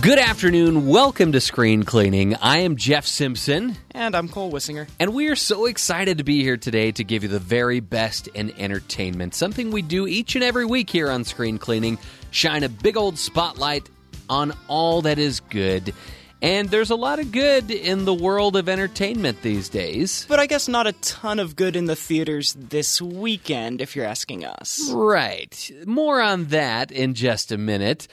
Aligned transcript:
Good 0.00 0.18
afternoon. 0.18 0.86
Welcome 0.86 1.32
to 1.32 1.40
Screen 1.40 1.82
Cleaning. 1.82 2.34
I 2.36 2.58
am 2.58 2.76
Jeff 2.76 3.04
Simpson, 3.04 3.76
And 3.90 4.14
I'm 4.14 4.28
Cole 4.28 4.50
Wissinger. 4.50 4.88
and 4.98 5.12
we 5.12 5.28
are 5.28 5.36
so 5.36 5.66
excited 5.66 6.18
to 6.18 6.24
be 6.24 6.42
here 6.42 6.56
today 6.56 6.90
to 6.92 7.04
give 7.04 7.22
you 7.22 7.28
the 7.28 7.38
very 7.38 7.80
best 7.80 8.26
in 8.28 8.50
entertainment. 8.58 9.34
Something 9.34 9.70
we 9.70 9.82
do 9.82 10.06
each 10.06 10.36
and 10.36 10.44
every 10.44 10.64
week 10.64 10.88
here 10.88 11.10
on 11.10 11.24
Screen 11.24 11.58
Cleaning 11.58 11.98
shine 12.30 12.62
a 12.62 12.68
big 12.68 12.96
old 12.96 13.18
spotlight 13.18 13.90
on 14.30 14.54
all 14.68 15.02
that 15.02 15.18
is 15.18 15.40
good. 15.40 15.92
And 16.40 16.70
there's 16.70 16.88
a 16.88 16.96
lot 16.96 17.18
of 17.18 17.30
good 17.32 17.70
in 17.70 18.06
the 18.06 18.14
world 18.14 18.56
of 18.56 18.70
entertainment 18.70 19.42
these 19.42 19.68
days. 19.68 20.24
But 20.26 20.40
I 20.40 20.46
guess 20.46 20.66
not 20.68 20.86
a 20.86 20.92
ton 20.94 21.38
of 21.38 21.54
good 21.56 21.76
in 21.76 21.84
the 21.84 21.96
theaters 21.96 22.54
this 22.54 23.02
weekend, 23.02 23.82
if 23.82 23.94
you're 23.94 24.06
asking 24.06 24.46
us. 24.46 24.90
Right. 24.90 25.70
More 25.84 26.22
on 26.22 26.46
that 26.46 26.90
in 26.90 27.12
just 27.12 27.52
a 27.52 27.58
minute. 27.58 28.08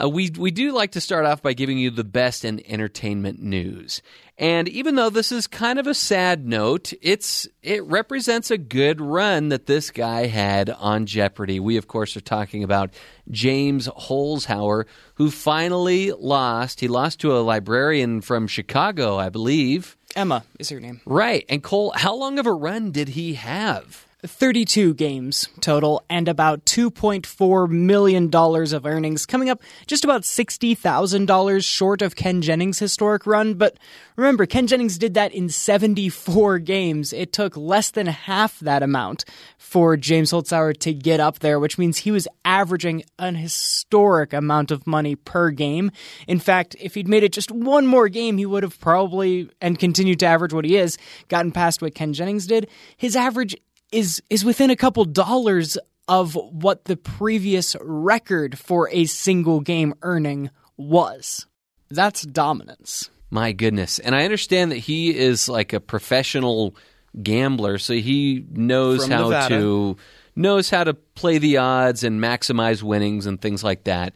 Uh, 0.00 0.08
we 0.08 0.30
we 0.38 0.50
do 0.50 0.72
like 0.72 0.92
to 0.92 1.00
start 1.00 1.26
off 1.26 1.42
by 1.42 1.52
giving 1.52 1.76
you 1.76 1.90
the 1.90 2.04
best 2.04 2.44
in 2.44 2.64
entertainment 2.66 3.42
news. 3.42 4.00
And 4.38 4.66
even 4.68 4.94
though 4.94 5.10
this 5.10 5.30
is 5.30 5.46
kind 5.46 5.78
of 5.78 5.86
a 5.86 5.94
sad 5.94 6.46
note, 6.46 6.94
it's 7.02 7.46
it 7.62 7.84
represents 7.84 8.50
a 8.50 8.56
good 8.56 9.02
run 9.02 9.50
that 9.50 9.66
this 9.66 9.90
guy 9.90 10.26
had 10.26 10.70
on 10.70 11.04
Jeopardy. 11.04 11.60
We 11.60 11.76
of 11.76 11.88
course 11.88 12.16
are 12.16 12.22
talking 12.22 12.64
about 12.64 12.94
James 13.30 13.86
Holzhauer, 13.86 14.86
who 15.16 15.30
finally 15.30 16.10
lost. 16.12 16.80
He 16.80 16.88
lost 16.88 17.20
to 17.20 17.36
a 17.36 17.40
librarian 17.40 18.22
from 18.22 18.46
Chicago, 18.46 19.18
I 19.18 19.28
believe. 19.28 19.98
Emma 20.16 20.44
is 20.58 20.70
her 20.70 20.80
name. 20.80 21.02
Right. 21.04 21.44
And 21.50 21.62
Cole, 21.62 21.92
how 21.94 22.14
long 22.14 22.38
of 22.38 22.46
a 22.46 22.52
run 22.52 22.92
did 22.92 23.10
he 23.10 23.34
have? 23.34 24.06
32 24.24 24.94
games 24.94 25.48
total 25.60 26.04
and 26.08 26.28
about 26.28 26.64
$2.4 26.64 27.68
million 27.68 28.30
of 28.32 28.86
earnings, 28.86 29.26
coming 29.26 29.50
up 29.50 29.60
just 29.86 30.04
about 30.04 30.22
$60,000 30.22 31.64
short 31.64 32.02
of 32.02 32.14
Ken 32.14 32.40
Jennings' 32.40 32.78
historic 32.78 33.26
run. 33.26 33.54
But 33.54 33.78
remember, 34.16 34.46
Ken 34.46 34.68
Jennings 34.68 34.96
did 34.96 35.14
that 35.14 35.32
in 35.32 35.48
74 35.48 36.60
games. 36.60 37.12
It 37.12 37.32
took 37.32 37.56
less 37.56 37.90
than 37.90 38.06
half 38.06 38.60
that 38.60 38.82
amount 38.82 39.24
for 39.58 39.96
James 39.96 40.30
Holzhauer 40.30 40.76
to 40.78 40.94
get 40.94 41.18
up 41.18 41.40
there, 41.40 41.58
which 41.58 41.76
means 41.76 41.98
he 41.98 42.12
was 42.12 42.28
averaging 42.44 43.02
an 43.18 43.34
historic 43.34 44.32
amount 44.32 44.70
of 44.70 44.86
money 44.86 45.16
per 45.16 45.50
game. 45.50 45.90
In 46.28 46.38
fact, 46.38 46.76
if 46.78 46.94
he'd 46.94 47.08
made 47.08 47.24
it 47.24 47.32
just 47.32 47.50
one 47.50 47.86
more 47.88 48.08
game, 48.08 48.38
he 48.38 48.46
would 48.46 48.62
have 48.62 48.78
probably, 48.78 49.50
and 49.60 49.78
continued 49.78 50.20
to 50.20 50.26
average 50.26 50.52
what 50.52 50.64
he 50.64 50.76
is, 50.76 50.96
gotten 51.26 51.50
past 51.50 51.82
what 51.82 51.96
Ken 51.96 52.12
Jennings 52.12 52.46
did. 52.46 52.68
His 52.96 53.16
average 53.16 53.56
is 53.92 54.22
is 54.30 54.44
within 54.44 54.70
a 54.70 54.76
couple 54.76 55.04
dollars 55.04 55.78
of 56.08 56.34
what 56.34 56.84
the 56.86 56.96
previous 56.96 57.76
record 57.80 58.58
for 58.58 58.88
a 58.90 59.04
single 59.04 59.60
game 59.60 59.94
earning 60.02 60.50
was. 60.76 61.46
That's 61.90 62.22
dominance. 62.22 63.10
My 63.30 63.52
goodness. 63.52 63.98
And 63.98 64.14
I 64.14 64.24
understand 64.24 64.72
that 64.72 64.78
he 64.78 65.16
is 65.16 65.48
like 65.48 65.72
a 65.72 65.80
professional 65.80 66.74
gambler, 67.22 67.78
so 67.78 67.94
he 67.94 68.44
knows 68.50 69.02
From 69.02 69.10
how 69.10 69.22
Nevada. 69.24 69.54
to 69.58 69.96
knows 70.34 70.70
how 70.70 70.84
to 70.84 70.94
play 70.94 71.38
the 71.38 71.58
odds 71.58 72.04
and 72.04 72.20
maximize 72.20 72.82
winnings 72.82 73.26
and 73.26 73.40
things 73.40 73.62
like 73.62 73.84
that. 73.84 74.14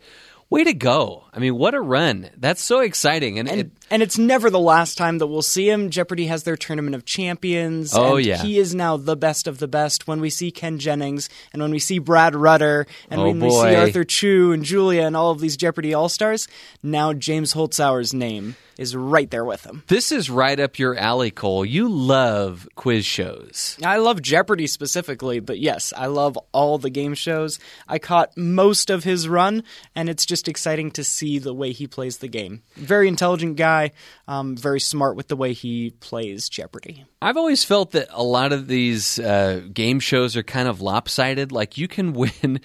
Way 0.48 0.64
to 0.64 0.74
go. 0.74 1.24
I 1.37 1.39
mean, 1.39 1.56
what 1.59 1.75
a 1.75 1.81
run. 1.81 2.31
That's 2.39 2.62
so 2.62 2.81
exciting. 2.81 3.39
And, 3.39 3.47
And 3.47 3.61
it, 3.61 3.70
and 3.91 4.03
it's 4.03 4.17
never 4.17 4.48
the 4.48 4.59
last 4.59 4.97
time 4.97 5.19
that 5.19 5.27
we'll 5.27 5.42
see 5.42 5.69
him. 5.69 5.91
Jeopardy 5.91 6.27
has 6.29 6.45
their 6.45 6.56
tournament 6.56 6.95
of 6.97 7.05
champions. 7.05 7.92
Oh, 7.95 8.17
and 8.17 8.25
yeah. 8.25 8.39
He 8.39 8.59
is 8.59 8.75
now 8.75 8.97
the 8.97 9.17
best 9.17 9.47
of 9.47 9.59
the 9.59 9.69
best. 9.69 10.09
When 10.09 10.20
we 10.23 10.31
see 10.31 10.51
Ken 10.51 10.79
Jennings 10.79 11.29
and 11.53 11.61
when 11.61 11.70
we 11.70 11.79
see 11.79 11.98
Brad 11.98 12.34
Rutter, 12.34 12.87
and 13.11 13.20
Oh, 13.20 13.25
when 13.27 13.41
we 13.41 13.51
see 13.51 13.75
Arthur 13.75 14.05
Chu 14.05 14.53
and 14.53 14.64
Julia 14.64 15.03
and 15.03 15.14
all 15.14 15.31
of 15.31 15.41
these 15.41 15.59
Jeopardy 15.59 15.92
All 15.92 16.09
Stars, 16.09 16.48
now 16.83 17.12
James 17.12 17.53
Holzhauer's 17.53 18.14
name 18.14 18.57
is 18.79 18.95
right 18.95 19.31
there 19.31 19.45
with 19.45 19.64
him. 19.64 19.83
this 19.87 20.12
is 20.12 20.29
right 20.29 20.61
up 20.61 20.79
your 20.79 20.95
alley, 20.98 21.31
Cole. 21.31 21.64
You 21.64 21.89
love 21.89 22.69
quiz 22.75 23.07
shows. 23.07 23.79
I 23.83 23.96
love 23.96 24.20
Jeopardy 24.20 24.67
specifically, 24.67 25.41
but 25.41 25.58
yes, 25.58 25.95
I 25.96 26.07
love 26.07 26.39
all 26.52 26.77
the 26.77 26.91
game 26.91 27.14
shows. 27.14 27.58
I 27.89 27.98
caught 27.98 28.36
most 28.36 28.91
of 28.91 29.02
his 29.02 29.29
run, 29.30 29.63
and 29.95 30.11
it's 30.11 30.27
just 30.27 30.46
exciting 30.46 30.91
to 30.91 31.05
see 31.05 31.26
the 31.39 31.55
way 31.55 31.73
he 31.73 31.87
plays 31.87 32.19
the 32.19 32.29
game. 32.29 32.63
Very 32.75 33.09
intelligent 33.09 33.57
guy, 33.57 33.92
um, 34.29 34.57
very 34.57 34.81
smart 34.81 35.17
with 35.17 35.29
the 35.29 35.37
way 35.37 35.53
he 35.53 35.91
plays 36.01 36.48
Jeopardy. 36.48 37.05
I've 37.20 37.37
always 37.37 37.64
felt 37.64 37.91
that 37.92 38.09
a 38.13 38.23
lot 38.23 38.53
of 38.53 38.69
these 38.69 39.19
uh, 39.19 39.63
game 39.73 40.01
shows 40.01 40.37
are 40.37 40.42
kind 40.42 40.69
of 40.69 40.81
lopsided. 40.81 41.53
Like 41.53 41.77
you 41.77 41.89
can 41.89 42.13
win 42.14 42.61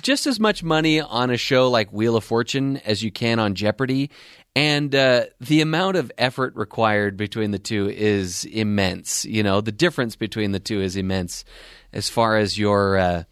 just 0.00 0.26
as 0.26 0.40
much 0.40 0.62
money 0.62 1.00
on 1.00 1.30
a 1.30 1.36
show 1.36 1.68
like 1.68 1.92
Wheel 1.92 2.16
of 2.16 2.24
Fortune 2.24 2.78
as 2.78 3.02
you 3.02 3.10
can 3.10 3.38
on 3.38 3.54
Jeopardy, 3.54 4.10
and 4.56 4.94
uh, 4.94 5.26
the 5.40 5.60
amount 5.60 5.96
of 5.96 6.10
effort 6.18 6.56
required 6.56 7.16
between 7.16 7.52
the 7.52 7.58
two 7.58 7.88
is 7.88 8.44
immense. 8.44 9.24
You 9.24 9.42
know, 9.42 9.60
the 9.60 9.72
difference 9.72 10.16
between 10.16 10.52
the 10.52 10.60
two 10.60 10.80
is 10.80 10.96
immense 10.96 11.44
as 11.92 12.08
far 12.08 12.36
as 12.36 12.58
your 12.58 12.98
uh, 12.98 13.22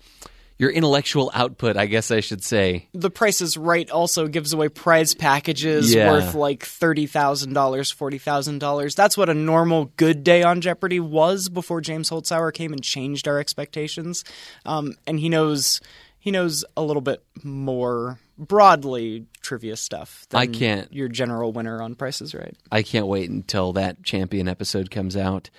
your 0.59 0.71
intellectual 0.71 1.31
output. 1.35 1.77
I 1.77 1.87
guess 1.87 2.11
I 2.11 2.21
should 2.21 2.43
say. 2.43 2.89
The 2.95 3.11
Price 3.11 3.41
is 3.41 3.57
Right 3.57 3.91
also 3.91 4.27
gives 4.27 4.53
away 4.53 4.69
prize 4.69 5.15
packages 5.15 5.95
Yeah. 5.95 6.11
worth 6.11 6.35
like 6.35 6.65
$30,000, 6.65 7.93
$40,000. 7.93 8.95
That's 8.95 9.17
what 9.17 9.29
a 9.29 9.35
normal 9.35 9.93
good 9.97 10.25
day 10.25 10.43
on 10.43 10.61
Jeopardy 10.61 11.01
was 11.01 11.49
before 11.49 11.81
James 11.81 12.11
Holzhauer 12.11 12.53
came 12.53 12.73
and 12.73 12.83
changed 12.83 13.29
our 13.29 13.39
expectations. 13.39 14.25
Um, 14.65 14.95
and 15.07 15.21
he 15.21 15.29
knows 15.29 15.81
he 16.19 16.33
knows 16.33 16.65
a 16.77 16.83
little 16.83 17.03
bit 17.03 17.23
more 17.45 18.19
broadly 18.37 19.27
trivia 19.43 19.77
stuff 19.77 20.27
than 20.31 20.41
I 20.41 20.47
can't- 20.47 20.93
your 20.93 21.09
general 21.09 21.53
winner 21.53 21.81
on 21.81 21.95
Price 21.95 22.21
is 22.21 22.35
Right. 22.35 22.57
I 22.73 22.83
can't 22.83 23.07
wait 23.07 23.31
until 23.31 23.73
that 23.75 24.03
champion 24.03 24.49
episode 24.49 24.91
comes 24.91 25.17
out. 25.17 25.51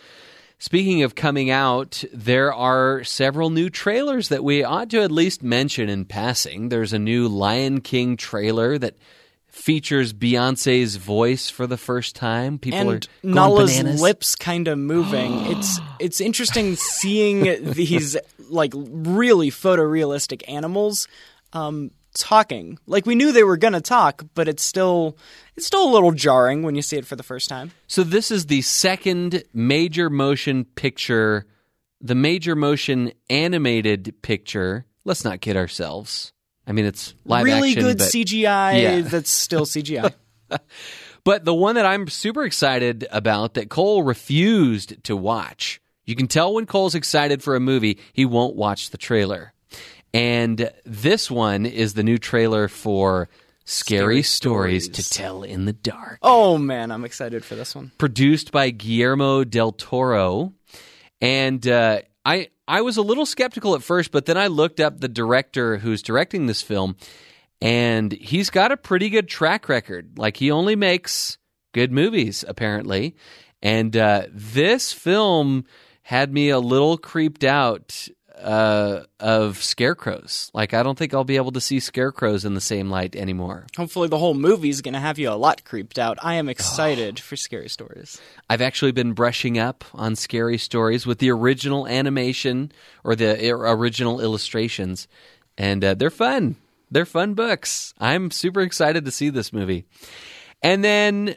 Speaking 0.60 1.04
of 1.04 1.14
coming 1.14 1.52
out, 1.52 2.04
there 2.12 2.52
are 2.52 3.04
several 3.04 3.52
new 3.52 3.70
trailers 3.70 4.30
that 4.30 4.44
we 4.44 4.64
ought 4.64 4.90
to 4.90 5.02
at 5.04 5.12
least 5.12 5.44
mention 5.44 5.88
in 5.88 6.06
passing. 6.06 6.70
There's 6.70 6.94
a 6.94 7.00
new 7.00 7.28
Lion 7.28 7.82
King 7.82 8.18
trailer 8.18 8.80
that 8.80 8.96
features 9.46 10.14
Beyonce's 10.14 10.96
voice 10.96 11.50
for 11.50 11.68
the 11.68 11.78
first 11.78 12.16
time. 12.16 12.58
People 12.58 12.90
are 12.90 12.94
and 12.96 13.08
going 13.22 13.36
Nala's 13.36 13.78
bananas. 13.78 14.02
lips 14.02 14.36
kind 14.36 14.68
of 14.68 14.80
moving. 14.80 15.46
it's 15.52 15.80
it's 16.00 16.22
interesting 16.22 16.76
seeing 16.76 17.44
these 17.74 18.18
like 18.50 18.74
really 18.76 19.52
photorealistic 19.52 20.42
animals 20.48 21.08
um, 21.54 21.92
talking. 22.20 22.80
Like 22.86 23.06
we 23.06 23.16
knew 23.16 23.32
they 23.32 23.44
were 23.44 23.58
gonna 23.58 23.82
talk, 23.82 24.24
but 24.34 24.48
it's 24.48 24.64
still 24.64 25.18
it's 25.56 25.66
still 25.66 25.90
a 25.90 25.92
little 25.92 26.12
jarring 26.12 26.64
when 26.64 26.76
you 26.76 26.82
see 26.82 26.98
it 26.98 27.06
for 27.06 27.16
the 27.16 27.24
first 27.24 27.50
time. 27.50 27.72
So 27.88 28.04
this 28.04 28.32
is 28.32 28.46
the 28.48 28.62
second 28.62 29.44
major 29.54 30.10
motion 30.10 30.66
picture, 30.66 31.46
the 32.02 32.16
major 32.16 32.56
motion 32.56 33.12
animated 33.30 34.16
picture. 34.22 34.86
Let's 35.06 35.24
not 35.24 35.42
kid 35.42 35.58
ourselves. 35.58 36.34
I 36.66 36.74
mean, 36.74 36.86
it's 36.86 37.14
live 37.26 37.46
really 37.46 37.70
action, 37.70 37.84
good 37.84 37.98
but- 38.00 38.08
CGI 38.08 38.82
Yeah. 38.82 39.02
that's 39.10 39.30
still 39.30 39.66
CGI. 39.66 40.14
But 41.28 41.44
the 41.44 41.54
one 41.54 41.76
that 41.76 41.86
I'm 41.86 42.08
super 42.08 42.46
excited 42.46 43.06
about 43.12 43.56
that 43.56 43.70
Cole 43.70 44.02
refused 44.02 45.04
to 45.04 45.18
watch. 45.18 45.82
You 46.06 46.16
can 46.16 46.28
tell 46.30 46.54
when 46.54 46.66
Cole's 46.66 46.96
excited 46.96 47.44
for 47.44 47.58
a 47.58 47.60
movie, 47.60 48.00
he 48.14 48.24
won't 48.24 48.56
watch 48.56 48.92
the 48.92 48.98
trailer. 48.98 49.52
And 50.14 50.72
this 50.86 51.30
one 51.30 51.66
is 51.66 51.94
the 51.94 52.04
new 52.04 52.18
trailer 52.18 52.68
for 52.68 53.30
Scary, 53.66 54.00
Scary 54.00 54.24
Stories. 54.24 54.86
Stories. 54.86 55.06
to 55.06 55.14
Tell 55.14 55.44
in 55.44 55.66
the 55.66 55.74
Dark. 55.74 56.20
oh 56.22 56.58
man, 56.58 56.92
I'm 56.92 57.04
excited 57.06 57.44
for 57.44 57.56
this 57.56 57.76
one. 57.76 57.92
Produced 57.98 58.52
by 58.52 58.70
Guillermo 58.70 59.44
del 59.44 59.74
Toro. 59.74 60.54
And 61.20 61.68
uh, 61.68 62.02
I 62.24 62.50
I 62.68 62.82
was 62.82 62.98
a 62.98 63.02
little 63.02 63.26
skeptical 63.26 63.76
at 63.76 63.84
first, 63.84 64.12
but 64.12 64.26
then 64.26 64.38
I 64.38 64.48
looked 64.48 64.80
up 64.80 65.00
the 65.00 65.08
director 65.08 65.78
who's 65.78 66.02
directing 66.02 66.46
this 66.46 66.62
film, 66.62 66.96
and 67.62 68.12
he's 68.12 68.50
got 68.50 68.72
a 68.72 68.78
pretty 68.78 69.10
good 69.10 69.28
track 69.28 69.68
record. 69.70 70.18
Like 70.18 70.38
he 70.38 70.52
only 70.52 70.76
makes 70.76 71.38
good 71.74 71.92
movies, 71.92 72.46
apparently. 72.48 73.16
And 73.62 73.98
uh, 73.98 74.28
this 74.32 74.94
film 74.94 75.66
had 76.04 76.32
me 76.32 76.50
a 76.50 76.60
little 76.60 76.98
creeped 76.98 77.44
out 77.44 78.08
uh, 78.42 79.04
of 79.20 79.58
scarecrows. 79.58 80.52
Like 80.54 80.74
I 80.74 80.84
don't 80.84 80.98
think 80.98 81.14
I'll 81.14 81.24
be 81.24 81.38
able 81.38 81.52
to 81.54 81.62
see 81.62 81.80
scarecrows 81.80 82.46
in 82.46 82.54
the 82.54 82.62
same 82.62 82.90
light 82.90 83.16
anymore. 83.16 83.68
Hopefully, 83.76 84.08
the 84.08 84.18
whole 84.18 84.34
movie's 84.34 84.82
gonna 84.82 85.00
have 85.00 85.20
you 85.20 85.30
a 85.30 85.36
lot 85.36 85.64
creeped 85.64 86.00
out. 86.00 86.18
I 86.22 86.36
am 86.36 86.50
excited 86.50 87.20
for 87.22 87.36
scary 87.36 87.70
stories. 87.70 88.20
I've 88.50 88.62
actually 88.62 88.92
been 88.92 89.14
brushing 89.14 89.58
up 89.58 89.84
on 89.94 90.16
scary 90.16 90.58
stories 90.58 91.06
with 91.06 91.20
the 91.20 91.32
original 91.32 91.88
animation 91.88 92.72
or 93.04 93.16
the 93.16 93.50
original 93.52 94.20
illustrations, 94.20 95.08
and 95.58 95.84
uh, 95.84 95.94
they're 95.94 96.10
fun. 96.10 96.56
They're 96.90 97.06
fun 97.06 97.34
books. 97.34 97.94
I'm 98.00 98.32
super 98.32 98.62
excited 98.62 99.06
to 99.06 99.12
see 99.12 99.30
this 99.30 99.52
movie. 99.52 99.86
And 100.62 100.84
then, 100.84 101.36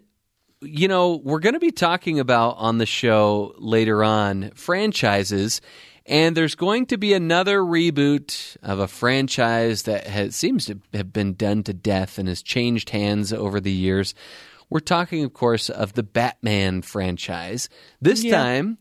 you 0.61 0.89
know, 0.89 1.17
we're 1.17 1.41
going 1.41 1.55
to 1.55 1.61
be 1.61 1.73
talking 1.73 2.21
about 2.21 2.57
on 2.59 2.79
the 2.79 2.87
show 2.87 3.55
later 3.59 4.05
on 4.05 4.51
franchises. 4.55 5.61
And 6.11 6.37
there's 6.37 6.57
going 6.57 6.87
to 6.87 6.97
be 6.99 7.13
another 7.13 7.61
reboot 7.61 8.57
of 8.65 8.81
a 8.81 8.89
franchise 8.89 9.85
that 9.85 10.09
has, 10.09 10.35
seems 10.35 10.67
to 10.67 10.81
have 10.93 11.13
been 11.13 11.35
done 11.35 11.63
to 11.63 11.73
death 11.73 12.19
and 12.19 12.27
has 12.29 12.43
changed 12.43 12.91
hands 12.91 13.33
over 13.33 13.61
the 13.61 13.71
years. 13.71 14.13
We're 14.69 14.81
talking, 14.81 15.23
of 15.23 15.33
course, 15.33 15.71
of 15.71 15.93
the 15.93 16.03
Batman 16.03 16.83
franchise. 16.83 17.69
This 18.03 18.25
Yeah. 18.25 18.37
time, 18.37 18.79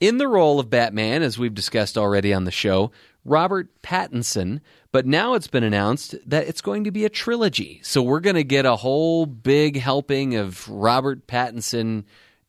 in 0.00 0.18
the 0.18 0.26
role 0.26 0.58
of 0.58 0.68
Batman, 0.68 1.22
as 1.22 1.38
we've 1.38 1.54
discussed 1.54 1.96
already 1.96 2.34
on 2.34 2.42
the 2.42 2.50
show, 2.50 2.90
Robert 3.24 3.68
Pattinson. 3.82 4.60
But 4.90 5.06
now 5.06 5.34
it's 5.34 5.48
been 5.48 5.64
announced 5.64 6.16
that 6.26 6.48
it's 6.48 6.60
going 6.60 6.82
to 6.82 6.90
be 6.90 7.04
a 7.04 7.08
trilogy. 7.08 7.80
So 7.84 8.02
we're 8.02 8.20
going 8.20 8.36
to 8.36 8.44
get 8.44 8.66
a 8.66 8.76
whole 8.76 9.24
big 9.24 9.78
helping 9.78 10.34
of 10.34 10.68
Robert 10.68 11.28
Pattinson, 11.28 12.04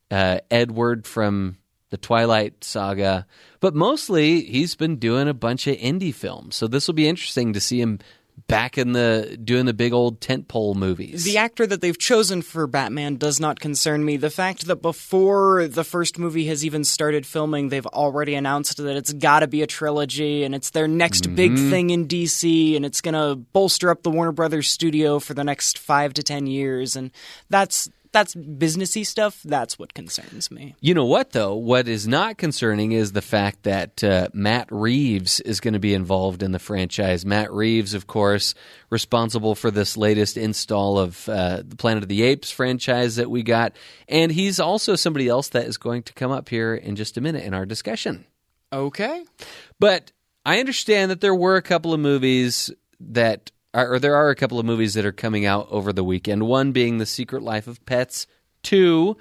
uh, 0.10 0.40
Edward 0.50 1.06
from 1.06 1.58
the 1.90 1.98
Twilight 1.98 2.64
saga. 2.64 3.26
But 3.60 3.74
mostly, 3.76 4.42
he's 4.44 4.76
been 4.76 4.98
doing 4.98 5.28
a 5.28 5.34
bunch 5.34 5.68
of 5.68 5.78
indie 5.78 6.14
films. 6.14 6.56
So 6.56 6.68
this 6.68 6.88
will 6.88 6.94
be 6.96 7.08
interesting 7.08 7.54
to 7.54 7.60
see 7.60 7.80
him 7.82 8.00
back 8.46 8.78
in 8.78 8.92
the 8.92 9.36
doing 9.44 9.66
the 9.66 9.74
big 9.74 9.94
old 9.94 10.20
tentpole 10.22 10.76
movies. 10.76 11.24
The 11.24 11.40
actor 11.40 11.66
that 11.66 11.82
they've 11.82 11.98
chosen 11.98 12.44
for 12.44 12.68
Batman 12.68 13.16
does 13.16 13.40
not 13.40 13.60
concern 13.60 14.06
me. 14.06 14.16
The 14.16 14.30
fact 14.30 14.68
that 14.68 14.76
before 14.76 15.68
the 15.68 15.84
first 15.84 16.20
movie 16.20 16.46
has 16.46 16.64
even 16.64 16.84
started 16.84 17.26
filming, 17.26 17.70
they've 17.70 17.86
already 17.88 18.36
announced 18.36 18.78
that 18.78 18.96
it's 18.96 19.12
got 19.12 19.40
to 19.40 19.48
be 19.48 19.64
a 19.64 19.68
trilogy 19.68 20.44
and 20.44 20.54
it's 20.54 20.70
their 20.70 20.88
next 20.88 21.34
big 21.36 21.54
Mm-hmm. 21.54 21.70
thing 21.72 21.90
in 21.90 22.08
DC 22.08 22.76
and 22.76 22.86
it's 22.86 23.02
going 23.02 23.16
to 23.16 23.36
bolster 23.54 23.90
up 23.90 24.04
the 24.04 24.12
Warner 24.12 24.32
Brothers 24.32 24.68
studio 24.68 25.18
for 25.18 25.34
the 25.34 25.44
next 25.44 25.80
5 25.80 26.14
to 26.14 26.22
10 26.24 26.46
years 26.46 26.96
and 26.96 27.10
that's 27.50 27.90
that's 28.12 28.36
businessy 28.36 29.06
stuff. 29.06 29.42
That's 29.44 29.78
what 29.78 29.94
concerns 29.94 30.50
me. 30.52 30.76
You 30.80 30.94
know 30.94 31.06
what, 31.06 31.32
though? 31.32 31.56
What 31.56 31.88
is 31.88 32.08
not 32.08 32.38
concerning 32.38 32.92
is 32.92 33.12
the 33.12 33.22
fact 33.22 33.64
that 33.64 34.04
uh, 34.04 34.30
Matt 34.34 34.68
Reeves 34.72 35.40
is 35.40 35.60
going 35.60 35.74
to 35.74 35.80
be 35.80 35.94
involved 35.94 36.44
in 36.44 36.52
the 36.52 36.60
franchise. 36.60 37.26
Matt 37.26 37.52
Reeves, 37.52 37.94
of 37.94 38.08
course, 38.08 38.54
responsible 38.90 39.56
for 39.56 39.72
this 39.72 39.98
latest 39.98 40.38
install 40.38 41.00
of 41.00 41.28
uh, 41.30 41.64
the 41.66 41.76
Planet 41.76 42.04
of 42.04 42.10
the 42.10 42.24
Apes 42.24 42.52
franchise 42.52 43.18
that 43.18 43.30
we 43.30 43.44
got. 43.44 43.76
And 44.08 44.32
he's 44.32 44.60
also 44.60 44.96
somebody 44.96 45.28
else 45.28 45.50
that 45.50 45.66
is 45.66 45.78
going 45.78 46.04
to 46.04 46.14
come 46.14 46.32
up 46.32 46.50
here 46.50 46.76
in 46.76 46.96
just 46.96 47.18
a 47.18 47.22
minute 47.22 47.44
in 47.44 47.54
our 47.54 47.66
discussion. 47.66 48.26
Okay. 48.72 49.24
But 49.80 50.12
I 50.46 50.60
understand 50.60 51.12
that 51.12 51.22
there 51.22 51.36
were 51.36 51.58
a 51.58 51.62
couple 51.62 51.94
of 51.94 52.00
movies 52.00 52.72
that 53.00 53.52
or 53.74 54.00
there 54.00 54.16
are 54.16 54.30
a 54.30 54.36
couple 54.36 54.60
of 54.60 54.66
movies 54.66 54.94
that 54.96 55.06
are 55.06 55.12
coming 55.12 55.46
out 55.46 55.68
over 55.70 55.94
the 55.94 56.04
weekend. 56.04 56.44
One 56.44 56.72
being 56.72 56.98
The 56.98 57.06
Secret 57.06 57.44
Life 57.44 57.68
of 57.68 57.86
Pets 57.86 58.28
2 58.64 59.18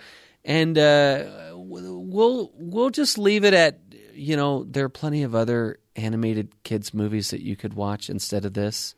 and 0.47 0.79
uh, 0.79 1.25
we'll 1.55 2.53
we'll 2.55 2.91
just 2.91 3.19
leave 3.19 3.45
it 3.45 3.53
at 3.53 3.81
you 4.15 4.37
know 4.37 4.65
there 4.65 4.85
are 4.85 4.89
plenty 4.89 5.25
of 5.25 5.35
other 5.35 5.79
animated 5.97 6.63
kids 6.63 6.95
movies 6.95 7.31
that 7.31 7.43
you 7.43 7.57
could 7.57 7.75
watch 7.75 8.09
instead 8.09 8.45
of 8.45 8.55
this. 8.55 8.95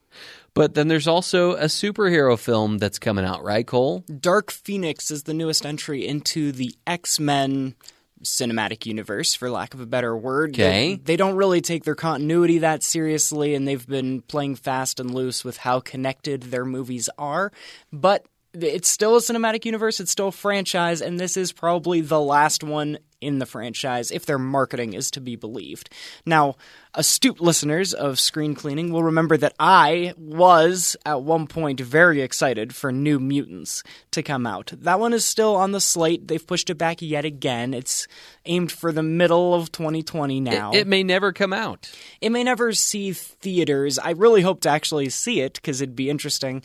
But 0.53 0.75
then 0.75 0.89
there's 0.89 1.09
also 1.09 1.53
a 1.53 1.65
superhero 1.65 2.39
film 2.39 2.79
that's 2.79 2.99
coming 2.99 3.25
out, 3.25 3.45
right, 3.45 3.67
Cole? 3.67 4.01
Dark 4.21 4.51
Phoenix 4.51 5.11
is 5.11 5.23
the 5.23 5.35
newest 5.35 5.65
entry 5.65 6.07
into 6.07 6.53
the 6.53 6.75
X 6.87 7.19
Men 7.19 7.75
cinematic 8.23 8.87
universe, 8.87 9.35
for 9.35 9.51
lack 9.51 9.75
of 9.75 9.81
a 9.81 9.87
better 9.87 10.17
word. 10.17 10.51
Okay. 10.51 10.97
They, 10.97 11.03
they 11.03 11.17
don't 11.17 11.37
really 11.37 11.61
take 11.61 11.85
their 11.85 11.95
continuity 11.95 12.59
that 12.59 12.83
seriously, 12.83 13.55
and 13.55 13.67
they've 13.67 13.87
been 13.87 14.23
playing 14.23 14.57
fast 14.57 15.01
and 15.01 15.15
loose 15.15 15.45
with 15.45 15.59
how 15.59 15.81
connected 15.81 16.43
their 16.45 16.65
movies 16.65 17.09
are. 17.19 17.53
But 17.93 18.27
it's 18.55 18.89
still 18.89 19.17
a 19.17 19.21
cinematic 19.21 19.65
universe, 19.65 20.01
it's 20.01 20.11
still 20.11 20.29
a 20.29 20.33
franchise, 20.33 21.03
and 21.03 21.19
this 21.21 21.37
is 21.37 21.53
probably 21.53 22.01
the 22.01 22.21
last 22.21 22.65
one 22.65 22.99
in 23.21 23.41
the 23.41 23.47
franchise 23.47 24.11
if 24.11 24.27
their 24.27 24.39
marketing 24.39 24.93
is 24.93 25.11
to 25.11 25.21
be 25.21 25.35
believed. 25.37 25.91
Now, 26.25 26.57
astute 26.95 27.41
listeners 27.41 27.93
of 27.93 28.21
Screen 28.21 28.55
Cleaning 28.55 28.93
will 28.93 29.03
remember 29.03 29.37
that 29.37 29.55
I 29.59 30.15
was 30.17 30.97
at 31.05 31.23
one 31.23 31.47
point 31.47 31.81
very 31.81 32.23
excited 32.23 32.75
for 32.75 32.93
New 32.93 33.19
Mutants 33.19 33.83
to 34.13 34.23
come 34.23 34.47
out. 34.47 34.73
That 34.73 35.01
one 35.01 35.13
is 35.13 35.25
still 35.25 35.57
on 35.57 35.73
the 35.73 35.81
slate. 35.81 36.29
They've 36.29 36.47
pushed 36.47 36.71
it 36.71 36.77
back 36.77 37.03
yet 37.03 37.25
again. 37.25 37.75
It's 37.75 38.07
aimed 38.47 38.71
for 38.71 38.93
the 38.93 39.03
middle 39.03 39.53
of 39.53 39.73
2020 39.73 40.41
now. 40.41 40.73
It 40.73 40.87
may 40.87 41.03
never 41.03 41.33
come 41.33 41.53
out. 41.53 41.91
It 42.21 42.31
may 42.31 42.45
never 42.45 42.73
see 42.73 43.13
theaters. 43.13 43.99
I 43.99 44.11
really 44.11 44.43
hope 44.43 44.61
to 44.61 44.71
actually 44.71 45.09
see 45.09 45.41
it 45.41 45.55
because 45.55 45.81
it'd 45.81 45.97
be 45.97 46.09
interesting 46.09 46.63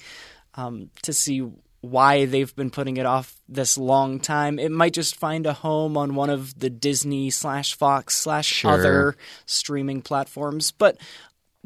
um, 0.55 0.91
to 1.01 1.13
see 1.13 1.51
why 1.83 2.25
they've 2.25 2.55
been 2.55 2.69
putting 2.69 2.95
it 2.95 3.05
off 3.05 3.35
this 3.49 3.77
long 3.77 4.21
time. 4.21 4.57
It 4.57 4.71
might 4.71 4.93
just 4.93 5.17
find 5.17 5.45
a 5.45 5.51
home 5.51 5.97
on 5.97 6.15
one 6.15 6.29
of 6.29 6.57
the 6.57 6.69
Disney 6.69 7.29
slash 7.29 7.75
Fox 7.75 8.15
slash 8.17 8.45
Sure. 8.47 8.71
other 8.71 9.15
streaming 9.45 10.01
platforms. 10.01 10.71
But 10.71 10.97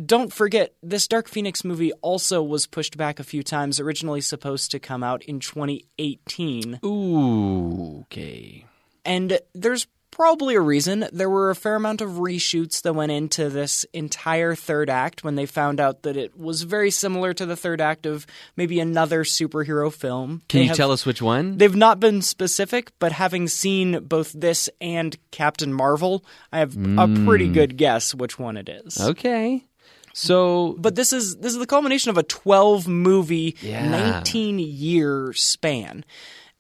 don't 0.04 0.34
forget, 0.34 0.74
this 0.82 1.08
Dark 1.08 1.28
Phoenix 1.28 1.64
movie 1.64 1.92
also 2.02 2.42
was 2.42 2.66
pushed 2.66 2.98
back 2.98 3.20
a 3.20 3.24
few 3.24 3.44
times, 3.44 3.80
originally 3.80 4.22
supposed 4.22 4.72
to 4.72 4.80
come 4.80 5.04
out 5.04 5.24
in 5.26 5.40
2018. 5.40 6.80
Ooh, 6.84 8.00
okay. 8.02 8.66
And 9.06 9.40
there's 9.54 9.86
probably 10.18 10.56
a 10.56 10.60
reason. 10.60 11.08
There 11.14 11.30
were 11.30 11.52
a 11.52 11.56
fair 11.56 11.76
amount 11.76 12.02
of 12.02 12.14
reshoots 12.14 12.82
that 12.82 12.94
went 12.94 13.12
into 13.12 13.50
this 13.50 13.86
entire 13.94 14.56
third 14.56 14.90
act 14.90 15.24
when 15.24 15.36
they 15.36 15.46
found 15.46 15.80
out 15.80 16.02
that 16.02 16.18
it 16.18 16.36
was 16.36 16.64
very 16.64 16.90
similar 16.90 17.36
to 17.36 17.46
the 17.46 17.56
third 17.56 17.80
act 17.80 18.08
of 18.08 18.26
maybe 18.56 18.80
another 18.80 19.24
superhero 19.24 19.94
film. 19.94 20.42
Can 20.50 20.58
They 20.58 20.64
you 20.64 20.70
have- 20.70 20.78
tell 20.78 20.92
us 20.92 21.06
which 21.06 21.22
one? 21.22 21.60
They've 21.60 21.76
not 21.76 22.00
been 22.00 22.24
specific, 22.24 22.92
but 22.98 23.12
having 23.12 23.48
seen 23.48 24.00
both 24.06 24.32
this 24.34 24.72
and 24.82 25.16
Captain 25.30 25.72
Marvel, 25.72 26.26
I 26.52 26.60
have 26.60 26.76
a 26.76 27.06
hmm. 27.06 27.28
pretty 27.28 27.48
good 27.48 27.78
guess 27.78 28.16
which 28.16 28.40
one 28.40 28.58
it 28.58 28.70
is. 28.70 29.00
Okay. 29.00 29.64
So 30.14 30.76
But 30.80 30.96
this 30.96 31.14
is 31.14 31.38
this 31.38 31.54
is 31.54 31.60
the 31.60 31.68
culmination 31.68 32.10
of 32.10 32.18
a 32.18 32.24
12 32.24 32.88
movie, 32.88 33.56
Yeah. 33.62 33.88
19 33.88 34.58
year 34.58 35.32
span. 35.34 36.04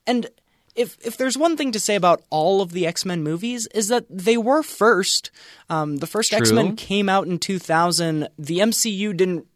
And 0.05 0.29
if 0.77 0.97
if 1.05 1.17
there's 1.17 1.37
one 1.37 1.57
thing 1.57 1.71
to 1.73 1.79
say 1.79 1.95
about 1.95 2.23
all 2.29 2.61
of 2.61 2.71
the 2.71 2.87
X-Men 2.87 3.23
movies 3.23 3.67
is 3.73 3.89
that 3.89 4.05
they 4.09 4.37
were 4.37 4.63
first. 4.63 5.31
Um, 5.69 5.97
the 5.97 6.07
first 6.07 6.33
X-Men 6.33 6.75
came 6.75 7.09
out 7.09 7.27
in 7.27 7.39
2000. 7.39 8.29
The 8.37 8.59
MCU 8.59 9.17
didn't 9.17 9.47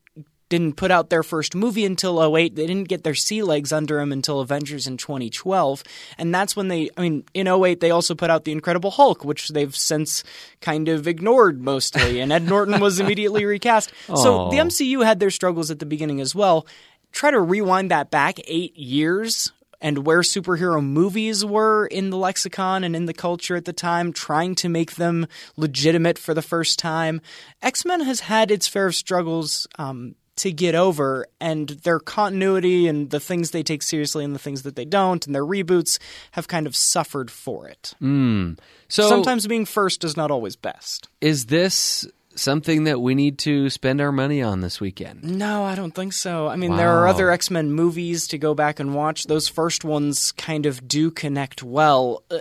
didn't 0.50 0.74
put 0.74 0.92
out 0.92 1.10
their 1.10 1.24
first 1.24 1.56
movie 1.56 1.86
until 1.86 2.36
08. 2.36 2.56
They 2.56 2.68
didn't 2.68 2.90
get 2.90 3.06
their 3.06 3.16
sea 3.16 3.42
legs 3.42 3.72
under 3.72 4.00
them 4.00 4.12
until 4.12 4.42
Avengers 4.42 4.86
in 4.86 4.98
2012. 4.98 5.82
And 6.18 6.36
that's 6.36 6.58
when 6.58 6.68
they, 6.68 6.90
I 6.98 7.02
mean, 7.02 7.24
in 7.34 7.48
08, 7.48 7.80
they 7.80 7.90
also 7.90 8.16
put 8.16 8.30
out 8.30 8.44
The 8.44 8.52
Incredible 8.52 8.92
Hulk, 8.92 9.24
which 9.24 9.48
they've 9.48 9.74
since 9.74 10.26
kind 10.60 10.90
of 10.90 11.08
ignored 11.08 11.62
mostly. 11.62 12.20
And 12.20 12.34
Ed 12.34 12.50
Norton 12.50 12.82
was 12.82 13.00
immediately 13.00 13.46
recast. 13.46 13.94
So 14.08 14.50
the 14.50 14.58
MCU 14.58 15.06
had 15.06 15.22
their 15.22 15.30
struggles 15.30 15.72
at 15.72 15.80
the 15.80 15.86
beginning 15.86 16.20
as 16.20 16.36
well. 16.36 16.68
Try 17.14 17.32
to 17.32 17.40
rewind 17.40 17.90
that 17.92 18.12
back 18.12 18.38
eight 18.46 18.76
years 18.76 19.54
and 19.82 20.06
where 20.06 20.22
superhero 20.22 20.84
movies 20.84 21.44
were 21.44 21.88
in 21.88 22.10
the 22.12 22.18
lexicon 22.18 22.84
and 22.84 22.96
in 22.96 23.06
the 23.06 23.14
culture 23.14 23.56
at 23.56 23.66
the 23.66 23.74
time, 23.74 24.14
trying 24.14 24.56
to 24.56 24.70
make 24.70 24.96
them 24.96 25.28
legitimate 25.58 26.18
for 26.20 26.34
the 26.34 26.42
first 26.42 26.78
time. 26.80 27.20
X 27.62 27.84
Men 27.86 28.02
has 28.02 28.22
had 28.22 28.52
its 28.52 28.68
fair 28.68 28.86
of 28.86 28.96
struggles 28.96 29.68
um, 29.80 30.16
to 30.38 30.52
get 30.52 30.76
over, 30.76 31.28
and 31.40 31.70
their 31.70 32.00
continuity 32.00 32.88
and 32.88 33.10
the 33.10 33.20
things 33.20 33.52
they 33.52 33.64
take 33.64 33.84
seriously 33.84 34.24
and 34.24 34.34
the 34.34 34.40
things 34.40 34.62
that 34.64 34.76
they 34.76 34.86
don't, 34.86 35.26
and 35.26 35.36
their 35.36 35.46
reboots 35.46 36.00
have 36.32 36.48
kind 36.48 36.66
of 36.68 36.76
suffered 36.76 37.30
for 37.30 37.68
it. 37.68 37.94
so 38.00 39.10
Sometimes 39.10 39.46
being 39.48 39.66
first 39.66 40.04
is 40.04 40.16
not 40.16 40.32
always 40.32 40.56
best. 40.56 41.10
is 41.20 41.48
this 41.48 42.08
something 42.36 42.86
that 42.86 43.00
we 43.00 43.16
need 43.16 43.38
to 43.40 43.70
spend 43.70 44.02
our 44.02 44.12
money 44.12 44.42
on 44.42 44.62
this 44.62 44.80
weekend? 44.80 45.24
No, 45.24 45.64
I 45.64 45.76
don't 45.76 45.94
think 45.94 46.14
so. 46.14 46.48
I 46.48 46.56
mean, 46.56 46.76
there 46.76 46.92
are 46.92 47.08
other 47.08 47.32
X 47.32 47.50
Men 47.50 47.72
movies 47.72 48.28
to 48.30 48.38
go 48.38 48.54
back 48.54 48.80
and 48.80 48.94
watch. 48.94 49.26
Those 49.26 49.48
first 49.48 49.84
ones 49.84 50.32
kind 50.32 50.66
of 50.66 50.88
do 50.88 51.12
connect 51.12 51.64
well. 51.64 52.24
Uh, 52.30 52.40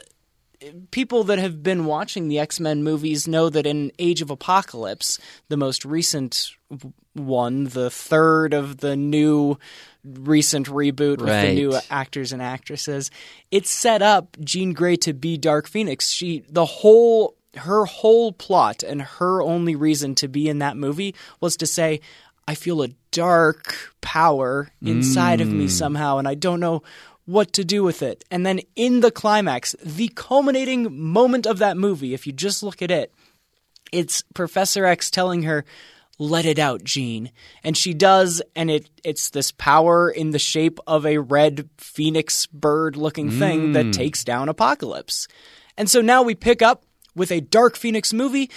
people 0.91 1.25
that 1.25 1.39
have 1.39 1.63
been 1.63 1.85
watching 1.85 2.29
the 2.29 2.39
X 2.39 2.61
Men 2.61 2.83
movies 2.83 3.27
know 3.27 3.49
that 3.51 3.67
in 3.67 3.93
Age 3.99 4.23
of 4.23 4.31
Apocalypse, 4.31 5.19
the 5.49 5.57
most 5.57 5.85
recent 5.85 6.53
one, 7.15 7.65
the 7.65 7.91
third 7.91 8.55
of 8.55 8.79
the 8.79 8.97
new 8.97 9.59
recent 10.05 10.67
reboot 10.67 11.19
with 11.19 11.29
the 11.29 11.55
new 11.55 11.79
actors 11.91 12.33
and 12.33 12.41
actresses, 12.41 13.11
it 13.51 13.67
set 13.67 14.03
up 14.03 14.37
Jean 14.43 14.73
Grey 14.73 14.97
to 14.97 15.13
be 15.13 15.37
Dark 15.37 15.69
Phoenix. 15.69 16.11
She 16.11 16.45
the 16.49 16.65
whole 16.65 17.37
her 17.57 17.85
whole 17.85 18.33
plot 18.33 18.83
and 18.83 19.03
her 19.03 19.43
only 19.43 19.75
reason 19.75 20.15
to 20.17 20.29
be 20.29 20.49
in 20.49 20.61
that 20.61 20.77
movie 20.77 21.15
was 21.41 21.57
to 21.57 21.67
say 21.67 22.01
I 22.47 22.55
feel 22.55 22.83
a 22.83 22.89
dark 23.11 23.77
power 24.01 24.71
inside 24.83 25.41
of 25.41 25.53
me 25.53 25.67
mm. 25.67 25.71
somehow 25.71 26.19
and 26.19 26.27
I 26.27 26.35
don't 26.35 26.61
know 26.61 26.83
what 27.25 27.53
to 27.53 27.65
do 27.65 27.85
with 27.85 28.03
it. 28.03 28.25
And 28.31 28.45
then 28.45 28.61
in 28.75 29.01
the 29.01 29.13
climax, 29.13 29.77
the 29.85 30.09
culminating 30.09 30.99
moment 31.13 31.47
of 31.47 31.59
that 31.59 31.77
movie, 31.77 32.13
if 32.13 32.27
you 32.27 32.33
just 32.33 32.63
look 32.63 32.83
at 32.83 32.91
it, 32.91 33.13
it's 33.93 34.23
Professor 34.35 34.85
X 34.85 35.11
telling 35.11 35.45
her, 35.45 35.65
"Let 36.19 36.45
it 36.45 36.59
out, 36.59 36.83
Jean," 36.83 37.31
and 37.63 37.77
she 37.77 37.95
does, 37.95 38.43
and 38.57 38.71
it 38.71 38.89
it's 39.05 39.31
this 39.31 39.53
power 39.53 40.11
in 40.11 40.31
the 40.31 40.39
shape 40.39 40.81
of 40.87 41.07
a 41.07 41.19
red 41.19 41.69
phoenix 41.79 42.47
bird-looking 42.47 43.31
thing 43.31 43.73
that 43.73 43.87
mm. 43.87 43.93
takes 43.93 44.25
down 44.25 44.49
Apocalypse. 44.49 45.29
And 45.77 45.91
so 45.91 46.01
now 46.01 46.23
we 46.23 46.35
pick 46.35 46.63
up 46.63 46.85
with 47.15 47.31
a 47.31 47.41
Dark 47.41 47.77
Phoenix 47.77 48.13
movie. 48.13 48.51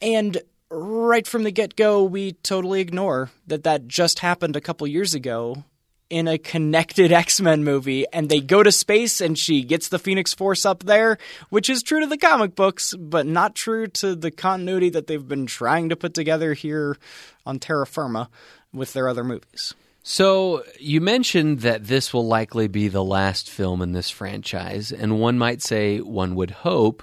And 0.00 0.38
right 0.70 1.26
from 1.26 1.44
the 1.44 1.50
get 1.50 1.76
go, 1.76 2.04
we 2.04 2.32
totally 2.32 2.80
ignore 2.80 3.30
that 3.46 3.64
that 3.64 3.86
just 3.86 4.20
happened 4.20 4.56
a 4.56 4.60
couple 4.60 4.86
years 4.86 5.14
ago 5.14 5.64
in 6.08 6.28
a 6.28 6.38
connected 6.38 7.12
X 7.12 7.40
Men 7.40 7.64
movie, 7.64 8.06
and 8.12 8.28
they 8.28 8.40
go 8.40 8.62
to 8.62 8.72
space 8.72 9.20
and 9.20 9.38
she 9.38 9.62
gets 9.62 9.88
the 9.88 9.98
Phoenix 9.98 10.34
Force 10.34 10.64
up 10.64 10.84
there, 10.84 11.18
which 11.50 11.68
is 11.68 11.82
true 11.82 12.00
to 12.00 12.06
the 12.06 12.18
comic 12.18 12.54
books, 12.54 12.94
but 12.94 13.26
not 13.26 13.54
true 13.54 13.86
to 13.88 14.14
the 14.14 14.30
continuity 14.30 14.90
that 14.90 15.06
they've 15.06 15.26
been 15.26 15.46
trying 15.46 15.88
to 15.88 15.96
put 15.96 16.14
together 16.14 16.54
here 16.54 16.96
on 17.44 17.58
terra 17.58 17.86
firma 17.86 18.28
with 18.72 18.92
their 18.92 19.08
other 19.08 19.24
movies. 19.24 19.74
So, 20.02 20.62
you 20.78 21.00
mentioned 21.00 21.60
that 21.60 21.86
this 21.86 22.14
will 22.14 22.28
likely 22.28 22.68
be 22.68 22.86
the 22.86 23.02
last 23.02 23.50
film 23.50 23.82
in 23.82 23.90
this 23.90 24.08
franchise, 24.08 24.92
and 24.92 25.18
one 25.18 25.36
might 25.36 25.62
say, 25.62 25.98
one 25.98 26.36
would 26.36 26.52
hope. 26.52 27.02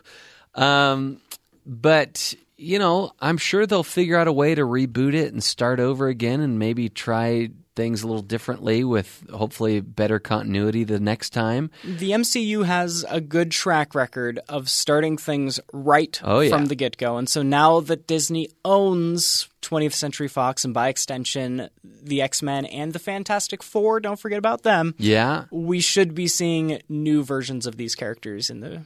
Um, 0.55 1.19
but, 1.65 2.33
you 2.57 2.79
know, 2.79 3.13
I'm 3.19 3.37
sure 3.37 3.65
they'll 3.65 3.83
figure 3.83 4.17
out 4.17 4.27
a 4.27 4.33
way 4.33 4.55
to 4.55 4.61
reboot 4.61 5.13
it 5.13 5.33
and 5.33 5.43
start 5.43 5.79
over 5.79 6.07
again 6.07 6.39
and 6.41 6.59
maybe 6.59 6.89
try 6.89 7.49
things 7.75 8.03
a 8.03 8.07
little 8.07 8.21
differently 8.21 8.83
with 8.83 9.25
hopefully 9.33 9.79
better 9.79 10.19
continuity 10.19 10.83
the 10.83 10.99
next 10.99 11.31
time. 11.31 11.71
The 11.83 12.11
MCU 12.11 12.65
has 12.65 13.03
a 13.09 13.19
good 13.19 13.49
track 13.49 13.95
record 13.95 14.39
of 14.47 14.69
starting 14.69 15.17
things 15.17 15.59
right 15.71 16.21
Oh, 16.23 16.41
yeah. 16.41 16.49
from 16.55 16.67
the 16.67 16.75
get 16.75 16.97
go. 16.97 17.17
And 17.17 17.27
so 17.27 17.41
now 17.41 17.79
that 17.79 18.05
Disney 18.05 18.49
owns 18.63 19.47
20th 19.63 19.93
Century 19.93 20.27
Fox 20.27 20.63
and 20.63 20.71
by 20.71 20.89
extension 20.89 21.67
the 21.83 22.21
X 22.21 22.43
Men 22.43 22.65
and 22.65 22.93
the 22.93 22.99
Fantastic 22.99 23.63
Four, 23.63 23.99
don't 24.01 24.19
forget 24.19 24.37
about 24.37 24.61
them, 24.61 24.93
Yeah. 24.99 25.45
we 25.49 25.79
should 25.79 26.13
be 26.13 26.27
seeing 26.27 26.79
new 26.89 27.23
versions 27.23 27.65
of 27.65 27.77
these 27.77 27.95
characters 27.95 28.51
in 28.51 28.59
the 28.59 28.83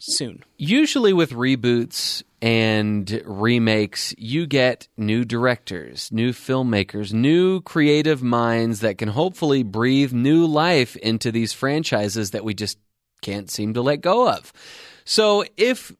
soon. 0.00 0.42
Usually 0.56 1.12
with 1.12 1.32
reboots 1.32 2.22
and 2.40 3.22
remakes, 3.24 4.14
you 4.16 4.46
get 4.46 4.88
new 4.96 5.24
directors, 5.24 6.10
new 6.12 6.32
filmmakers, 6.32 7.12
new 7.12 7.60
creative 7.62 8.22
minds 8.22 8.80
that 8.80 8.98
can 8.98 9.08
hopefully 9.08 9.62
breathe 9.62 10.12
new 10.12 10.46
life 10.46 10.96
into 10.96 11.32
these 11.32 11.52
franchises 11.52 12.30
that 12.30 12.44
we 12.44 12.54
just 12.54 12.78
can't 13.22 13.50
seem 13.50 13.74
to 13.74 13.82
let 13.82 14.00
go 14.00 14.28
of. 14.28 14.52
So 15.04 15.44
if 15.56 15.92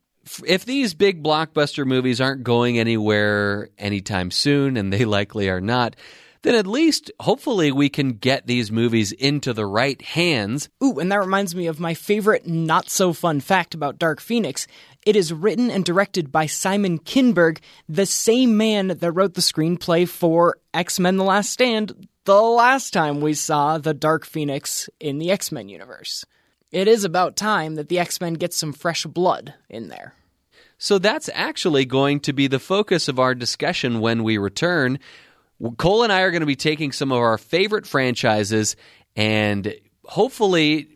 if 0.44 0.64
these 0.66 0.92
big 0.94 1.22
blockbuster 1.22 1.86
movies 1.86 2.20
aren't 2.20 2.44
going 2.44 2.78
anywhere 2.78 3.70
anytime 3.78 4.30
soon 4.30 4.76
and 4.76 4.92
they 4.92 5.04
likely 5.06 5.48
are 5.48 5.60
not, 5.60 5.96
then 6.42 6.54
at 6.54 6.66
least 6.66 7.10
hopefully 7.20 7.72
we 7.72 7.88
can 7.88 8.10
get 8.10 8.46
these 8.46 8.72
movies 8.72 9.12
into 9.12 9.52
the 9.52 9.66
right 9.66 10.00
hands 10.02 10.68
Ooh, 10.82 10.98
and 10.98 11.10
that 11.10 11.20
reminds 11.20 11.54
me 11.54 11.66
of 11.66 11.80
my 11.80 11.94
favorite 11.94 12.46
not 12.46 12.90
so 12.90 13.12
fun 13.12 13.40
fact 13.40 13.74
about 13.74 13.98
Dark 13.98 14.20
Phoenix. 14.20 14.66
It 15.06 15.16
is 15.16 15.32
written 15.32 15.70
and 15.70 15.84
directed 15.84 16.30
by 16.30 16.46
Simon 16.46 16.98
Kinberg, 16.98 17.58
the 17.88 18.06
same 18.06 18.56
man 18.56 18.88
that 18.88 19.12
wrote 19.12 19.34
the 19.34 19.40
screenplay 19.40 20.08
for 20.08 20.58
X 20.74 21.00
Men 21.00 21.16
The 21.16 21.24
Last 21.24 21.50
Stand 21.50 22.08
the 22.28 22.42
last 22.42 22.92
time 22.92 23.22
we 23.22 23.32
saw 23.32 23.78
the 23.78 23.94
Dark 23.94 24.26
Phoenix 24.26 24.90
in 25.00 25.16
the 25.16 25.30
X 25.30 25.50
Men 25.50 25.70
universe. 25.70 26.26
It 26.70 26.86
is 26.86 27.02
about 27.02 27.36
time 27.36 27.76
that 27.76 27.88
the 27.88 27.98
X 27.98 28.20
Men 28.20 28.34
get 28.34 28.52
some 28.52 28.74
fresh 28.74 29.06
blood 29.06 29.54
in 29.70 29.88
there. 29.88 30.12
So 30.76 30.98
that's 30.98 31.30
actually 31.32 31.86
going 31.86 32.20
to 32.20 32.34
be 32.34 32.46
the 32.46 32.58
focus 32.58 33.08
of 33.08 33.18
our 33.18 33.34
discussion 33.34 34.00
when 34.00 34.22
we 34.24 34.36
return. 34.36 34.98
Cole 35.76 36.04
and 36.04 36.12
I 36.12 36.20
are 36.22 36.30
going 36.30 36.40
to 36.40 36.46
be 36.46 36.56
taking 36.56 36.92
some 36.92 37.10
of 37.12 37.18
our 37.18 37.38
favorite 37.38 37.86
franchises 37.86 38.76
and 39.16 39.74
hopefully 40.04 40.88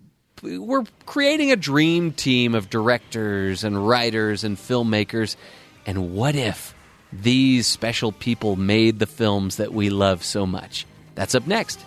we're 0.43 0.85
creating 1.07 1.53
a 1.53 1.57
dream 1.57 2.13
team 2.13 2.55
of 2.55 2.71
directors 2.71 3.65
and 3.65 3.87
writers 3.87 4.45
and 4.45 4.57
filmmakers. 4.57 5.37
And 5.87 6.15
what 6.15 6.35
if 6.35 6.75
these 7.13 7.67
special 7.67 8.13
people 8.13 8.57
made 8.57 8.99
the 8.99 9.07
films 9.07 9.57
that 9.57 9.73
we 9.73 9.91
love 9.91 10.25
so 10.25 10.47
much? 10.47 10.87
That's 11.15 11.35
up 11.35 11.47
next. 11.47 11.85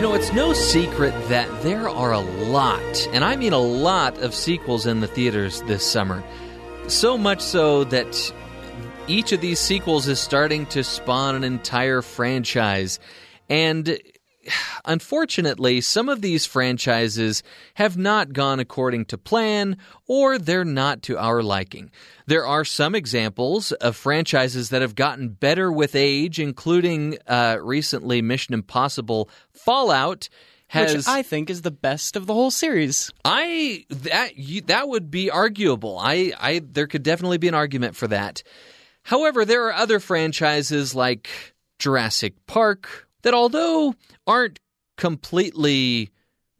You 0.00 0.06
know, 0.06 0.14
it's 0.14 0.32
no 0.32 0.54
secret 0.54 1.12
that 1.28 1.62
there 1.62 1.86
are 1.86 2.12
a 2.12 2.20
lot, 2.20 3.08
and 3.12 3.22
I 3.22 3.36
mean 3.36 3.52
a 3.52 3.58
lot, 3.58 4.16
of 4.16 4.34
sequels 4.34 4.86
in 4.86 5.00
the 5.00 5.06
theaters 5.06 5.60
this 5.64 5.84
summer. 5.84 6.24
So 6.88 7.18
much 7.18 7.42
so 7.42 7.84
that 7.84 8.32
each 9.08 9.32
of 9.32 9.42
these 9.42 9.60
sequels 9.60 10.08
is 10.08 10.18
starting 10.18 10.64
to 10.68 10.82
spawn 10.84 11.34
an 11.34 11.44
entire 11.44 12.00
franchise. 12.00 12.98
And 13.50 14.00
unfortunately, 14.84 15.80
some 15.80 16.08
of 16.08 16.20
these 16.20 16.46
franchises 16.46 17.42
have 17.74 17.96
not 17.96 18.32
gone 18.32 18.60
according 18.60 19.06
to 19.06 19.18
plan, 19.18 19.76
or 20.06 20.38
they're 20.38 20.64
not 20.64 21.02
to 21.02 21.18
our 21.18 21.42
liking. 21.42 21.90
There 22.26 22.46
are 22.46 22.64
some 22.64 22.94
examples 22.94 23.72
of 23.72 23.96
franchises 23.96 24.70
that 24.70 24.82
have 24.82 24.94
gotten 24.94 25.30
better 25.30 25.70
with 25.72 25.94
age, 25.94 26.38
including 26.38 27.18
uh, 27.26 27.58
recently 27.60 28.22
Mission 28.22 28.54
Impossible 28.54 29.28
Fallout. 29.52 30.28
Has 30.68 30.94
Which 30.94 31.08
I 31.08 31.22
think 31.22 31.50
is 31.50 31.62
the 31.62 31.72
best 31.72 32.14
of 32.14 32.26
the 32.26 32.34
whole 32.34 32.52
series. 32.52 33.10
I 33.24 33.86
that 33.88 34.36
you, 34.36 34.60
that 34.62 34.88
would 34.88 35.10
be 35.10 35.28
arguable. 35.28 35.98
I 35.98 36.32
I 36.38 36.60
there 36.64 36.86
could 36.86 37.02
definitely 37.02 37.38
be 37.38 37.48
an 37.48 37.54
argument 37.54 37.96
for 37.96 38.06
that. 38.06 38.44
However, 39.02 39.44
there 39.44 39.66
are 39.66 39.72
other 39.72 39.98
franchises 39.98 40.94
like 40.94 41.28
Jurassic 41.80 42.34
Park 42.46 43.08
that 43.22 43.34
although 43.34 43.94
aren't 44.26 44.58
completely 44.96 46.10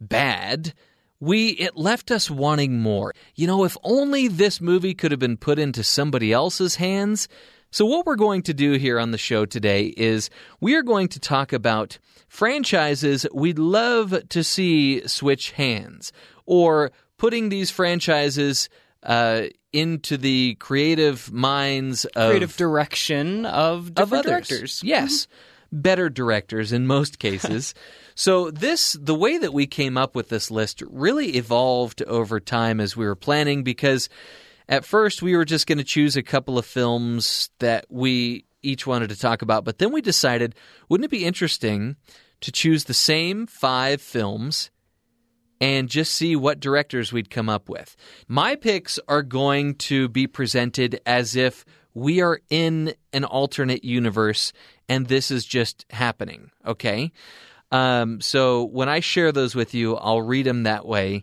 bad, 0.01 0.73
we 1.21 1.51
it 1.51 1.77
left 1.77 2.11
us 2.11 2.31
wanting 2.31 2.79
more. 2.81 3.13
You 3.35 3.47
know, 3.47 3.65
if 3.65 3.77
only 3.83 4.29
this 4.29 4.61
movie 4.61 4.95
could 4.95 5.11
have 5.11 5.21
been 5.21 5.37
put 5.37 5.59
into 5.59 5.85
somebody 5.85 6.33
else's 6.33 6.77
hands. 6.77 7.29
So 7.73 7.85
what 7.87 8.05
we're 8.05 8.17
going 8.17 8.43
to 8.43 8.55
do 8.55 8.73
here 8.73 8.99
on 8.99 9.13
the 9.13 9.19
show 9.19 9.47
today 9.47 9.95
is 9.97 10.29
we 10.61 10.75
are 10.75 10.83
going 10.83 11.07
to 11.09 11.21
talk 11.21 11.53
about 11.53 11.99
franchises 12.29 13.27
we'd 13.33 13.59
love 13.59 14.29
to 14.29 14.43
see 14.43 15.07
switch 15.07 15.53
hands 15.53 16.13
or 16.47 16.91
putting 17.17 17.49
these 17.49 17.71
franchises 17.71 18.69
uh, 19.03 19.43
into 19.73 20.17
the 20.17 20.57
creative 20.57 21.33
minds 21.33 22.05
of 22.07 22.31
Creative 22.31 22.57
direction 22.57 23.47
of 23.47 23.93
of 23.97 24.13
others. 24.13 24.49
directors. 24.49 24.83
Yes, 24.83 25.29
better 25.73 26.09
directors 26.09 26.73
in 26.73 26.87
most 26.87 27.19
cases. 27.19 27.75
so 28.15 28.51
this 28.51 28.97
the 29.01 29.15
way 29.15 29.39
that 29.39 29.53
we 29.53 29.67
came 29.67 29.97
up 29.97 30.15
with 30.15 30.29
this 30.29 30.51
list 30.51 30.83
really 30.89 31.37
evolved 31.37 32.03
over 32.03 32.41
time 32.41 32.81
as 32.81 32.97
we 32.97 33.07
were 33.07 33.17
planning 33.17 33.63
because 33.63 34.09
at 34.69 34.85
first 34.85 35.23
we 35.23 35.37
were 35.37 35.45
just 35.45 35.67
going 35.67 35.79
to 35.79 35.85
choose 35.85 36.17
a 36.17 36.23
couple 36.23 36.59
of 36.59 36.67
films 36.67 37.51
that 37.59 37.87
we 37.89 38.45
each 38.63 38.87
wanted 38.87 39.09
to 39.09 39.19
talk 39.19 39.43
about, 39.43 39.65
but 39.65 39.79
then 39.79 39.93
we 39.93 40.03
decided 40.03 40.55
wouldn't 40.89 41.07
it 41.07 41.11
be 41.11 41.25
interesting 41.25 41.97
to 42.41 42.53
choose 42.53 42.85
the 42.85 42.95
same 42.95 43.47
5 43.47 44.01
films 44.01 44.71
and 45.61 45.89
just 45.89 46.15
see 46.15 46.35
what 46.35 46.59
directors 46.59 47.13
we'd 47.13 47.31
come 47.31 47.49
up 47.49 47.69
with. 47.69 47.97
My 48.27 48.57
picks 48.57 48.99
are 49.09 49.23
going 49.23 49.75
to 49.77 50.09
be 50.09 50.27
presented 50.27 51.01
as 51.05 51.37
if 51.37 51.65
we 51.93 52.21
are 52.21 52.41
in 52.49 52.95
an 53.13 53.25
alternate 53.25 53.85
universe 53.85 54.53
and 54.91 55.07
this 55.07 55.31
is 55.31 55.47
just 55.47 55.87
happening, 55.91 56.51
okay? 56.67 57.13
Um, 57.71 58.21
so 58.21 58.65
when 58.65 58.89
I 58.89 58.99
share 58.99 59.31
those 59.31 59.55
with 59.55 59.73
you, 59.73 59.97
I'll 59.97 60.21
read 60.21 60.47
them 60.47 60.65
that 60.65 60.85
way, 60.85 61.23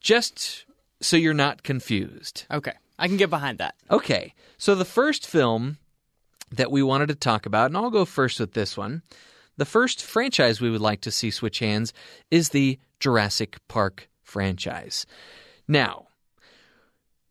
just 0.00 0.64
so 1.00 1.16
you're 1.16 1.32
not 1.32 1.62
confused. 1.62 2.44
Okay, 2.50 2.72
I 2.98 3.06
can 3.06 3.16
get 3.16 3.30
behind 3.30 3.58
that. 3.58 3.76
Okay, 3.92 4.34
so 4.58 4.74
the 4.74 4.84
first 4.84 5.24
film 5.24 5.78
that 6.50 6.72
we 6.72 6.82
wanted 6.82 7.08
to 7.08 7.14
talk 7.14 7.46
about, 7.46 7.66
and 7.66 7.76
I'll 7.76 7.90
go 7.90 8.04
first 8.04 8.40
with 8.40 8.54
this 8.54 8.76
one. 8.76 9.02
The 9.56 9.64
first 9.64 10.02
franchise 10.02 10.60
we 10.60 10.70
would 10.70 10.80
like 10.80 11.00
to 11.02 11.12
see 11.12 11.30
switch 11.30 11.60
hands 11.60 11.92
is 12.30 12.48
the 12.48 12.78
Jurassic 12.98 13.56
Park 13.68 14.08
franchise. 14.24 15.06
Now, 15.68 16.08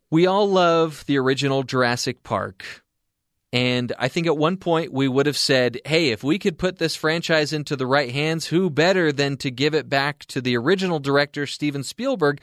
we 0.09 0.25
all 0.25 0.49
love 0.49 1.03
the 1.05 1.17
original 1.17 1.63
Jurassic 1.63 2.23
Park. 2.23 2.84
And 3.55 3.93
I 3.97 4.09
think 4.09 4.27
at 4.27 4.35
one 4.37 4.57
point 4.57 4.91
we 4.91 5.07
would 5.07 5.27
have 5.27 5.37
said, 5.37 5.79
hey, 5.85 6.09
if 6.09 6.25
we 6.25 6.37
could 6.37 6.57
put 6.57 6.77
this 6.77 6.97
franchise 6.97 7.53
into 7.53 7.77
the 7.77 7.87
right 7.87 8.11
hands, 8.11 8.47
who 8.47 8.69
better 8.69 9.13
than 9.13 9.37
to 9.37 9.49
give 9.49 9.73
it 9.73 9.87
back 9.87 10.25
to 10.25 10.41
the 10.41 10.57
original 10.57 10.99
director, 10.99 11.47
Steven 11.47 11.81
Spielberg? 11.81 12.41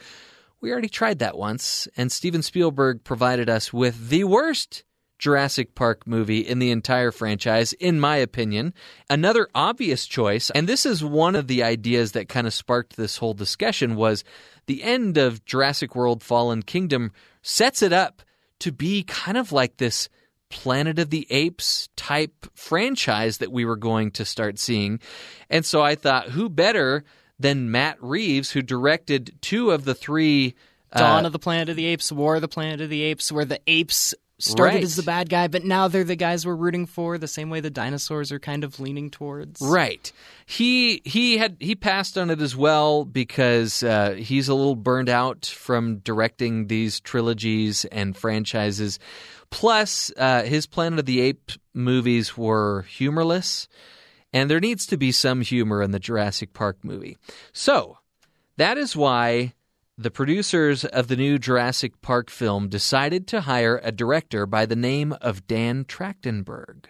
We 0.59 0.71
already 0.71 0.89
tried 0.89 1.19
that 1.19 1.37
once, 1.37 1.87
and 1.95 2.11
Steven 2.11 2.41
Spielberg 2.41 3.03
provided 3.03 3.47
us 3.47 3.71
with 3.71 4.09
the 4.09 4.23
worst 4.23 4.85
Jurassic 5.19 5.75
Park 5.75 6.07
movie 6.07 6.39
in 6.39 6.57
the 6.57 6.71
entire 6.71 7.11
franchise, 7.11 7.73
in 7.73 7.99
my 7.99 8.17
opinion. 8.17 8.73
Another 9.07 9.47
obvious 9.53 10.07
choice, 10.07 10.49
and 10.49 10.67
this 10.67 10.83
is 10.83 11.03
one 11.03 11.35
of 11.35 11.45
the 11.45 11.61
ideas 11.61 12.13
that 12.13 12.27
kind 12.27 12.47
of 12.47 12.55
sparked 12.55 12.97
this 12.97 13.17
whole 13.17 13.35
discussion, 13.35 13.95
was 13.95 14.23
the 14.65 14.81
end 14.81 15.19
of 15.19 15.45
Jurassic 15.45 15.95
World 15.95 16.23
Fallen 16.23 16.63
Kingdom 16.63 17.11
sets 17.43 17.83
it 17.83 17.93
up 17.93 18.23
to 18.61 18.71
be 18.71 19.03
kind 19.03 19.37
of 19.37 19.51
like 19.51 19.77
this 19.77 20.09
Planet 20.53 20.99
of 20.99 21.09
the 21.09 21.25
Apes 21.31 21.89
type 21.95 22.45
franchise 22.53 23.39
that 23.39 23.51
we 23.51 23.65
were 23.65 23.75
going 23.75 24.11
to 24.11 24.23
start 24.23 24.59
seeing. 24.59 24.99
And 25.49 25.65
so 25.65 25.81
I 25.81 25.95
thought, 25.95 26.29
who 26.29 26.47
better 26.47 27.03
than 27.39 27.71
Matt 27.71 27.97
Reeves, 28.01 28.51
who 28.51 28.61
directed 28.61 29.35
two 29.41 29.71
of 29.71 29.83
the 29.83 29.95
three. 29.95 30.53
Dawn 30.95 31.25
uh, 31.25 31.27
of 31.27 31.33
the 31.33 31.39
Planet 31.39 31.69
of 31.69 31.75
the 31.75 31.87
Apes, 31.87 32.11
War 32.11 32.35
of 32.35 32.41
the 32.41 32.47
Planet 32.47 32.81
of 32.81 32.89
the 32.91 33.01
Apes, 33.01 33.31
where 33.31 33.45
the 33.45 33.59
apes 33.65 34.13
started 34.43 34.75
Right. 34.75 34.83
as 34.83 34.95
the 34.95 35.03
bad 35.03 35.29
guy, 35.29 35.47
but 35.47 35.63
now 35.63 35.87
they're 35.87 36.03
the 36.03 36.15
guys 36.15 36.45
we're 36.45 36.55
rooting 36.55 36.85
for, 36.85 37.17
the 37.17 37.27
same 37.27 37.49
way 37.49 37.59
the 37.61 37.69
dinosaurs 37.69 38.31
are 38.31 38.39
kind 38.39 38.63
of 38.63 38.79
leaning 38.79 39.09
towards. 39.09 39.61
Right. 39.61 40.11
He 40.45 41.01
he 41.05 41.37
had 41.37 41.57
he 41.59 41.75
passed 41.75 42.17
on 42.17 42.29
it 42.29 42.41
as 42.41 42.55
well 42.55 43.05
because 43.05 43.83
uh, 43.83 44.11
he's 44.17 44.49
a 44.49 44.53
little 44.53 44.75
burned 44.75 45.09
out 45.09 45.45
from 45.45 45.97
directing 45.99 46.67
these 46.67 46.99
trilogies 46.99 47.85
and 47.85 48.15
franchises. 48.17 48.99
Plus, 49.49 50.11
uh, 50.17 50.43
his 50.43 50.65
Planet 50.65 50.99
of 50.99 51.05
the 51.05 51.21
Apes 51.21 51.57
movies 51.73 52.35
were 52.37 52.81
humorless, 52.89 53.67
and 54.33 54.49
there 54.49 54.59
needs 54.59 54.85
to 54.87 54.97
be 54.97 55.11
some 55.11 55.41
humor 55.41 55.81
in 55.81 55.91
the 55.91 55.99
Jurassic 55.99 56.53
Park 56.53 56.77
movie. 56.83 57.17
So 57.53 57.99
that 58.57 58.77
is 58.77 58.95
why 58.95 59.53
the 59.97 60.11
producers 60.11 60.85
of 60.85 61.07
the 61.07 61.15
new 61.15 61.37
Jurassic 61.37 62.01
Park 62.01 62.29
film 62.29 62.67
decided 62.67 63.27
to 63.27 63.41
hire 63.41 63.79
a 63.83 63.91
director 63.91 64.45
by 64.45 64.65
the 64.65 64.75
name 64.75 65.15
of 65.21 65.45
Dan 65.47 65.85
Trachtenberg. 65.85 66.85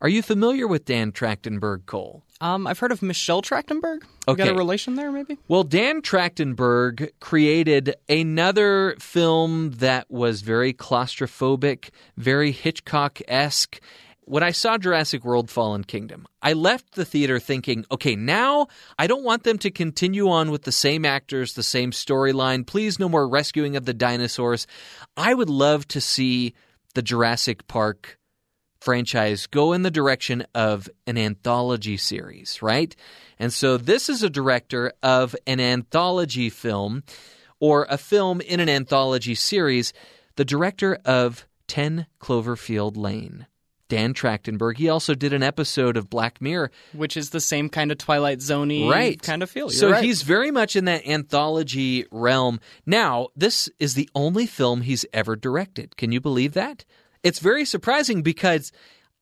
Are 0.00 0.08
you 0.08 0.20
familiar 0.20 0.66
with 0.66 0.84
Dan 0.84 1.12
Trachtenberg, 1.12 1.86
Cole? 1.86 2.22
Um, 2.42 2.66
I've 2.66 2.78
heard 2.80 2.92
of 2.92 3.00
Michelle 3.00 3.40
Trachtenberg. 3.40 4.02
You 4.28 4.36
got 4.36 4.40
Okay. 4.40 4.48
a 4.50 4.54
relation 4.54 4.96
there, 4.96 5.10
maybe? 5.10 5.38
Well, 5.48 5.64
Dan 5.64 6.02
Trachtenberg 6.02 7.08
created 7.20 7.94
another 8.06 8.96
film 8.98 9.70
that 9.78 10.10
was 10.10 10.42
very 10.42 10.74
claustrophobic, 10.74 11.88
very 12.18 12.50
Hitchcock 12.50 13.20
esque. 13.26 13.80
When 14.26 14.42
I 14.42 14.52
saw 14.52 14.78
Jurassic 14.78 15.22
World 15.22 15.50
Fallen 15.50 15.84
Kingdom, 15.84 16.26
I 16.40 16.54
left 16.54 16.94
the 16.94 17.04
theater 17.04 17.38
thinking, 17.38 17.84
okay, 17.90 18.16
now 18.16 18.68
I 18.98 19.06
don't 19.06 19.22
want 19.22 19.44
them 19.44 19.58
to 19.58 19.70
continue 19.70 20.30
on 20.30 20.50
with 20.50 20.62
the 20.62 20.72
same 20.72 21.04
actors, 21.04 21.52
the 21.52 21.62
same 21.62 21.90
storyline. 21.90 22.66
Please, 22.66 22.98
no 22.98 23.08
more 23.08 23.28
rescuing 23.28 23.76
of 23.76 23.84
the 23.84 23.92
dinosaurs. 23.92 24.66
I 25.14 25.34
would 25.34 25.50
love 25.50 25.86
to 25.88 26.00
see 26.00 26.54
the 26.94 27.02
Jurassic 27.02 27.66
Park 27.66 28.18
franchise 28.80 29.46
go 29.46 29.74
in 29.74 29.82
the 29.82 29.90
direction 29.90 30.46
of 30.54 30.88
an 31.06 31.18
anthology 31.18 31.98
series, 31.98 32.62
right? 32.62 32.96
And 33.38 33.52
so 33.52 33.76
this 33.76 34.08
is 34.08 34.22
a 34.22 34.30
director 34.30 34.92
of 35.02 35.36
an 35.46 35.60
anthology 35.60 36.48
film 36.48 37.02
or 37.60 37.86
a 37.90 37.98
film 37.98 38.40
in 38.40 38.60
an 38.60 38.70
anthology 38.70 39.34
series, 39.34 39.92
the 40.36 40.44
director 40.46 40.98
of 41.04 41.46
10 41.68 42.06
Cloverfield 42.20 42.96
Lane. 42.96 43.46
Dan 43.88 44.14
Trachtenberg. 44.14 44.78
He 44.78 44.88
also 44.88 45.14
did 45.14 45.32
an 45.32 45.42
episode 45.42 45.96
of 45.96 46.08
Black 46.08 46.40
Mirror 46.40 46.70
Which 46.92 47.16
is 47.16 47.30
the 47.30 47.40
same 47.40 47.68
kind 47.68 47.92
of 47.92 47.98
Twilight 47.98 48.40
Zone 48.40 48.88
right 48.88 49.20
kind 49.20 49.42
of 49.42 49.50
feel. 49.50 49.66
You're 49.66 49.78
so 49.78 49.90
right. 49.90 50.04
he's 50.04 50.22
very 50.22 50.50
much 50.50 50.74
in 50.76 50.86
that 50.86 51.06
anthology 51.06 52.06
realm 52.10 52.60
now 52.86 53.28
this 53.36 53.68
is 53.78 53.94
the 53.94 54.08
only 54.14 54.46
film 54.46 54.80
he's 54.82 55.04
ever 55.12 55.36
directed 55.36 55.96
can 55.96 56.12
you 56.12 56.20
believe 56.20 56.54
that 56.54 56.84
it's 57.22 57.40
very 57.40 57.64
surprising 57.64 58.22
because 58.22 58.70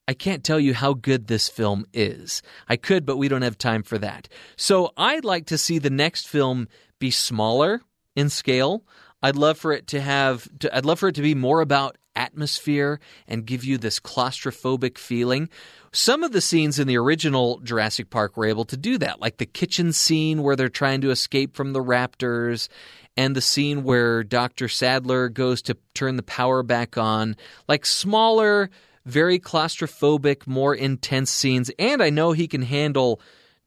I 0.09 0.15
can't 0.15 0.43
tell 0.43 0.59
you 0.59 0.75
how 0.75 0.95
good 0.95 1.29
this 1.29 1.49
film 1.49 1.87
is. 1.93 2.43
I 2.69 2.77
could, 2.77 3.07
but 3.07 3.17
we 3.17 3.29
don't 3.29 3.43
have 3.43 3.57
time 3.57 3.85
for 3.85 3.99
that. 3.99 4.29
So 4.57 4.93
I'd 4.97 5.25
like 5.25 5.47
to 5.47 5.59
see 5.59 5.79
the 5.79 5.91
next 5.91 6.29
film 6.29 6.69
be 6.99 7.11
smaller 7.13 7.81
in 8.17 8.29
scale. 8.29 8.85
I'd 9.23 9.37
love 9.37 9.57
for 9.57 9.73
it 9.73 9.87
to 9.89 10.01
have. 10.01 10.49
To, 10.61 10.77
I'd 10.77 10.85
love 10.85 10.99
for 10.99 11.09
it 11.09 11.15
to 11.15 11.23
be 11.23 11.37
more 11.37 11.61
about 11.61 11.97
atmosphere 12.17 13.01
and 13.27 13.47
give 13.47 13.65
you 13.65 13.79
this 13.79 14.01
claustrophobic 14.01 14.99
feeling. 14.99 15.49
Some 15.93 16.23
of 16.23 16.33
the 16.33 16.41
scenes 16.41 16.79
in 16.79 16.87
the 16.87 16.97
original 16.97 17.59
Jurassic 17.61 18.11
Park 18.11 18.37
were 18.37 18.47
able 18.47 18.65
to 18.67 18.77
do 18.77 18.99
that, 18.99 19.21
like 19.21 19.37
the 19.37 19.47
kitchen 19.47 19.93
scene 19.93 20.43
where 20.43 20.57
they're 20.57 20.69
trying 20.69 21.01
to 21.03 21.11
escape 21.11 21.55
from 21.55 21.73
the 21.73 21.83
raptors, 21.83 22.69
and 23.17 23.37
the 23.37 23.41
scene 23.41 23.85
where 23.85 24.25
Dr. 24.25 24.69
Sadler 24.69 25.29
goes 25.29 25.61
to 25.63 25.77
turn 25.95 26.17
the 26.17 26.23
power 26.23 26.63
back 26.63 26.97
on. 26.97 27.37
Like 27.69 27.85
smaller, 27.85 28.71
very 29.05 29.39
claustrophobic, 29.39 30.47
more 30.47 30.75
intense 30.75 31.31
scenes. 31.31 31.71
And 31.79 32.03
I 32.03 32.11
know 32.11 32.33
he 32.33 32.49
can 32.49 32.63
handle 32.63 33.21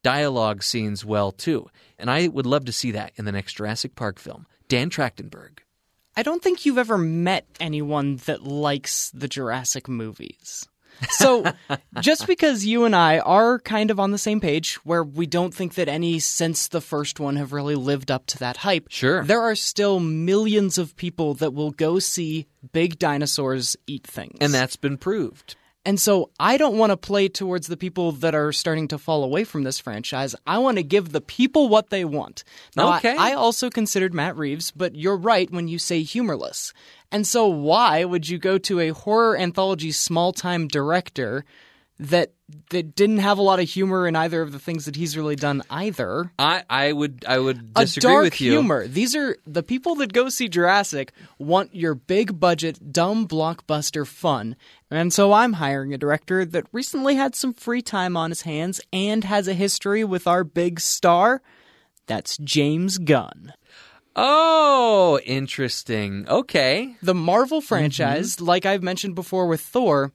dialogue 0.04 0.64
scenes 0.64 1.06
well 1.06 1.32
too. 1.32 1.68
And 2.00 2.10
I 2.10 2.28
would 2.28 2.46
love 2.46 2.66
to 2.66 2.72
see 2.72 2.92
that 2.92 3.14
in 3.16 3.26
the 3.26 3.32
next 3.32 3.54
Jurassic 3.54 3.96
Park 3.96 4.20
film. 4.20 4.48
Dan 4.68 4.90
Trachtenberg. 4.90 5.60
I 6.18 6.24
don't 6.24 6.42
think 6.42 6.66
you've 6.66 6.78
ever 6.78 6.98
met 6.98 7.46
anyone 7.60 8.18
that 8.26 8.44
likes 8.44 9.10
the 9.12 9.28
Jurassic 9.28 9.88
movies. 9.90 10.68
So, 11.10 11.44
just 12.00 12.26
because 12.26 12.66
you 12.66 12.86
and 12.86 12.96
I 12.96 13.20
are 13.20 13.60
kind 13.60 13.92
of 13.92 14.00
on 14.00 14.12
the 14.12 14.18
same 14.18 14.40
page, 14.40 14.76
where 14.86 15.04
we 15.04 15.26
don't 15.26 15.54
think 15.54 15.74
that 15.74 15.90
any 15.90 16.20
since 16.20 16.70
the 16.70 16.80
first 16.80 17.20
one 17.20 17.36
have 17.36 17.52
really 17.52 17.76
lived 17.76 18.10
up 18.12 18.26
to 18.28 18.38
that 18.40 18.58
hype, 18.58 18.88
Sure. 18.90 19.24
there 19.26 19.42
are 19.42 19.56
still 19.56 20.00
millions 20.00 20.78
of 20.78 20.96
people 20.96 21.34
that 21.36 21.54
will 21.54 21.72
go 21.72 22.00
see 22.00 22.48
big 22.72 22.98
dinosaurs 22.98 23.76
eat 23.88 24.08
things. 24.08 24.38
And 24.40 24.54
that's 24.54 24.78
been 24.78 24.98
proved. 24.98 25.58
And 25.86 26.00
so 26.00 26.32
I 26.40 26.58
don't 26.58 26.78
want 26.80 26.90
to 26.92 26.98
play 26.98 27.28
towards 27.28 27.68
the 27.68 27.78
people 27.78 28.12
that 28.14 28.34
are 28.34 28.52
starting 28.52 28.88
to 28.88 28.98
fall 28.98 29.24
away 29.24 29.44
from 29.44 29.64
this 29.64 29.80
franchise. 29.80 30.36
I 30.48 30.58
want 30.58 30.78
to 30.78 30.84
give 30.84 31.12
the 31.12 31.22
people 31.22 31.70
what 31.70 31.92
they 31.92 32.04
want. 32.04 32.44
Now, 32.76 32.88
I- 32.90 32.98
Okay. 32.98 33.16
I, 33.16 33.34
also 33.34 33.70
considered 33.70 34.14
Matt 34.14 34.36
Reeves, 34.36 34.72
but 34.72 34.96
you're 34.96 35.16
right 35.18 35.50
when 35.52 35.68
you 35.68 35.78
say 35.78 36.02
humorless. 36.02 36.74
And 37.12 37.28
so 37.28 37.48
why 37.48 38.04
would 38.04 38.28
you 38.28 38.40
go 38.40 38.58
to 38.58 38.80
a 38.80 38.90
horror 38.90 39.38
anthology 39.38 39.92
small 39.92 40.34
time 40.34 40.68
director 40.68 41.46
that 42.00 42.34
that 42.70 42.96
didn't 42.96 43.20
have 43.20 43.38
a 43.38 43.42
lot 43.42 43.60
of 43.60 43.68
humor 43.68 44.08
in 44.08 44.16
either 44.16 44.42
of 44.42 44.52
the 44.52 44.60
things 44.60 44.86
that 44.86 44.96
he's 44.96 45.18
really 45.18 45.36
done 45.36 45.64
either? 45.70 46.32
I, 46.38 46.64
I 46.70 46.92
would 46.92 47.26
I 47.28 47.40
would 47.40 47.72
a 47.76 47.82
disagree 47.86 48.12
dark 48.12 48.24
with 48.26 48.42
you. 48.42 48.52
humor. 48.52 48.88
These 48.88 49.16
are 49.16 49.38
the 49.48 49.64
people 49.64 49.96
that 49.96 50.14
go 50.14 50.30
see 50.30 50.48
Jurassic 50.50 51.14
want 51.40 51.74
your 51.74 51.96
big 51.96 52.40
budget, 52.40 52.92
dumb 52.92 53.28
blockbuster 53.28 54.06
fun. 54.06 54.56
And 54.92 55.14
so 55.14 55.34
I'm 55.34 55.54
hiring 55.54 55.94
a 55.94 55.98
director 55.98 56.46
that 56.46 56.68
recently 56.72 57.16
had 57.16 57.36
some 57.36 57.54
free 57.54 57.82
time 57.82 58.16
on 58.16 58.30
his 58.30 58.42
hands 58.42 58.82
and 58.94 59.24
has 59.24 59.48
a 59.48 59.54
history 59.54 60.04
with 60.04 60.28
our 60.28 60.44
big 60.44 60.80
star. 60.80 61.42
That's 62.08 62.38
James 62.38 62.98
Gunn. 62.98 63.54
Oh, 64.16 65.20
interesting. 65.26 66.28
Okay. 66.30 66.96
The 67.02 67.16
Marvel 67.16 67.60
mm-hmm. 67.60 67.68
franchise, 67.68 68.40
like 68.40 68.66
I've 68.66 68.84
mentioned 68.84 69.16
before 69.16 69.48
with 69.48 69.62
Thor, 69.62 70.14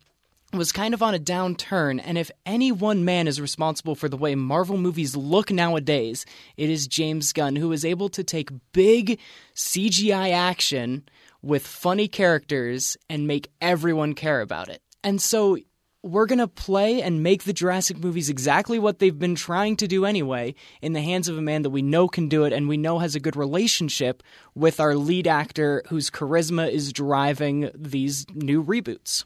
was 0.52 0.72
kind 0.72 0.94
of 0.94 1.02
on 1.02 1.14
a 1.14 1.18
downturn, 1.18 2.00
and 2.04 2.18
if 2.18 2.30
any 2.44 2.72
one 2.72 3.04
man 3.04 3.28
is 3.28 3.40
responsible 3.40 3.94
for 3.94 4.08
the 4.08 4.16
way 4.16 4.34
Marvel 4.34 4.76
movies 4.76 5.16
look 5.16 5.50
nowadays, 5.50 6.26
it 6.56 6.68
is 6.68 6.86
James 6.86 7.32
Gunn, 7.32 7.56
who 7.56 7.72
is 7.72 7.84
able 7.84 8.08
to 8.10 8.24
take 8.24 8.50
big 8.72 9.20
CGI 9.54 10.32
action 10.32 11.04
with 11.42 11.66
funny 11.66 12.08
characters 12.08 12.96
and 13.08 13.26
make 13.26 13.50
everyone 13.60 14.14
care 14.14 14.40
about 14.40 14.68
it. 14.68 14.82
And 15.04 15.22
so 15.22 15.56
we're 16.02 16.26
going 16.26 16.38
to 16.38 16.48
play 16.48 17.02
and 17.02 17.22
make 17.22 17.44
the 17.44 17.52
Jurassic 17.52 17.98
movies 17.98 18.30
exactly 18.30 18.78
what 18.78 18.98
they've 18.98 19.18
been 19.18 19.34
trying 19.34 19.76
to 19.76 19.86
do 19.86 20.06
anyway 20.06 20.54
in 20.80 20.94
the 20.94 21.02
hands 21.02 21.28
of 21.28 21.36
a 21.36 21.42
man 21.42 21.62
that 21.62 21.70
we 21.70 21.82
know 21.82 22.08
can 22.08 22.28
do 22.28 22.44
it 22.44 22.52
and 22.52 22.68
we 22.68 22.78
know 22.78 22.98
has 22.98 23.14
a 23.14 23.20
good 23.20 23.36
relationship 23.36 24.22
with 24.54 24.80
our 24.80 24.94
lead 24.94 25.26
actor 25.26 25.82
whose 25.88 26.10
charisma 26.10 26.70
is 26.70 26.92
driving 26.92 27.70
these 27.74 28.24
new 28.34 28.64
reboots. 28.64 29.24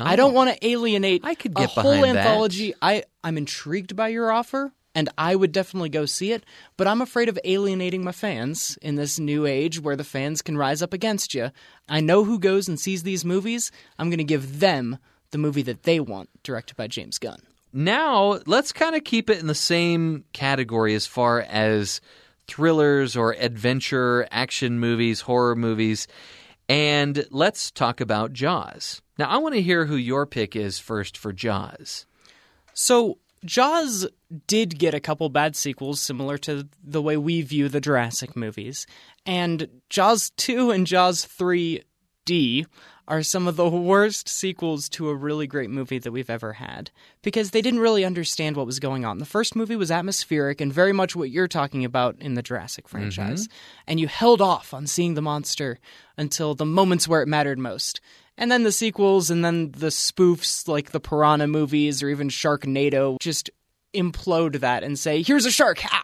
I 0.00 0.16
don't 0.16 0.32
oh. 0.32 0.34
want 0.34 0.50
to 0.50 0.66
alienate 0.66 1.22
I 1.24 1.34
could 1.34 1.52
a 1.52 1.60
get 1.60 1.70
whole 1.70 1.82
behind 1.82 2.16
that. 2.16 2.26
anthology. 2.26 2.74
I, 2.80 3.04
I'm 3.22 3.36
intrigued 3.36 3.96
by 3.96 4.08
your 4.08 4.30
offer, 4.30 4.72
and 4.94 5.08
I 5.16 5.36
would 5.36 5.52
definitely 5.52 5.88
go 5.88 6.06
see 6.06 6.32
it, 6.32 6.44
but 6.76 6.86
I'm 6.86 7.00
afraid 7.00 7.28
of 7.28 7.38
alienating 7.44 8.02
my 8.04 8.12
fans 8.12 8.78
in 8.82 8.96
this 8.96 9.18
new 9.18 9.46
age 9.46 9.80
where 9.80 9.96
the 9.96 10.04
fans 10.04 10.42
can 10.42 10.56
rise 10.56 10.82
up 10.82 10.92
against 10.92 11.34
you. 11.34 11.50
I 11.88 12.00
know 12.00 12.24
who 12.24 12.38
goes 12.38 12.68
and 12.68 12.78
sees 12.78 13.02
these 13.02 13.24
movies. 13.24 13.70
I'm 13.98 14.10
going 14.10 14.18
to 14.18 14.24
give 14.24 14.60
them 14.60 14.98
the 15.30 15.38
movie 15.38 15.62
that 15.62 15.84
they 15.84 16.00
want, 16.00 16.28
directed 16.42 16.76
by 16.76 16.88
James 16.88 17.18
Gunn. 17.18 17.40
Now, 17.72 18.40
let's 18.46 18.72
kind 18.72 18.96
of 18.96 19.04
keep 19.04 19.30
it 19.30 19.38
in 19.38 19.46
the 19.46 19.54
same 19.54 20.24
category 20.32 20.94
as 20.94 21.06
far 21.06 21.40
as 21.42 22.00
thrillers 22.48 23.16
or 23.16 23.36
adventure 23.38 24.26
action 24.32 24.80
movies, 24.80 25.20
horror 25.20 25.54
movies. 25.54 26.08
And 26.68 27.24
let's 27.30 27.70
talk 27.70 28.00
about 28.00 28.32
Jaws. 28.32 29.02
Now, 29.20 29.28
I 29.28 29.36
want 29.36 29.54
to 29.54 29.60
hear 29.60 29.84
who 29.84 29.96
your 29.96 30.24
pick 30.24 30.56
is 30.56 30.78
first 30.78 31.18
for 31.18 31.30
Jaws. 31.30 32.06
So, 32.72 33.18
Jaws 33.44 34.08
did 34.46 34.78
get 34.78 34.94
a 34.94 35.00
couple 35.00 35.28
bad 35.28 35.56
sequels 35.56 36.00
similar 36.00 36.38
to 36.38 36.66
the 36.82 37.02
way 37.02 37.18
we 37.18 37.42
view 37.42 37.68
the 37.68 37.82
Jurassic 37.82 38.34
movies. 38.34 38.86
And 39.26 39.68
Jaws 39.90 40.30
2 40.38 40.70
and 40.70 40.86
Jaws 40.86 41.26
3D 41.26 42.64
are 43.08 43.22
some 43.22 43.46
of 43.46 43.56
the 43.56 43.68
worst 43.68 44.26
sequels 44.26 44.88
to 44.88 45.10
a 45.10 45.14
really 45.14 45.46
great 45.46 45.68
movie 45.68 45.98
that 45.98 46.12
we've 46.12 46.30
ever 46.30 46.54
had 46.54 46.90
because 47.20 47.50
they 47.50 47.60
didn't 47.60 47.80
really 47.80 48.06
understand 48.06 48.56
what 48.56 48.64
was 48.64 48.80
going 48.80 49.04
on. 49.04 49.18
The 49.18 49.26
first 49.26 49.54
movie 49.54 49.76
was 49.76 49.90
atmospheric 49.90 50.62
and 50.62 50.72
very 50.72 50.94
much 50.94 51.14
what 51.14 51.28
you're 51.28 51.46
talking 51.46 51.84
about 51.84 52.16
in 52.20 52.36
the 52.36 52.42
Jurassic 52.42 52.86
mm-hmm. 52.86 52.96
franchise. 52.96 53.50
And 53.86 54.00
you 54.00 54.08
held 54.08 54.40
off 54.40 54.72
on 54.72 54.86
seeing 54.86 55.12
the 55.12 55.20
monster 55.20 55.78
until 56.16 56.54
the 56.54 56.64
moments 56.64 57.06
where 57.06 57.20
it 57.20 57.28
mattered 57.28 57.58
most. 57.58 58.00
And 58.40 58.50
then 58.50 58.64
the 58.64 58.72
sequels 58.72 59.30
and 59.30 59.44
then 59.44 59.70
the 59.70 59.88
spoofs 59.88 60.66
like 60.66 60.90
the 60.90 60.98
Piranha 60.98 61.46
movies 61.46 62.02
or 62.02 62.08
even 62.08 62.28
Sharknado 62.30 63.18
just 63.20 63.50
implode 63.94 64.60
that 64.60 64.82
and 64.82 64.98
say, 64.98 65.22
here's 65.22 65.46
a 65.46 65.50
shark. 65.50 65.78
Ha! 65.80 66.02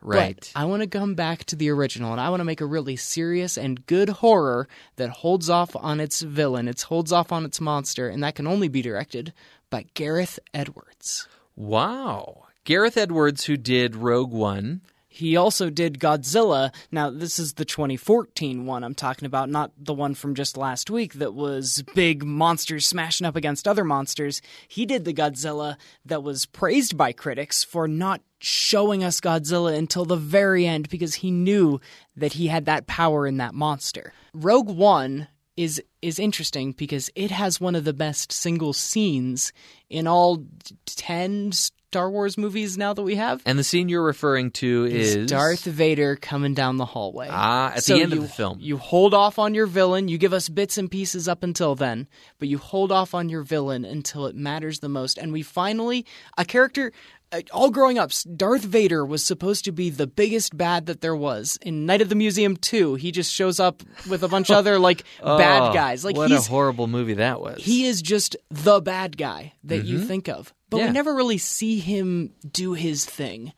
Right. 0.00 0.38
But 0.54 0.58
I 0.58 0.64
want 0.64 0.82
to 0.82 0.88
come 0.88 1.14
back 1.14 1.44
to 1.46 1.56
the 1.56 1.68
original 1.70 2.12
and 2.12 2.20
I 2.20 2.30
want 2.30 2.40
to 2.40 2.44
make 2.44 2.60
a 2.62 2.66
really 2.66 2.96
serious 2.96 3.58
and 3.58 3.84
good 3.86 4.08
horror 4.08 4.68
that 4.96 5.10
holds 5.10 5.50
off 5.50 5.76
on 5.76 6.00
its 6.00 6.22
villain, 6.22 6.68
it 6.68 6.80
holds 6.82 7.12
off 7.12 7.32
on 7.32 7.44
its 7.44 7.60
monster, 7.60 8.08
and 8.08 8.22
that 8.22 8.34
can 8.36 8.46
only 8.46 8.68
be 8.68 8.80
directed 8.80 9.34
by 9.68 9.86
Gareth 9.94 10.38
Edwards. 10.54 11.28
wow. 11.56 12.44
Gareth 12.64 12.96
Edwards, 12.96 13.46
who 13.46 13.56
did 13.56 13.96
Rogue 13.96 14.32
One. 14.32 14.82
He 15.12 15.36
also 15.36 15.70
did 15.70 15.98
Godzilla. 15.98 16.72
Now, 16.92 17.10
this 17.10 17.40
is 17.40 17.54
the 17.54 17.64
2014 17.64 18.64
one 18.64 18.84
I'm 18.84 18.94
talking 18.94 19.26
about, 19.26 19.50
not 19.50 19.72
the 19.76 19.92
one 19.92 20.14
from 20.14 20.36
just 20.36 20.56
last 20.56 20.88
week 20.88 21.14
that 21.14 21.34
was 21.34 21.82
big 21.96 22.24
monsters 22.24 22.86
smashing 22.86 23.26
up 23.26 23.34
against 23.34 23.66
other 23.66 23.84
monsters. 23.84 24.40
He 24.68 24.86
did 24.86 25.04
the 25.04 25.12
Godzilla 25.12 25.76
that 26.06 26.22
was 26.22 26.46
praised 26.46 26.96
by 26.96 27.12
critics 27.12 27.64
for 27.64 27.88
not 27.88 28.22
showing 28.38 29.02
us 29.02 29.20
Godzilla 29.20 29.76
until 29.76 30.04
the 30.04 30.16
very 30.16 30.64
end 30.64 30.88
because 30.88 31.16
he 31.16 31.32
knew 31.32 31.80
that 32.16 32.34
he 32.34 32.46
had 32.46 32.66
that 32.66 32.86
power 32.86 33.26
in 33.26 33.38
that 33.38 33.52
monster. 33.52 34.12
Rogue 34.32 34.70
One 34.70 35.26
is 35.56 35.82
is 36.00 36.20
interesting 36.20 36.70
because 36.72 37.10
it 37.16 37.32
has 37.32 37.60
one 37.60 37.74
of 37.74 37.84
the 37.84 37.92
best 37.92 38.30
single 38.30 38.72
scenes 38.72 39.52
in 39.90 40.06
all 40.06 40.44
10 40.86 41.50
Star 41.90 42.08
Wars 42.08 42.38
movies 42.38 42.78
now 42.78 42.94
that 42.94 43.02
we 43.02 43.16
have 43.16 43.42
And 43.44 43.58
the 43.58 43.64
scene 43.64 43.88
you're 43.88 44.04
referring 44.04 44.52
to 44.52 44.84
is 44.84 45.16
is 45.16 45.28
Darth 45.28 45.64
Vader 45.64 46.14
coming 46.14 46.54
down 46.54 46.76
the 46.76 46.84
hallway. 46.84 47.26
Ah, 47.28 47.72
at 47.74 47.82
So 47.82 47.96
the 47.96 48.02
end 48.02 48.12
you- 48.12 48.18
of 48.18 48.22
the 48.22 48.32
film. 48.32 48.58
You 48.60 48.76
hold 48.76 49.12
off 49.12 49.40
on 49.40 49.54
your 49.54 49.66
villain. 49.66 50.06
You 50.06 50.16
give 50.16 50.32
us 50.32 50.48
bits 50.48 50.78
and 50.78 50.88
pieces 50.88 51.26
up 51.26 51.42
until 51.42 51.74
then, 51.74 52.06
but 52.38 52.46
you 52.46 52.58
hold 52.58 52.92
off 52.92 53.12
on 53.12 53.28
your 53.28 53.42
villain 53.42 53.84
until 53.84 54.26
it 54.26 54.36
matters 54.36 54.78
the 54.78 54.88
most. 54.88 55.18
And 55.18 55.32
we 55.32 55.42
finally, 55.42 56.06
a 56.38 56.44
character, 56.44 56.92
uh, 57.32 57.40
all 57.52 57.70
growing 57.70 57.98
up, 57.98 58.12
Darth 58.36 58.62
Vader 58.62 59.04
was 59.04 59.24
supposed 59.26 59.64
to 59.64 59.72
be 59.72 59.90
the 59.90 60.06
biggest 60.06 60.56
bad 60.56 60.86
that 60.86 61.00
there 61.00 61.16
was. 61.16 61.58
In 61.60 61.86
Night 61.86 62.02
of 62.02 62.08
the 62.08 62.14
Museum 62.14 62.56
2, 62.56 62.94
he 62.94 63.10
just 63.10 63.32
shows 63.34 63.58
up 63.58 63.82
with 64.08 64.22
a 64.22 64.28
bunch 64.28 64.48
of 64.48 64.56
other, 64.58 64.78
like, 64.78 65.02
bad 65.20 65.70
Oh, 65.70 65.74
guys. 65.74 66.04
Like, 66.04 66.14
what 66.14 66.30
a 66.30 66.40
horrible 66.40 66.86
movie 66.86 67.14
that 67.14 67.40
was. 67.40 67.60
he 67.64 67.86
is 67.86 68.00
just 68.00 68.36
the 68.48 68.80
bad 68.80 69.16
guy 69.16 69.54
that 69.64 69.84
you 69.84 69.98
think 70.04 70.28
of. 70.28 70.54
But. 70.70 70.78
Yeah. 70.78 70.86
we 70.86 70.92
never 70.92 71.14
really 71.14 71.38
see 71.38 71.78
him 71.78 72.32
do 72.50 72.72
his 72.74 73.04
thing 73.04 73.52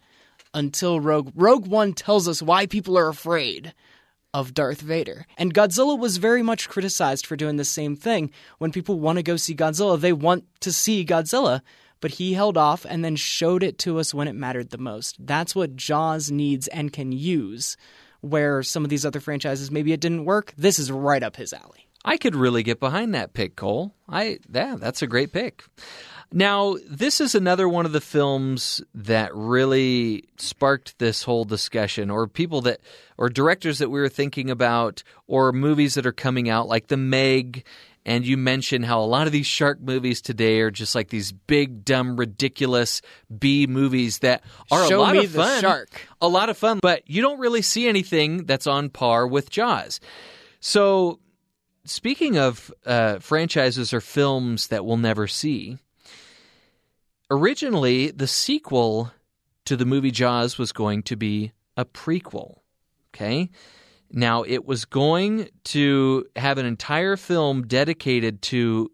until 0.54 1.00
Rogue 1.00 1.32
Rogue 1.34 1.66
One 1.66 1.92
tells 1.92 2.28
us 2.28 2.42
why 2.42 2.66
people 2.66 2.98
are 2.98 3.08
afraid 3.08 3.74
of 4.34 4.54
Darth 4.54 4.80
Vader. 4.80 5.26
And 5.36 5.52
Godzilla 5.52 5.98
was 5.98 6.16
very 6.16 6.42
much 6.42 6.68
criticized 6.68 7.26
for 7.26 7.36
doing 7.36 7.56
the 7.56 7.64
same 7.64 7.96
thing. 7.96 8.30
When 8.58 8.72
people 8.72 8.98
want 8.98 9.16
to 9.16 9.22
go 9.22 9.36
see 9.36 9.54
Godzilla, 9.54 10.00
they 10.00 10.12
want 10.12 10.44
to 10.60 10.72
see 10.72 11.04
Godzilla, 11.04 11.60
but 12.00 12.12
he 12.12 12.32
held 12.32 12.56
off 12.56 12.86
and 12.88 13.04
then 13.04 13.16
showed 13.16 13.62
it 13.62 13.78
to 13.80 13.98
us 13.98 14.14
when 14.14 14.28
it 14.28 14.34
mattered 14.34 14.70
the 14.70 14.78
most. 14.78 15.16
That's 15.20 15.54
what 15.54 15.76
Jaws 15.76 16.30
needs 16.30 16.66
and 16.68 16.92
can 16.92 17.12
use. 17.12 17.76
Where 18.22 18.62
some 18.62 18.84
of 18.84 18.90
these 18.90 19.04
other 19.04 19.20
franchises 19.20 19.70
maybe 19.70 19.92
it 19.92 20.00
didn't 20.00 20.24
work, 20.24 20.54
this 20.56 20.78
is 20.78 20.92
right 20.92 21.22
up 21.22 21.36
his 21.36 21.52
alley. 21.52 21.88
I 22.04 22.16
could 22.16 22.34
really 22.34 22.62
get 22.62 22.80
behind 22.80 23.14
that 23.14 23.32
pick, 23.32 23.56
Cole. 23.56 23.94
I 24.08 24.38
yeah, 24.52 24.76
that's 24.78 25.02
a 25.02 25.06
great 25.06 25.32
pick. 25.32 25.64
Now, 26.32 26.76
this 26.88 27.20
is 27.20 27.34
another 27.34 27.68
one 27.68 27.84
of 27.84 27.92
the 27.92 28.00
films 28.00 28.82
that 28.94 29.34
really 29.34 30.24
sparked 30.38 30.98
this 30.98 31.22
whole 31.22 31.44
discussion, 31.44 32.10
or 32.10 32.26
people 32.26 32.62
that, 32.62 32.80
or 33.18 33.28
directors 33.28 33.78
that 33.78 33.90
we 33.90 34.00
were 34.00 34.08
thinking 34.08 34.50
about, 34.50 35.02
or 35.26 35.52
movies 35.52 35.94
that 35.94 36.06
are 36.06 36.12
coming 36.12 36.48
out, 36.48 36.68
like 36.68 36.86
The 36.86 36.96
Meg. 36.96 37.64
And 38.04 38.26
you 38.26 38.36
mentioned 38.36 38.84
how 38.84 39.00
a 39.00 39.06
lot 39.06 39.26
of 39.26 39.32
these 39.32 39.46
shark 39.46 39.80
movies 39.80 40.20
today 40.20 40.60
are 40.60 40.72
just 40.72 40.94
like 40.94 41.10
these 41.10 41.30
big, 41.30 41.84
dumb, 41.84 42.16
ridiculous 42.16 43.00
B 43.38 43.66
movies 43.68 44.18
that 44.20 44.42
are 44.72 44.88
Show 44.88 45.00
a 45.00 45.02
lot 45.02 45.12
me 45.12 45.24
of 45.24 45.32
the 45.32 45.38
fun. 45.38 45.60
shark. 45.60 46.08
A 46.20 46.28
lot 46.28 46.48
of 46.48 46.56
fun, 46.56 46.80
but 46.82 47.08
you 47.08 47.22
don't 47.22 47.38
really 47.38 47.62
see 47.62 47.86
anything 47.86 48.44
that's 48.44 48.66
on 48.66 48.88
par 48.88 49.26
with 49.26 49.50
Jaws. 49.50 50.00
So 50.58 51.20
speaking 51.84 52.38
of 52.38 52.72
uh, 52.84 53.18
franchises 53.20 53.92
or 53.92 54.00
films 54.00 54.68
that 54.68 54.84
we'll 54.84 54.96
never 54.96 55.28
see, 55.28 55.78
originally 57.32 58.10
the 58.10 58.26
sequel 58.26 59.10
to 59.64 59.76
the 59.76 59.86
movie 59.86 60.10
Jaws 60.10 60.58
was 60.58 60.72
going 60.72 61.02
to 61.04 61.16
be 61.16 61.52
a 61.76 61.84
prequel. 61.84 62.58
Okay. 63.14 63.50
Now, 64.10 64.42
it 64.42 64.66
was 64.66 64.84
going 64.84 65.48
to 65.64 66.26
have 66.36 66.58
an 66.58 66.66
entire 66.66 67.16
film 67.16 67.62
dedicated 67.66 68.42
to 68.42 68.90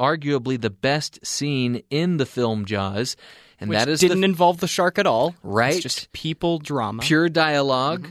arguably 0.00 0.60
the 0.60 0.70
best 0.70 1.24
scene 1.24 1.82
in 1.90 2.16
the 2.16 2.26
film 2.26 2.64
Jaws, 2.64 3.16
and 3.60 3.70
Which 3.70 3.78
that 3.78 3.88
is 3.88 4.00
didn't 4.00 4.20
the 4.20 4.24
involve 4.26 4.58
the 4.58 4.66
shark 4.66 4.98
at 4.98 5.06
all. 5.06 5.34
Right. 5.42 5.74
It's 5.74 5.82
just 5.82 6.12
people 6.12 6.58
drama. 6.58 7.02
pure 7.02 7.28
dialog 7.28 8.02
mm-hmm. 8.02 8.10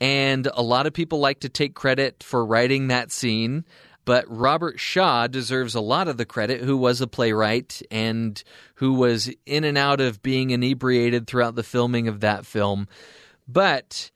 And 0.00 0.48
a 0.54 0.62
lot 0.62 0.86
of 0.86 0.92
people 0.92 1.18
like 1.18 1.40
to 1.40 1.48
take 1.48 1.74
credit 1.74 2.22
for 2.22 2.44
writing 2.44 2.88
that 2.88 3.10
scene. 3.10 3.64
But 4.08 4.24
Robert 4.26 4.80
Shaw 4.80 5.26
deserves 5.26 5.74
a 5.74 5.82
lot 5.82 6.08
of 6.08 6.16
the 6.16 6.24
credit, 6.24 6.62
who 6.62 6.78
was 6.78 7.02
a 7.02 7.06
playwright 7.06 7.82
and 7.90 8.42
who 8.76 8.94
was 8.94 9.30
in 9.44 9.64
and 9.64 9.76
out 9.76 10.00
of 10.00 10.22
being 10.22 10.48
inebriated 10.48 11.26
throughout 11.26 11.56
the 11.56 11.62
filming 11.62 12.08
of 12.08 12.20
that 12.20 12.46
film. 12.46 12.88
But 13.46 14.10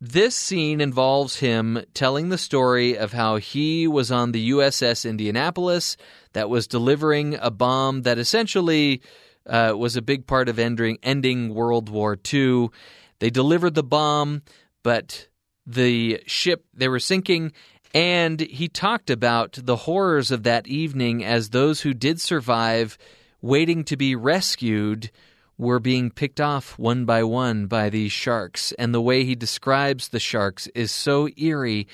this 0.00 0.34
scene 0.34 0.80
involves 0.80 1.36
him 1.36 1.84
telling 1.92 2.30
the 2.30 2.38
story 2.38 2.96
of 2.96 3.12
how 3.12 3.36
he 3.36 3.86
was 3.86 4.10
on 4.10 4.32
the 4.32 4.52
USS 4.52 5.06
Indianapolis 5.06 5.98
that 6.32 6.48
was 6.48 6.66
delivering 6.66 7.36
a 7.42 7.50
bomb 7.50 8.04
that 8.04 8.16
essentially 8.16 9.02
uh, 9.44 9.74
was 9.76 9.96
a 9.96 10.02
big 10.02 10.26
part 10.26 10.48
of 10.48 10.58
ending, 10.58 10.96
ending 11.02 11.52
World 11.52 11.90
War 11.90 12.16
II. 12.32 12.70
They 13.18 13.28
delivered 13.28 13.74
the 13.74 13.82
bomb, 13.82 14.40
but 14.82 15.28
the 15.66 16.22
ship 16.24 16.64
they 16.72 16.88
were 16.88 16.98
sinking, 16.98 17.52
and 17.92 18.40
he 18.40 18.68
talked 18.68 19.10
about 19.10 19.58
the 19.62 19.76
horrors 19.76 20.30
of 20.30 20.44
that 20.44 20.66
evening 20.66 21.24
as 21.24 21.50
those 21.50 21.80
who 21.80 21.92
did 21.94 22.20
survive, 22.20 22.96
waiting 23.42 23.84
to 23.84 23.96
be 23.96 24.14
rescued, 24.14 25.10
were 25.58 25.80
being 25.80 26.10
picked 26.10 26.40
off 26.40 26.78
one 26.78 27.04
by 27.04 27.22
one 27.22 27.66
by 27.66 27.90
these 27.90 28.12
sharks. 28.12 28.72
And 28.78 28.94
the 28.94 29.00
way 29.00 29.24
he 29.24 29.34
describes 29.34 30.08
the 30.08 30.20
sharks 30.20 30.68
is 30.68 30.90
so 30.90 31.28
eerie. 31.36 31.86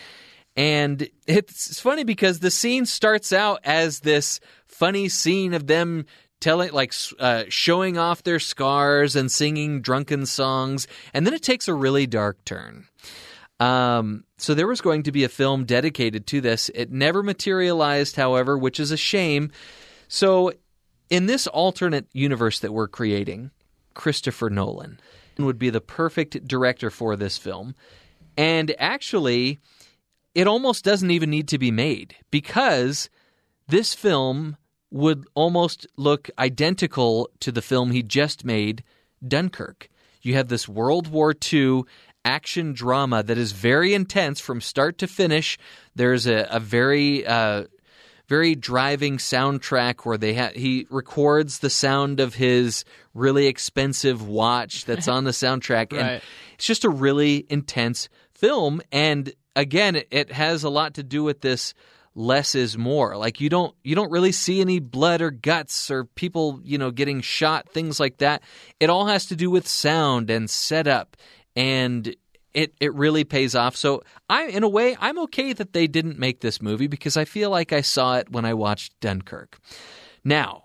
And 0.55 1.09
it's 1.27 1.81
funny 1.81 2.05
because 2.05 2.39
the 2.39 2.51
scene 2.51 2.87
starts 2.87 3.33
out 3.33 3.61
as 3.65 4.01
this 4.01 4.41
funny 4.67 5.09
scene 5.09 5.53
of 5.53 5.67
them 5.67 6.07
telling, 6.41 6.73
like, 6.73 6.95
uh, 7.19 7.45
showing 7.49 7.99
off 7.99 8.23
their 8.23 8.39
scars 8.39 9.17
and 9.17 9.31
singing 9.33 9.81
drunken 9.81 10.27
songs. 10.27 10.87
And 11.13 11.27
then 11.27 11.35
it 11.35 11.43
takes 11.43 11.67
a 11.67 11.75
really 11.75 12.07
dark 12.07 12.45
turn. 12.45 12.87
Um, 13.59 14.25
so 14.37 14.55
there 14.55 14.67
was 14.67 14.81
going 14.81 15.05
to 15.05 15.13
be 15.13 15.25
a 15.25 15.29
film 15.29 15.65
dedicated 15.65 16.27
to 16.29 16.41
this. 16.41 16.71
It 16.75 16.93
never 16.93 17.23
materialized, 17.23 18.17
however, 18.17 18.59
which 18.59 18.79
is 18.79 18.91
a 18.91 18.97
shame. 18.97 19.51
So, 20.09 20.53
in 21.09 21.27
this 21.27 21.47
alternate 21.47 22.07
universe 22.13 22.59
that 22.61 22.73
we're 22.73 22.89
creating, 22.89 23.51
Christopher 23.95 24.51
Nolan 24.51 24.99
would 25.39 25.59
be 25.59 25.71
the 25.71 25.81
perfect 25.81 26.47
director 26.47 26.91
for 26.91 27.17
this 27.17 27.39
film. 27.39 27.75
And 28.37 28.75
actually, 28.79 29.61
it 30.35 30.47
almost 30.47 30.85
doesn't 30.85 31.11
even 31.11 31.31
need 31.31 31.49
to 31.49 31.59
be 31.59 31.71
made 31.71 32.17
because 32.31 33.09
this 33.69 33.95
film 33.95 34.57
would 34.91 35.27
almost 35.35 35.87
look 35.97 36.31
identical 36.39 37.31
to 37.41 37.51
the 37.51 37.63
film 37.63 37.91
he 37.91 38.03
just 38.03 38.45
made, 38.45 38.85
Dunkirk. 39.27 39.89
You 40.23 40.35
have 40.35 40.49
this 40.49 40.69
World 40.69 41.09
War 41.09 41.35
II 41.53 41.85
action 42.27 42.73
drama 42.73 43.23
that 43.23 43.39
is 43.39 43.53
very 43.53 43.95
intense 43.95 44.41
from 44.41 44.61
start 44.61 44.99
to 44.99 45.07
finish. 45.07 45.57
There's 45.95 46.27
a, 46.27 46.47
a 46.51 46.59
very 46.59 47.25
uh, 47.25 47.65
very 48.27 48.57
driving 48.57 49.19
soundtrack 49.19 50.05
where 50.05 50.19
they 50.19 50.35
ha- 50.35 50.51
he 50.55 50.87
records 50.91 51.61
the 51.61 51.71
sound 51.71 52.19
of 52.19 52.35
his 52.35 52.85
really 53.15 53.47
expensive 53.47 54.27
watch 54.27 54.85
that's 54.85 55.07
on 55.07 55.25
the 55.25 55.31
soundtrack. 55.31 55.93
And 55.97 56.09
Right. 56.09 56.23
it's 56.55 56.67
just 56.67 56.85
a 56.85 56.91
really 56.91 57.47
intense 57.49 58.09
film. 58.33 58.83
And 58.91 59.33
again 59.55 59.95
it, 59.97 60.09
it 60.11 60.33
has 60.33 60.65
a 60.65 60.69
lot 60.71 60.95
to 60.95 61.03
do 61.05 61.23
with 61.23 61.41
this 61.41 61.73
less 62.17 62.55
is 62.55 62.77
more. 62.77 63.17
Like 63.17 63.41
you 63.41 63.49
don't 63.49 63.75
you 63.85 63.95
don't 63.95 64.11
really 64.11 64.33
see 64.33 64.61
any 64.61 64.81
blood 64.81 65.21
or 65.21 65.31
guts 65.31 65.91
or 65.91 66.05
people 66.05 66.61
you 66.65 66.79
know 66.79 66.91
getting 66.91 67.21
shot 67.21 67.69
things 67.69 68.01
like 68.01 68.19
that. 68.19 68.43
It 68.81 68.91
all 68.91 69.07
has 69.07 69.27
to 69.27 69.37
do 69.37 69.51
with 69.51 69.69
sound 69.69 70.31
and 70.31 70.51
setup 70.51 71.17
and 71.57 72.15
it 72.55 72.75
it 72.81 72.95
really 72.95 73.25
pays 73.25 73.55
off. 73.55 73.75
So 73.77 74.03
I, 74.31 74.45
in 74.47 74.63
a 74.63 74.69
way, 74.69 74.97
I'm 75.01 75.19
okay 75.21 75.53
that 75.53 75.73
they 75.73 75.87
didn't 75.87 76.19
make 76.19 76.41
this 76.41 76.63
movie 76.63 76.87
because 76.87 77.17
I 77.17 77.25
feel 77.25 77.51
like 77.51 77.73
I 77.73 77.81
saw 77.81 78.17
it 78.17 78.31
when 78.31 78.45
I 78.45 78.55
watched 78.55 78.99
Dunkirk. 79.01 79.59
Now, 80.25 80.65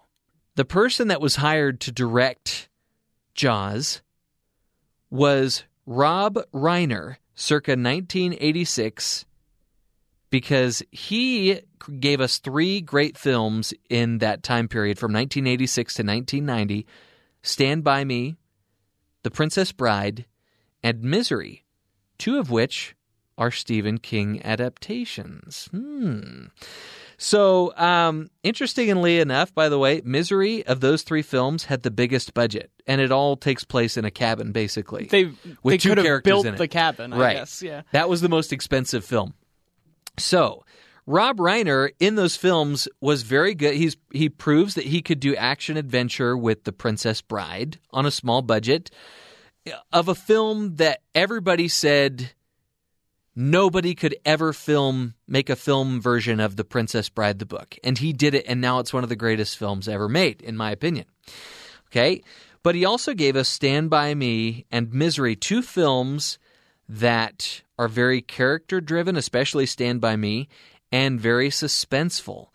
the 0.56 0.66
person 0.66 1.08
that 1.08 1.22
was 1.22 1.38
hired 1.38 1.80
to 1.82 1.92
direct 1.92 2.70
Jaws 3.34 4.02
was 5.10 5.64
Rob 5.86 6.40
Reiner, 6.54 7.18
circa 7.36 7.72
1986, 7.72 9.26
because 10.30 10.84
he 10.92 11.62
gave 12.00 12.22
us 12.22 12.38
three 12.38 12.80
great 12.82 13.18
films 13.18 13.74
in 13.90 14.20
that 14.20 14.44
time 14.44 14.68
period 14.68 14.98
from 14.98 15.12
1986 15.12 15.96
to 15.96 16.04
1990 16.04 16.86
Stand 17.44 17.84
By 17.84 18.04
Me, 18.04 18.36
The 19.24 19.32
Princess 19.32 19.72
Bride, 19.72 20.26
and 20.84 21.02
Misery, 21.02 21.66
two 22.18 22.40
of 22.40 22.50
which 22.50 22.96
are 23.38 23.52
Stephen 23.52 23.98
King 23.98 24.42
adaptations. 24.44 25.68
Hmm. 25.72 26.46
So, 27.18 27.76
um, 27.78 28.32
interestingly 28.42 29.20
enough, 29.20 29.54
by 29.54 29.70
the 29.70 29.78
way, 29.78 30.02
Misery 30.04 30.66
of 30.66 30.80
those 30.80 31.04
three 31.04 31.22
films 31.22 31.66
had 31.66 31.84
the 31.84 31.92
biggest 31.92 32.34
budget, 32.34 32.72
and 32.88 33.00
it 33.00 33.12
all 33.12 33.36
takes 33.36 33.64
place 33.64 33.96
in 33.96 34.06
a 34.06 34.12
cabin, 34.12 34.52
basically. 34.52 35.06
They 35.06 35.26
with 35.26 35.38
they 35.64 35.78
two 35.78 35.90
could 35.90 36.00
have 36.00 36.06
characters 36.06 36.32
built 36.32 36.46
in 36.48 36.56
it. 36.56 36.58
the 36.58 36.68
cabin, 36.68 37.14
I 37.14 37.18
right. 37.18 37.38
guess. 37.38 37.62
Yeah. 37.62 37.84
That 37.92 38.10
was 38.10 38.22
the 38.22 38.30
most 38.30 38.52
expensive 38.52 39.06
film. 39.06 39.36
So, 40.18 40.66
Rob 41.06 41.38
Reiner 41.38 41.90
in 42.00 42.16
those 42.16 42.36
films 42.36 42.88
was 43.02 43.22
very 43.22 43.54
good. 43.54 43.76
He's 43.76 43.98
he 44.12 44.28
proves 44.28 44.74
that 44.74 44.86
he 44.86 45.04
could 45.04 45.20
do 45.20 45.36
action 45.36 45.78
adventure 45.78 46.36
with 46.36 46.64
The 46.64 46.74
Princess 46.74 47.22
Bride 47.22 47.78
on 47.92 48.08
a 48.08 48.12
small 48.12 48.42
budget 48.42 48.90
of 49.92 50.08
a 50.08 50.16
film 50.16 50.76
that 50.78 51.02
everybody 51.14 51.68
said 51.68 52.32
nobody 53.36 53.96
could 53.96 54.16
ever 54.26 54.54
film 54.54 55.14
make 55.28 55.50
a 55.50 55.56
film 55.56 56.02
version 56.02 56.40
of 56.40 56.56
The 56.56 56.64
Princess 56.64 57.10
Bride 57.10 57.40
the 57.40 57.46
book. 57.46 57.78
And 57.84 57.98
he 57.98 58.14
did 58.14 58.34
it 58.34 58.46
and 58.48 58.62
now 58.62 58.80
it's 58.80 58.94
one 58.94 59.04
of 59.04 59.10
the 59.10 59.16
greatest 59.16 59.58
films 59.58 59.88
ever 59.88 60.10
made 60.10 60.42
in 60.42 60.58
my 60.58 60.72
opinion. 60.72 61.06
Okay? 61.88 62.22
But 62.64 62.76
he 62.76 62.86
also 62.86 63.14
gave 63.14 63.36
us 63.36 63.50
Stand 63.50 63.90
By 63.90 64.14
Me 64.14 64.66
and 64.72 64.94
Misery, 64.94 65.36
two 65.36 65.62
films 65.62 66.38
that 66.88 67.64
are 67.80 67.88
very 67.88 68.22
character 68.22 68.82
driven, 68.82 69.16
especially 69.16 69.66
Stand 69.66 70.02
By 70.02 70.16
Me, 70.16 70.48
and 70.92 71.20
very 71.20 71.50
suspenseful. 71.50 72.48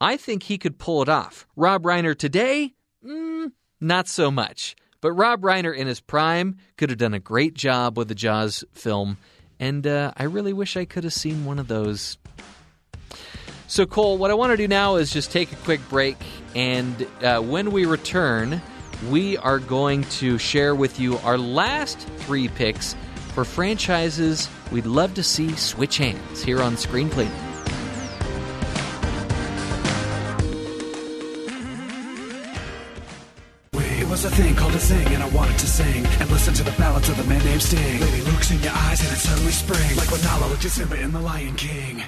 I 0.00 0.16
think 0.16 0.44
he 0.44 0.56
could 0.56 0.78
pull 0.78 1.02
it 1.02 1.08
off. 1.08 1.46
Rob 1.56 1.82
Reiner 1.82 2.16
today, 2.16 2.72
mm, 3.04 3.52
not 3.80 4.08
so 4.08 4.30
much. 4.30 4.76
But 5.00 5.12
Rob 5.12 5.42
Reiner 5.42 5.74
in 5.74 5.86
his 5.86 6.00
prime 6.00 6.58
could 6.76 6.90
have 6.90 6.98
done 6.98 7.14
a 7.14 7.20
great 7.20 7.54
job 7.54 7.96
with 7.96 8.08
the 8.08 8.14
Jaws 8.14 8.64
film, 8.72 9.16
and 9.58 9.86
uh, 9.86 10.12
I 10.16 10.24
really 10.24 10.52
wish 10.52 10.76
I 10.76 10.84
could 10.84 11.04
have 11.04 11.12
seen 11.12 11.44
one 11.44 11.58
of 11.58 11.68
those. 11.68 12.18
So, 13.66 13.86
Cole, 13.86 14.18
what 14.18 14.30
I 14.30 14.34
want 14.34 14.50
to 14.50 14.56
do 14.56 14.68
now 14.68 14.96
is 14.96 15.12
just 15.12 15.30
take 15.30 15.52
a 15.52 15.56
quick 15.56 15.80
break, 15.88 16.16
and 16.54 17.06
uh, 17.22 17.40
when 17.40 17.70
we 17.70 17.86
return, 17.86 18.60
we 19.08 19.36
are 19.38 19.58
going 19.58 20.04
to 20.04 20.38
share 20.38 20.74
with 20.74 21.00
you 21.00 21.16
our 21.18 21.38
last 21.38 21.98
three 22.18 22.48
picks 22.48 22.94
for 23.34 23.44
franchises 23.44 24.48
we'd 24.72 24.86
love 24.86 25.14
to 25.14 25.22
see 25.22 25.54
switch 25.56 25.98
hands 25.98 26.42
here 26.42 26.60
on 26.60 26.76
Screen 26.76 27.08
was 34.10 34.24
a 34.24 34.30
thing 34.30 34.56
called 34.56 34.74
a 34.74 34.80
sing, 34.80 35.06
and 35.06 35.22
I 35.22 35.28
wanted 35.28 35.56
to 35.60 35.68
sing 35.68 36.04
and 36.04 36.28
listen 36.30 36.52
to 36.54 36.64
the 36.64 36.72
ballads 36.72 37.08
of 37.08 37.16
the 37.16 37.22
man 37.24 37.44
named 37.44 37.62
Sting. 37.62 38.00
Lady 38.00 38.22
looks 38.22 38.50
in 38.50 38.60
your 38.60 38.72
eyes, 38.74 39.00
and 39.00 39.12
it 39.12 39.20
suddenly 39.20 39.52
springs 39.52 39.96
like 39.96 40.10
when 40.10 40.20
Nala 40.24 40.50
looked 40.50 40.64
at 40.64 40.72
Simba 40.72 41.00
in 41.00 41.12
The 41.12 41.20
Lion 41.20 41.54
King. 41.54 42.02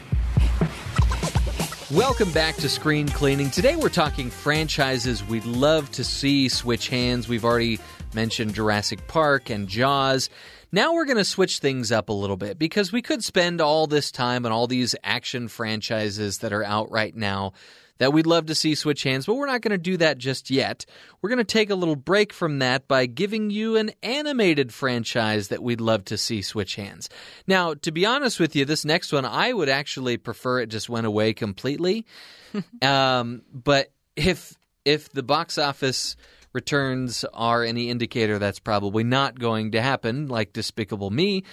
Welcome 1.92 2.32
back 2.32 2.56
to 2.56 2.68
Screen 2.68 3.06
Cleaning. 3.08 3.50
Today 3.50 3.76
we're 3.76 3.88
talking 3.88 4.30
franchises 4.30 5.22
we'd 5.22 5.44
love 5.44 5.92
to 5.92 6.02
see 6.02 6.48
switch 6.48 6.88
hands. 6.88 7.28
We've 7.28 7.44
already 7.44 7.78
mentioned 8.14 8.54
Jurassic 8.54 9.06
Park 9.06 9.48
and 9.48 9.68
Jaws. 9.68 10.28
Now 10.72 10.94
we're 10.94 11.04
going 11.04 11.18
to 11.18 11.24
switch 11.24 11.58
things 11.58 11.92
up 11.92 12.08
a 12.08 12.14
little 12.14 12.38
bit 12.38 12.58
because 12.58 12.90
we 12.92 13.02
could 13.02 13.22
spend 13.22 13.60
all 13.60 13.86
this 13.86 14.10
time 14.10 14.46
on 14.46 14.52
all 14.52 14.66
these 14.66 14.94
action 15.04 15.48
franchises 15.48 16.38
that 16.38 16.52
are 16.52 16.64
out 16.64 16.90
right 16.90 17.14
now 17.14 17.52
that 17.98 18.12
we'd 18.12 18.26
love 18.26 18.46
to 18.46 18.54
see 18.54 18.74
switch 18.74 19.02
hands, 19.02 19.26
but 19.26 19.34
we're 19.34 19.46
not 19.46 19.60
going 19.60 19.70
to 19.70 19.78
do 19.78 19.96
that 19.98 20.18
just 20.18 20.50
yet. 20.50 20.86
We're 21.20 21.28
going 21.28 21.38
to 21.38 21.44
take 21.44 21.70
a 21.70 21.74
little 21.74 21.94
break 21.94 22.32
from 22.32 22.58
that 22.60 22.88
by 22.88 23.06
giving 23.06 23.50
you 23.50 23.76
an 23.76 23.92
animated 24.02 24.72
franchise 24.72 25.48
that 25.48 25.62
we'd 25.62 25.80
love 25.80 26.06
to 26.06 26.18
see 26.18 26.42
switch 26.42 26.74
hands. 26.74 27.08
Now, 27.46 27.74
to 27.74 27.92
be 27.92 28.06
honest 28.06 28.40
with 28.40 28.56
you, 28.56 28.64
this 28.64 28.84
next 28.84 29.12
one, 29.12 29.24
I 29.24 29.52
would 29.52 29.68
actually 29.68 30.16
prefer 30.16 30.60
it 30.60 30.68
just 30.68 30.88
went 30.88 31.06
away 31.06 31.34
completely. 31.34 32.06
um, 32.82 33.42
but 33.52 33.92
if 34.16 34.56
if 34.84 35.10
the 35.10 35.22
box 35.22 35.58
office 35.58 36.16
returns 36.52 37.24
are 37.32 37.62
any 37.62 37.90
indicator, 37.90 38.38
that's 38.38 38.58
probably 38.58 39.04
not 39.04 39.38
going 39.38 39.72
to 39.72 39.82
happen, 39.82 40.28
like 40.28 40.52
Despicable 40.52 41.10
Me. 41.10 41.44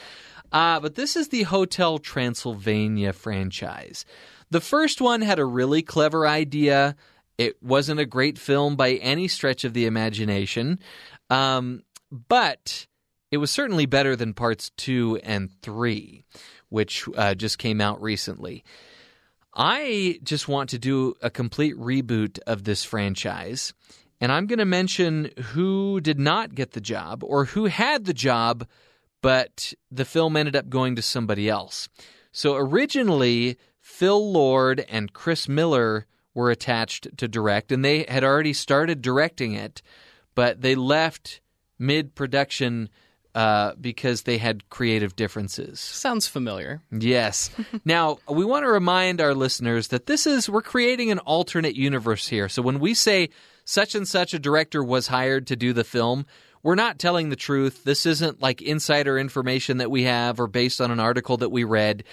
Uh, 0.51 0.79
but 0.79 0.95
this 0.95 1.15
is 1.15 1.29
the 1.29 1.43
Hotel 1.43 1.99
Transylvania 1.99 3.13
franchise. 3.13 4.05
The 4.49 4.61
first 4.61 4.99
one 4.99 5.21
had 5.21 5.39
a 5.39 5.45
really 5.45 5.81
clever 5.81 6.27
idea. 6.27 6.95
It 7.37 7.61
wasn't 7.61 7.99
a 7.99 8.05
great 8.05 8.37
film 8.37 8.75
by 8.75 8.93
any 8.93 9.27
stretch 9.27 9.63
of 9.63 9.73
the 9.73 9.85
imagination, 9.85 10.79
um, 11.29 11.83
but 12.11 12.87
it 13.31 13.37
was 13.37 13.51
certainly 13.51 13.85
better 13.85 14.15
than 14.15 14.33
parts 14.33 14.71
two 14.75 15.19
and 15.23 15.51
three, 15.61 16.25
which 16.69 17.07
uh, 17.15 17.35
just 17.35 17.59
came 17.59 17.79
out 17.79 18.01
recently. 18.01 18.63
I 19.53 20.19
just 20.23 20.47
want 20.47 20.71
to 20.71 20.79
do 20.79 21.15
a 21.21 21.29
complete 21.29 21.75
reboot 21.77 22.39
of 22.47 22.63
this 22.63 22.83
franchise, 22.83 23.73
and 24.21 24.31
I'm 24.31 24.47
going 24.47 24.59
to 24.59 24.65
mention 24.65 25.31
who 25.53 26.01
did 26.01 26.19
not 26.19 26.55
get 26.55 26.71
the 26.71 26.81
job 26.81 27.23
or 27.23 27.45
who 27.45 27.65
had 27.65 28.05
the 28.05 28.13
job, 28.13 28.67
but 29.21 29.73
the 29.91 30.05
film 30.05 30.35
ended 30.35 30.55
up 30.55 30.69
going 30.69 30.95
to 30.95 31.01
somebody 31.01 31.49
else. 31.49 31.89
So 32.31 32.55
originally, 32.55 33.57
Phil 33.79 34.31
Lord 34.31 34.85
and 34.89 35.13
Chris 35.13 35.47
Miller 35.47 36.05
were 36.33 36.51
attached 36.51 37.17
to 37.17 37.27
direct, 37.27 37.71
and 37.71 37.83
they 37.83 38.05
had 38.07 38.23
already 38.23 38.53
started 38.53 39.01
directing 39.01 39.53
it, 39.53 39.81
but 40.35 40.61
they 40.61 40.75
left 40.75 41.41
mid 41.77 42.13
production 42.13 42.89
uh, 43.35 43.73
because 43.79 44.23
they 44.23 44.37
had 44.37 44.69
creative 44.69 45.15
differences. 45.15 45.79
Sounds 45.79 46.27
familiar. 46.27 46.81
Yes. 46.91 47.51
now, 47.85 48.19
we 48.27 48.43
want 48.43 48.63
to 48.63 48.69
remind 48.69 49.21
our 49.21 49.33
listeners 49.33 49.89
that 49.89 50.07
this 50.07 50.27
is, 50.27 50.49
we're 50.49 50.61
creating 50.61 51.11
an 51.11 51.19
alternate 51.19 51.75
universe 51.75 52.27
here. 52.27 52.49
So 52.49 52.61
when 52.61 52.79
we 52.79 52.93
say 52.93 53.29
such 53.69 53.93
and 53.93 54.07
such 54.07 54.33
a 54.33 54.39
director 54.39 54.83
was 54.83 55.07
hired 55.07 55.45
to 55.45 55.55
do 55.55 55.73
the 55.73 55.83
film, 55.83 56.25
we're 56.63 56.73
not 56.73 56.97
telling 56.97 57.29
the 57.29 57.35
truth. 57.35 57.83
This 57.83 58.07
isn't 58.07 58.41
like 58.41 58.63
insider 58.63 59.19
information 59.19 59.77
that 59.77 59.91
we 59.91 60.03
have 60.03 60.39
or 60.39 60.47
based 60.47 60.81
on 60.81 60.89
an 60.89 60.99
article 60.99 61.37
that 61.37 61.49
we 61.49 61.63
read. 61.63 62.03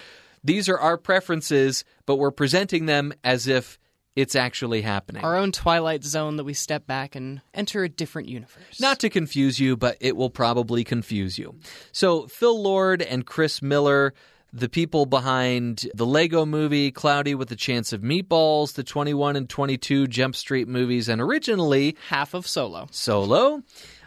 These 0.45 0.69
are 0.69 0.79
our 0.79 0.99
preferences, 0.99 1.83
but 2.05 2.17
we're 2.17 2.31
presenting 2.31 2.85
them 2.85 3.15
as 3.25 3.49
if 3.49 3.79
it's 4.15 4.37
actually 4.37 4.83
happening. 4.83 5.25
Our 5.25 5.37
own 5.37 5.51
Twilight 5.51 6.05
Zone 6.05 6.37
that 6.37 6.45
we 6.45 6.53
step 6.53 6.87
back 6.87 7.17
and 7.17 7.41
enter 7.55 7.85
a 7.85 7.89
different 7.89 8.29
universe. 8.29 8.79
Not 8.79 8.99
to 9.01 9.09
confuse 9.09 9.59
you, 9.59 9.79
but 9.79 9.97
it 10.01 10.15
will 10.15 10.31
probably 10.31 10.85
confuse 10.85 11.39
you. 11.39 11.55
So, 11.91 12.27
Phil 12.27 12.63
Lord 12.63 13.01
and 13.01 13.25
Chris 13.25 13.63
Miller, 13.63 14.13
the 14.53 14.69
people 14.69 15.07
behind 15.07 15.89
the 15.95 16.07
Lego 16.07 16.47
movie, 16.47 16.91
Cloudy 16.91 17.35
with 17.35 17.51
a 17.53 17.57
Chance 17.57 17.93
of 17.93 18.01
Meatballs, 18.01 18.75
the 18.75 18.85
21 18.85 19.37
and 19.37 19.49
22 19.49 20.07
Jump 20.07 20.37
Street 20.37 20.69
movies, 20.69 21.09
and 21.09 21.21
originally 21.21 21.97
half 22.09 22.33
of 22.35 22.47
Solo. 22.47 22.87
Solo, 22.91 23.63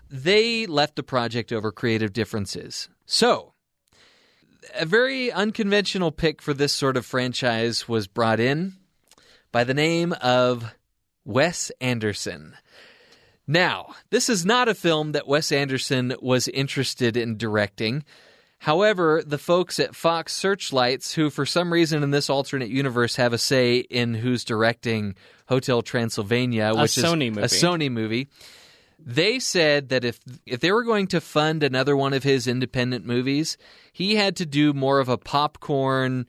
they 0.10 0.66
left 0.66 0.96
the 0.96 1.04
project 1.04 1.52
over 1.52 1.72
creative 1.72 2.14
differences. 2.14 2.90
So, 3.06 3.54
a 4.76 4.86
very 4.86 5.32
unconventional 5.32 6.12
pick 6.12 6.42
for 6.42 6.54
this 6.54 6.74
sort 6.74 6.98
of 6.98 7.06
franchise 7.06 7.88
was 7.88 8.08
brought 8.08 8.40
in 8.40 8.74
by 9.52 9.64
the 9.64 9.74
name 9.74 10.14
of 10.22 10.76
Wes 11.26 11.72
Anderson. 11.82 12.56
Now, 13.48 13.96
this 14.12 14.30
is 14.30 14.46
not 14.46 14.70
a 14.70 14.76
film 14.76 15.14
that 15.14 15.28
Wes 15.28 15.52
Anderson 15.52 16.16
was 16.22 16.48
interested 16.48 17.18
in 17.18 17.38
directing. 17.38 18.04
However, 18.60 19.24
the 19.26 19.38
folks 19.38 19.80
at 19.80 19.96
Fox 19.96 20.34
Searchlights, 20.34 21.14
who 21.14 21.30
for 21.30 21.46
some 21.46 21.72
reason 21.72 22.04
in 22.04 22.12
this 22.12 22.30
alternate 22.30 22.70
universe 22.70 23.16
have 23.16 23.32
a 23.32 23.38
say 23.38 23.78
in 23.78 24.14
who's 24.14 24.44
directing 24.44 25.16
Hotel 25.48 25.82
Transylvania, 25.82 26.74
which 26.76 26.92
Sony 26.92 27.30
is 27.30 27.36
movie. 27.36 27.42
a 27.42 27.48
Sony 27.48 27.92
movie, 27.92 28.28
they 29.00 29.40
said 29.40 29.90
that 29.90 30.04
if 30.04 30.20
if 30.46 30.60
they 30.60 30.74
were 30.74 30.84
going 30.84 31.08
to 31.08 31.22
fund 31.22 31.64
another 31.64 31.96
one 31.96 32.14
of 32.14 32.24
his 32.24 32.48
independent 32.48 33.06
movies, 33.06 33.58
he 33.94 34.16
had 34.16 34.36
to 34.36 34.46
do 34.46 34.74
more 34.74 35.00
of 35.00 35.08
a 35.08 35.18
popcorn 35.18 36.28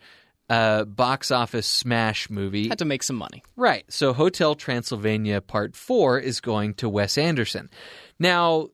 uh, 0.49 0.85
box 0.85 1.31
office 1.33 1.67
smash 1.67 2.31
movie. 2.31 2.69
Had 2.69 2.79
to 2.79 2.85
make 2.85 3.03
some 3.03 3.17
money. 3.17 3.43
Right. 3.57 3.85
So 3.89 4.13
Hotel 4.13 4.55
Transylvania 4.55 5.41
Part 5.41 5.77
4 5.77 6.19
is 6.19 6.41
going 6.41 6.75
to 6.75 6.89
Wes 6.89 7.19
Anderson. 7.19 7.71
Now, 8.19 8.69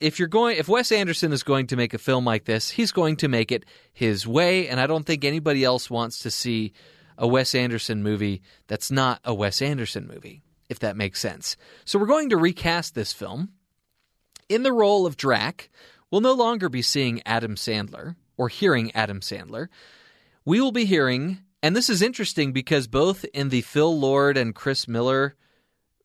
if 0.00 0.18
you're 0.18 0.28
going 0.28 0.58
if 0.58 0.68
Wes 0.68 0.92
Anderson 0.92 1.32
is 1.32 1.42
going 1.42 1.68
to 1.68 1.76
make 1.76 1.94
a 1.94 1.98
film 1.98 2.24
like 2.24 2.44
this, 2.44 2.70
he's 2.70 2.92
going 2.92 3.16
to 3.16 3.28
make 3.28 3.50
it 3.50 3.64
his 3.92 4.26
way 4.26 4.68
and 4.68 4.80
I 4.80 4.86
don't 4.86 5.04
think 5.04 5.24
anybody 5.24 5.64
else 5.64 5.90
wants 5.90 6.20
to 6.20 6.30
see 6.30 6.72
a 7.18 7.26
Wes 7.26 7.54
Anderson 7.54 8.02
movie 8.02 8.42
that's 8.66 8.90
not 8.90 9.20
a 9.24 9.34
Wes 9.34 9.62
Anderson 9.62 10.06
movie, 10.06 10.42
if 10.68 10.78
that 10.80 10.96
makes 10.96 11.20
sense. 11.20 11.56
So 11.84 11.98
we're 11.98 12.06
going 12.06 12.30
to 12.30 12.36
recast 12.36 12.94
this 12.94 13.12
film. 13.12 13.50
In 14.48 14.62
the 14.62 14.72
role 14.72 15.06
of 15.06 15.16
Drac, 15.16 15.70
we'll 16.10 16.20
no 16.20 16.34
longer 16.34 16.68
be 16.68 16.82
seeing 16.82 17.22
Adam 17.26 17.56
Sandler 17.56 18.14
or 18.36 18.48
hearing 18.48 18.94
Adam 18.94 19.20
Sandler. 19.20 19.68
We 20.44 20.60
will 20.60 20.72
be 20.72 20.84
hearing 20.84 21.38
and 21.62 21.74
this 21.74 21.88
is 21.88 22.02
interesting 22.02 22.52
because 22.52 22.86
both 22.86 23.24
in 23.32 23.48
the 23.48 23.62
Phil 23.62 23.98
Lord 23.98 24.36
and 24.36 24.54
Chris 24.54 24.86
Miller 24.86 25.34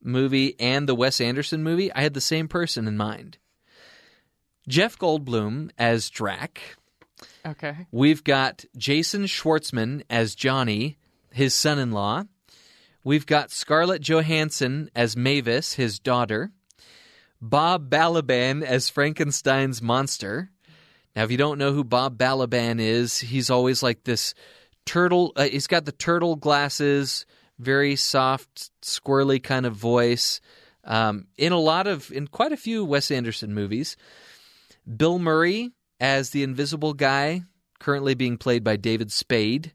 movie 0.01 0.59
and 0.59 0.87
the 0.87 0.95
Wes 0.95 1.21
Anderson 1.21 1.61
movie, 1.61 1.93
I 1.93 2.01
had 2.01 2.13
the 2.13 2.21
same 2.21 2.47
person 2.47 2.87
in 2.87 2.97
mind. 2.97 3.37
Jeff 4.67 4.97
Goldblum 4.97 5.71
as 5.77 6.09
Drac. 6.09 6.61
Okay. 7.45 7.87
We've 7.91 8.23
got 8.23 8.65
Jason 8.77 9.23
Schwartzman 9.23 10.03
as 10.09 10.35
Johnny, 10.35 10.97
his 11.31 11.53
son 11.53 11.79
in 11.79 11.91
law. 11.91 12.23
We've 13.03 13.25
got 13.25 13.51
Scarlett 13.51 14.01
Johansson 14.01 14.89
as 14.95 15.17
Mavis, 15.17 15.73
his 15.73 15.99
daughter. 15.99 16.51
Bob 17.41 17.89
Balaban 17.89 18.61
as 18.61 18.89
Frankenstein's 18.89 19.81
monster. 19.81 20.51
Now, 21.15 21.23
if 21.23 21.31
you 21.31 21.37
don't 21.37 21.57
know 21.57 21.73
who 21.73 21.83
Bob 21.83 22.17
Balaban 22.17 22.79
is, 22.79 23.17
he's 23.19 23.49
always 23.49 23.81
like 23.81 24.03
this 24.03 24.35
turtle. 24.85 25.33
Uh, 25.35 25.45
he's 25.45 25.67
got 25.67 25.85
the 25.85 25.91
turtle 25.91 26.35
glasses, 26.35 27.25
very 27.57 27.95
soft, 27.95 28.69
squirrely 28.83 29.41
kind 29.41 29.65
of 29.65 29.75
voice. 29.75 30.39
Um, 30.83 31.27
in 31.37 31.51
a 31.51 31.59
lot 31.59 31.87
of, 31.87 32.11
in 32.11 32.27
quite 32.27 32.51
a 32.51 32.57
few 32.57 32.85
Wes 32.85 33.09
Anderson 33.09 33.53
movies. 33.53 33.97
Bill 34.97 35.19
Murray 35.19 35.71
as 35.99 36.31
the 36.31 36.43
invisible 36.43 36.93
guy, 36.93 37.43
currently 37.79 38.15
being 38.15 38.37
played 38.37 38.63
by 38.63 38.75
David 38.75 39.11
Spade. 39.11 39.73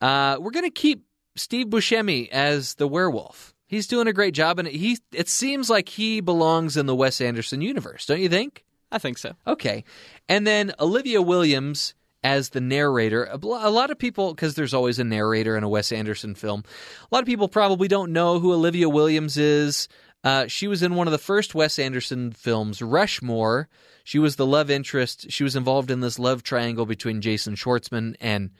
Uh, 0.00 0.36
we're 0.40 0.50
going 0.50 0.64
to 0.64 0.70
keep 0.70 1.04
Steve 1.36 1.66
Buscemi 1.66 2.28
as 2.30 2.74
the 2.74 2.88
werewolf. 2.88 3.54
He's 3.66 3.86
doing 3.86 4.06
a 4.06 4.12
great 4.12 4.34
job, 4.34 4.58
and 4.58 4.68
he 4.68 4.98
it 5.12 5.28
seems 5.28 5.68
like 5.68 5.88
he 5.88 6.20
belongs 6.20 6.76
in 6.76 6.86
the 6.86 6.94
Wes 6.94 7.20
Anderson 7.20 7.60
universe, 7.60 8.06
don't 8.06 8.20
you 8.20 8.28
think? 8.28 8.64
I 8.92 8.98
think 8.98 9.18
so. 9.18 9.34
Okay, 9.46 9.84
and 10.28 10.46
then 10.46 10.72
Olivia 10.78 11.20
Williams 11.20 11.94
as 12.22 12.50
the 12.50 12.60
narrator. 12.60 13.24
A 13.24 13.36
a 13.36 13.70
lot 13.70 13.90
of 13.90 13.98
people, 13.98 14.34
because 14.34 14.54
there's 14.54 14.74
always 14.74 14.98
a 14.98 15.04
narrator 15.04 15.56
in 15.56 15.64
a 15.64 15.68
Wes 15.68 15.90
Anderson 15.90 16.34
film, 16.34 16.64
a 17.10 17.14
lot 17.14 17.22
of 17.22 17.26
people 17.26 17.48
probably 17.48 17.88
don't 17.88 18.12
know 18.12 18.38
who 18.38 18.52
Olivia 18.52 18.88
Williams 18.88 19.36
is. 19.36 19.88
Uh, 20.26 20.48
she 20.48 20.66
was 20.66 20.82
in 20.82 20.96
one 20.96 21.06
of 21.06 21.12
the 21.12 21.18
first 21.18 21.54
Wes 21.54 21.78
Anderson 21.78 22.32
films, 22.32 22.82
Rushmore. 22.82 23.68
She 24.02 24.18
was 24.18 24.34
the 24.34 24.44
love 24.44 24.70
interest. 24.72 25.30
She 25.30 25.44
was 25.44 25.54
involved 25.54 25.88
in 25.88 26.00
this 26.00 26.18
love 26.18 26.42
triangle 26.42 26.84
between 26.84 27.20
Jason 27.20 27.54
Schwartzman 27.54 28.16
and 28.20 28.50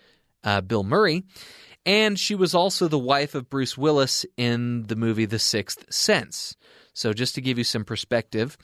uh, 0.44 0.60
Bill 0.60 0.84
Murray. 0.84 1.24
And 1.84 2.20
she 2.20 2.36
was 2.36 2.54
also 2.54 2.86
the 2.86 3.00
wife 3.00 3.34
of 3.34 3.50
Bruce 3.50 3.76
Willis 3.76 4.24
in 4.36 4.84
the 4.84 4.94
movie 4.94 5.24
The 5.24 5.40
Sixth 5.40 5.92
Sense. 5.92 6.54
So, 6.94 7.12
just 7.12 7.34
to 7.34 7.40
give 7.40 7.58
you 7.58 7.64
some 7.64 7.84
perspective. 7.84 8.56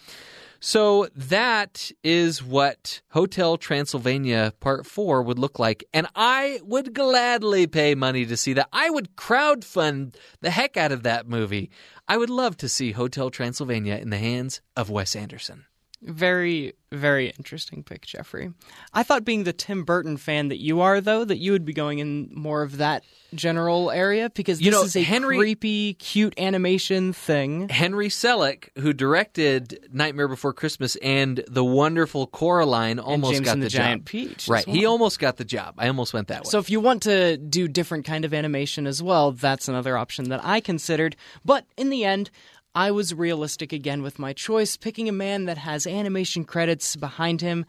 So, 0.64 1.08
that 1.16 1.90
is 2.04 2.40
what 2.40 3.02
Hotel 3.08 3.56
Transylvania 3.56 4.52
Part 4.60 4.86
4 4.86 5.20
would 5.24 5.36
look 5.36 5.58
like. 5.58 5.82
And 5.92 6.06
I 6.14 6.60
would 6.62 6.94
gladly 6.94 7.66
pay 7.66 7.96
money 7.96 8.24
to 8.26 8.36
see 8.36 8.52
that. 8.52 8.68
I 8.72 8.88
would 8.88 9.16
crowdfund 9.16 10.14
the 10.40 10.50
heck 10.50 10.76
out 10.76 10.92
of 10.92 11.02
that 11.02 11.28
movie. 11.28 11.72
I 12.06 12.16
would 12.16 12.30
love 12.30 12.56
to 12.58 12.68
see 12.68 12.92
Hotel 12.92 13.28
Transylvania 13.28 13.96
in 13.96 14.10
the 14.10 14.18
hands 14.18 14.60
of 14.76 14.88
Wes 14.88 15.16
Anderson. 15.16 15.64
Very, 16.04 16.72
very 16.90 17.28
interesting 17.30 17.84
pick, 17.84 18.02
Jeffrey. 18.04 18.52
I 18.92 19.04
thought, 19.04 19.24
being 19.24 19.44
the 19.44 19.52
Tim 19.52 19.84
Burton 19.84 20.16
fan 20.16 20.48
that 20.48 20.58
you 20.60 20.80
are, 20.80 21.00
though, 21.00 21.24
that 21.24 21.38
you 21.38 21.52
would 21.52 21.64
be 21.64 21.72
going 21.72 22.00
in 22.00 22.28
more 22.34 22.62
of 22.62 22.78
that 22.78 23.04
general 23.34 23.90
area 23.90 24.28
because 24.30 24.58
this 24.58 24.64
You 24.66 24.72
know, 24.72 24.82
is 24.82 24.96
a 24.96 25.02
Henry- 25.02 25.38
creepy, 25.38 25.94
cute 25.94 26.34
animation 26.38 27.12
thing. 27.12 27.68
Henry 27.68 28.08
Selick, 28.08 28.68
who 28.78 28.92
directed 28.92 29.88
Nightmare 29.92 30.28
Before 30.28 30.52
Christmas 30.52 30.96
and 30.96 31.42
the 31.48 31.64
wonderful 31.64 32.26
Coraline, 32.26 32.98
almost 32.98 33.44
got 33.44 33.54
the, 33.58 33.62
the 33.62 33.68
Giant 33.68 34.00
job. 34.02 34.06
Peach 34.06 34.48
Right, 34.48 34.64
he 34.66 34.84
almost 34.84 35.18
got 35.20 35.36
the 35.36 35.44
job. 35.44 35.74
I 35.78 35.86
almost 35.86 36.12
went 36.12 36.28
that 36.28 36.40
way. 36.44 36.50
So 36.50 36.58
if 36.58 36.68
you 36.68 36.80
want 36.80 37.02
to 37.04 37.36
do 37.36 37.68
different 37.68 38.04
kind 38.04 38.24
of 38.24 38.34
animation 38.34 38.86
as 38.86 39.02
well, 39.02 39.30
that's 39.32 39.68
another 39.68 39.96
option 39.96 40.28
that 40.30 40.44
I 40.44 40.60
considered. 40.60 41.14
But 41.44 41.64
in 41.76 41.90
the 41.90 42.04
end, 42.04 42.30
I 42.74 42.90
was 42.90 43.12
realistic 43.12 43.72
again 43.72 44.02
with 44.02 44.18
my 44.18 44.32
choice, 44.32 44.76
picking 44.76 45.08
a 45.08 45.12
man 45.12 45.44
that 45.44 45.58
has 45.58 45.86
animation 45.86 46.44
credits 46.44 46.96
behind 46.96 47.42
him. 47.42 47.66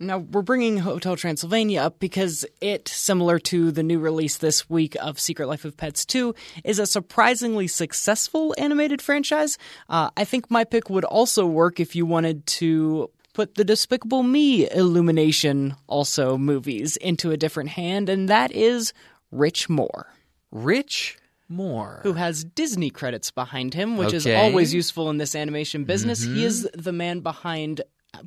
Now, 0.00 0.18
we're 0.18 0.42
bringing 0.42 0.78
Hotel 0.78 1.16
Transylvania 1.16 1.82
up 1.82 1.98
because 1.98 2.46
it, 2.60 2.88
similar 2.88 3.38
to 3.40 3.70
the 3.70 3.82
new 3.82 3.98
release 3.98 4.38
this 4.38 4.70
week 4.70 4.96
of 5.02 5.18
Secret 5.18 5.48
Life 5.48 5.64
of 5.64 5.76
Pets 5.76 6.06
2, 6.06 6.34
is 6.64 6.78
a 6.78 6.86
surprisingly 6.86 7.66
successful 7.66 8.54
animated 8.56 9.02
franchise. 9.02 9.58
Uh, 9.88 10.10
I 10.16 10.24
think 10.24 10.50
my 10.50 10.64
pick 10.64 10.88
would 10.88 11.04
also 11.04 11.44
work 11.44 11.78
if 11.78 11.94
you 11.94 12.06
wanted 12.06 12.46
to 12.46 13.10
put 13.34 13.56
the 13.56 13.64
Despicable 13.64 14.22
Me 14.22 14.70
Illumination 14.70 15.74
also 15.88 16.38
movies 16.38 16.96
into 16.96 17.32
a 17.32 17.36
different 17.36 17.70
hand, 17.70 18.08
and 18.08 18.28
that 18.28 18.50
is 18.52 18.94
Rich 19.30 19.68
Moore, 19.68 20.06
Rich 20.50 21.18
Moore. 21.48 22.00
who 22.02 22.12
has 22.14 22.44
Disney 22.44 22.90
credits 22.90 23.30
behind 23.30 23.74
him, 23.74 23.96
which 23.96 24.12
is 24.12 24.26
always 24.26 24.74
useful 24.74 25.10
in 25.10 25.18
this 25.18 25.34
animation 25.34 25.84
business. 25.84 26.22
He 26.22 26.28
mm-hmm. 26.28 26.38
is 26.40 26.68
the 26.74 26.92
man 26.92 27.20
behind 27.20 27.82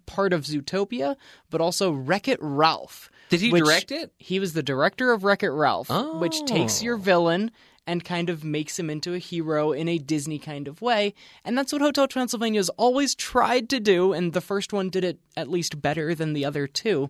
part 0.05 0.33
of 0.33 0.43
Zootopia, 0.43 1.15
but 1.49 1.61
also 1.61 1.91
Wreck 1.91 2.27
It 2.27 2.39
Ralph. 2.41 3.09
Did 3.29 3.41
he 3.41 3.51
direct 3.51 3.91
it? 3.91 4.11
He 4.17 4.39
was 4.39 4.53
the 4.53 4.63
director 4.63 5.11
of 5.11 5.23
Wreck 5.23 5.43
It 5.43 5.51
Ralph, 5.51 5.89
which 6.19 6.37
oh. 6.41 6.45
takes 6.45 6.81
Oh. 6.81 6.85
your 6.85 6.97
villain 6.97 7.51
and 7.87 8.05
kind 8.05 8.29
of 8.29 8.43
makes 8.43 8.77
him 8.77 8.89
into 8.89 9.13
a 9.13 9.17
hero 9.17 9.71
in 9.71 9.87
a 9.87 9.97
Disney 9.97 10.37
kind 10.37 10.67
of 10.67 10.81
way. 10.81 11.13
And 11.43 11.57
that's 11.57 11.73
what 11.73 11.81
Hotel 11.81 12.07
Transylvania 12.07 12.59
has 12.59 12.69
always 12.69 13.15
tried 13.15 13.69
to 13.69 13.79
do, 13.79 14.13
and 14.13 14.33
the 14.33 14.41
first 14.41 14.71
one 14.71 14.89
did 14.89 15.03
it 15.03 15.19
at 15.35 15.49
least 15.49 15.81
better 15.81 16.13
than 16.13 16.33
the 16.33 16.45
other 16.45 16.67
two. 16.67 17.09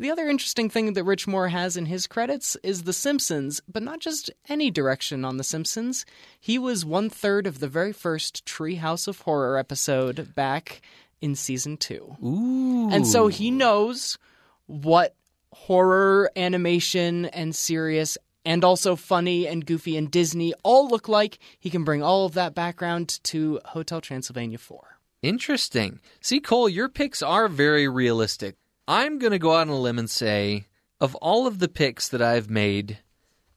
The 0.00 0.12
other 0.12 0.28
interesting 0.28 0.70
thing 0.70 0.92
that 0.92 1.02
Rich 1.02 1.26
Moore 1.26 1.48
has 1.48 1.76
in 1.76 1.86
his 1.86 2.06
credits 2.06 2.56
is 2.62 2.84
The 2.84 2.92
Simpsons, 2.92 3.60
but 3.66 3.82
not 3.82 3.98
just 3.98 4.30
any 4.48 4.70
direction 4.70 5.24
on 5.24 5.38
The 5.38 5.44
Simpsons. 5.44 6.06
He 6.38 6.56
was 6.56 6.84
one 6.84 7.10
third 7.10 7.48
of 7.48 7.58
the 7.58 7.66
very 7.66 7.92
first 7.92 8.46
Treehouse 8.46 9.08
of 9.08 9.22
Horror 9.22 9.58
episode 9.58 10.36
back 10.36 10.82
in 11.20 11.34
season 11.34 11.76
two. 11.76 12.16
Ooh. 12.24 12.88
And 12.90 13.08
so 13.08 13.26
he 13.26 13.50
knows 13.50 14.18
what 14.66 15.16
horror 15.52 16.30
animation 16.36 17.24
and 17.24 17.52
serious 17.52 18.16
and 18.44 18.62
also 18.62 18.94
funny 18.94 19.48
and 19.48 19.66
goofy 19.66 19.96
and 19.96 20.12
Disney 20.12 20.54
all 20.62 20.88
look 20.88 21.08
like. 21.08 21.40
He 21.58 21.70
can 21.70 21.82
bring 21.82 22.04
all 22.04 22.24
of 22.24 22.34
that 22.34 22.54
background 22.54 23.18
to 23.24 23.58
Hotel 23.64 24.00
Transylvania 24.00 24.58
4. 24.58 24.98
Interesting. 25.22 25.98
See, 26.20 26.38
Cole, 26.38 26.68
your 26.68 26.88
picks 26.88 27.20
are 27.20 27.48
very 27.48 27.88
realistic. 27.88 28.54
I'm 28.88 29.18
going 29.18 29.32
to 29.32 29.38
go 29.38 29.54
out 29.54 29.68
on 29.68 29.68
a 29.68 29.76
limb 29.76 29.98
and 29.98 30.08
say, 30.08 30.64
of 30.98 31.14
all 31.16 31.46
of 31.46 31.58
the 31.58 31.68
picks 31.68 32.08
that 32.08 32.22
I've 32.22 32.48
made, 32.48 32.98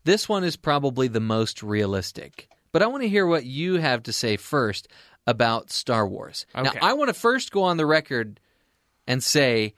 this 0.04 0.28
one 0.28 0.44
is 0.44 0.58
probably 0.58 1.08
the 1.08 1.22
most 1.22 1.64
realistic. 1.64 2.50
But 2.74 2.84
I 2.84 2.88
want 2.88 3.04
to 3.04 3.10
hear 3.10 3.26
what 3.26 3.46
you 3.46 3.76
have 3.76 4.04
to 4.04 4.14
say 4.14 4.36
first 4.36 4.90
about 5.26 5.72
Star 5.72 6.08
Wars. 6.08 6.46
Now, 6.54 6.74
I 6.82 6.94
want 6.94 7.08
to 7.08 7.14
first 7.14 7.52
go 7.52 7.64
on 7.64 7.78
the 7.78 7.86
record 7.86 8.40
and 9.08 9.24
say 9.24 9.74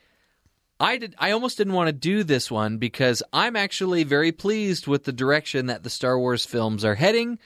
I 0.79 0.97
did 0.97 1.15
I 1.17 1.31
almost 1.31 1.57
didn't 1.57 1.73
want 1.73 1.87
to 1.87 1.93
do 1.93 2.23
this 2.23 2.51
one 2.51 2.77
because 2.77 3.23
I'm 3.31 3.55
actually 3.55 4.03
very 4.03 4.31
pleased 4.31 4.87
with 4.87 5.03
the 5.03 5.13
direction 5.13 5.67
that 5.67 5.83
the 5.83 5.89
Star 5.89 6.17
Wars 6.17 6.45
films 6.45 6.83
are 6.83 6.95
heading. 6.95 7.39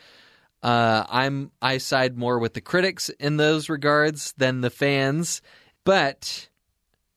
Uh, 0.63 1.05
I'm 1.09 1.51
I 1.61 1.77
side 1.77 2.17
more 2.17 2.39
with 2.39 2.53
the 2.53 2.61
critics 2.61 3.09
in 3.09 3.37
those 3.37 3.69
regards 3.69 4.33
than 4.37 4.61
the 4.61 4.69
fans. 4.69 5.41
But 5.83 6.49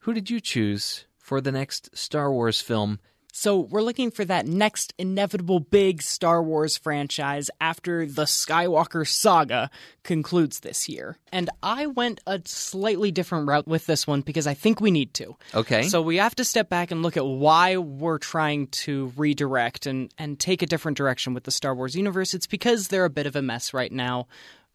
who 0.00 0.14
did 0.14 0.30
you 0.30 0.40
choose 0.40 1.04
for 1.18 1.40
the 1.40 1.52
next 1.52 1.96
Star 1.96 2.32
Wars 2.32 2.60
film? 2.60 2.98
So 3.32 3.60
we're 3.60 3.82
looking 3.82 4.10
for 4.10 4.24
that 4.24 4.46
next 4.46 4.92
inevitable 4.98 5.60
big 5.60 6.02
Star 6.02 6.42
Wars 6.42 6.76
franchise 6.76 7.48
after 7.60 8.04
the 8.04 8.24
Skywalker 8.24 9.06
saga 9.06 9.70
concludes 10.02 10.60
this 10.60 10.88
year. 10.88 11.16
And 11.30 11.48
I 11.62 11.86
went 11.86 12.20
a 12.26 12.40
slightly 12.44 13.12
different 13.12 13.46
route 13.46 13.68
with 13.68 13.86
this 13.86 14.06
one 14.06 14.22
because 14.22 14.46
I 14.46 14.54
think 14.54 14.80
we 14.80 14.90
need 14.90 15.14
to. 15.14 15.36
Okay. 15.54 15.82
So 15.82 16.02
we 16.02 16.16
have 16.16 16.34
to 16.36 16.44
step 16.44 16.68
back 16.68 16.90
and 16.90 17.02
look 17.02 17.16
at 17.16 17.24
why 17.24 17.76
we're 17.76 18.18
trying 18.18 18.66
to 18.68 19.12
redirect 19.16 19.86
and, 19.86 20.12
and 20.18 20.38
take 20.38 20.62
a 20.62 20.66
different 20.66 20.98
direction 20.98 21.32
with 21.32 21.44
the 21.44 21.52
Star 21.52 21.74
Wars 21.74 21.94
universe. 21.94 22.34
It's 22.34 22.48
because 22.48 22.88
they're 22.88 23.04
a 23.04 23.10
bit 23.10 23.26
of 23.26 23.36
a 23.36 23.42
mess 23.42 23.72
right 23.72 23.92
now. 23.92 24.26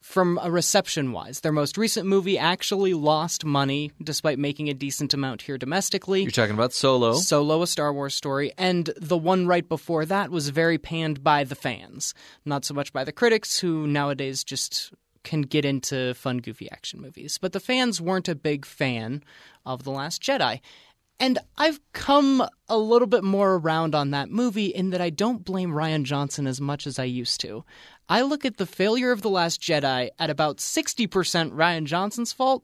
From 0.05 0.39
a 0.41 0.49
reception 0.51 1.11
wise, 1.11 1.41
their 1.41 1.51
most 1.51 1.77
recent 1.77 2.07
movie 2.07 2.37
actually 2.37 2.93
lost 2.93 3.43
money 3.43 3.91
despite 4.01 4.39
making 4.39 4.69
a 4.69 4.73
decent 4.73 5.13
amount 5.13 5.41
here 5.41 5.57
domestically. 5.57 6.21
You're 6.21 6.31
talking 6.31 6.53
about 6.53 6.71
Solo. 6.71 7.15
Solo, 7.15 7.63
a 7.63 7.67
Star 7.67 7.91
Wars 7.91 8.13
story, 8.13 8.53
and 8.57 8.91
the 8.95 9.17
one 9.17 9.45
right 9.45 9.67
before 9.67 10.05
that 10.05 10.29
was 10.29 10.49
very 10.49 10.77
panned 10.77 11.21
by 11.21 11.43
the 11.43 11.55
fans, 11.55 12.13
not 12.45 12.63
so 12.63 12.73
much 12.73 12.93
by 12.93 13.03
the 13.03 13.11
critics, 13.11 13.59
who 13.59 13.87
nowadays 13.87 14.43
just 14.43 14.93
can 15.23 15.41
get 15.41 15.65
into 15.65 16.13
fun, 16.13 16.37
goofy 16.37 16.71
action 16.71 17.01
movies. 17.01 17.37
But 17.41 17.51
the 17.51 17.59
fans 17.59 17.99
weren't 17.99 18.29
a 18.29 18.35
big 18.35 18.63
fan 18.63 19.23
of 19.65 19.83
The 19.83 19.91
Last 19.91 20.21
Jedi. 20.21 20.61
And 21.19 21.39
I've 21.57 21.79
come 21.93 22.45
a 22.67 22.77
little 22.77 23.07
bit 23.07 23.23
more 23.23 23.55
around 23.55 23.95
on 23.95 24.11
that 24.11 24.29
movie 24.29 24.65
in 24.65 24.89
that 24.89 24.99
I 24.99 25.09
don't 25.09 25.45
blame 25.45 25.71
Rian 25.71 26.03
Johnson 26.03 26.45
as 26.45 26.59
much 26.59 26.85
as 26.85 26.99
I 26.99 27.05
used 27.05 27.39
to. 27.41 27.63
I 28.07 28.21
look 28.21 28.45
at 28.45 28.57
the 28.57 28.67
failure 28.67 29.11
of 29.11 29.23
The 29.23 29.29
Last 29.29 29.59
Jedi 29.59 30.09
at 30.19 30.29
about 30.29 30.57
60% 30.57 31.07
Rian 31.51 31.85
Johnson's 31.85 32.33
fault, 32.33 32.63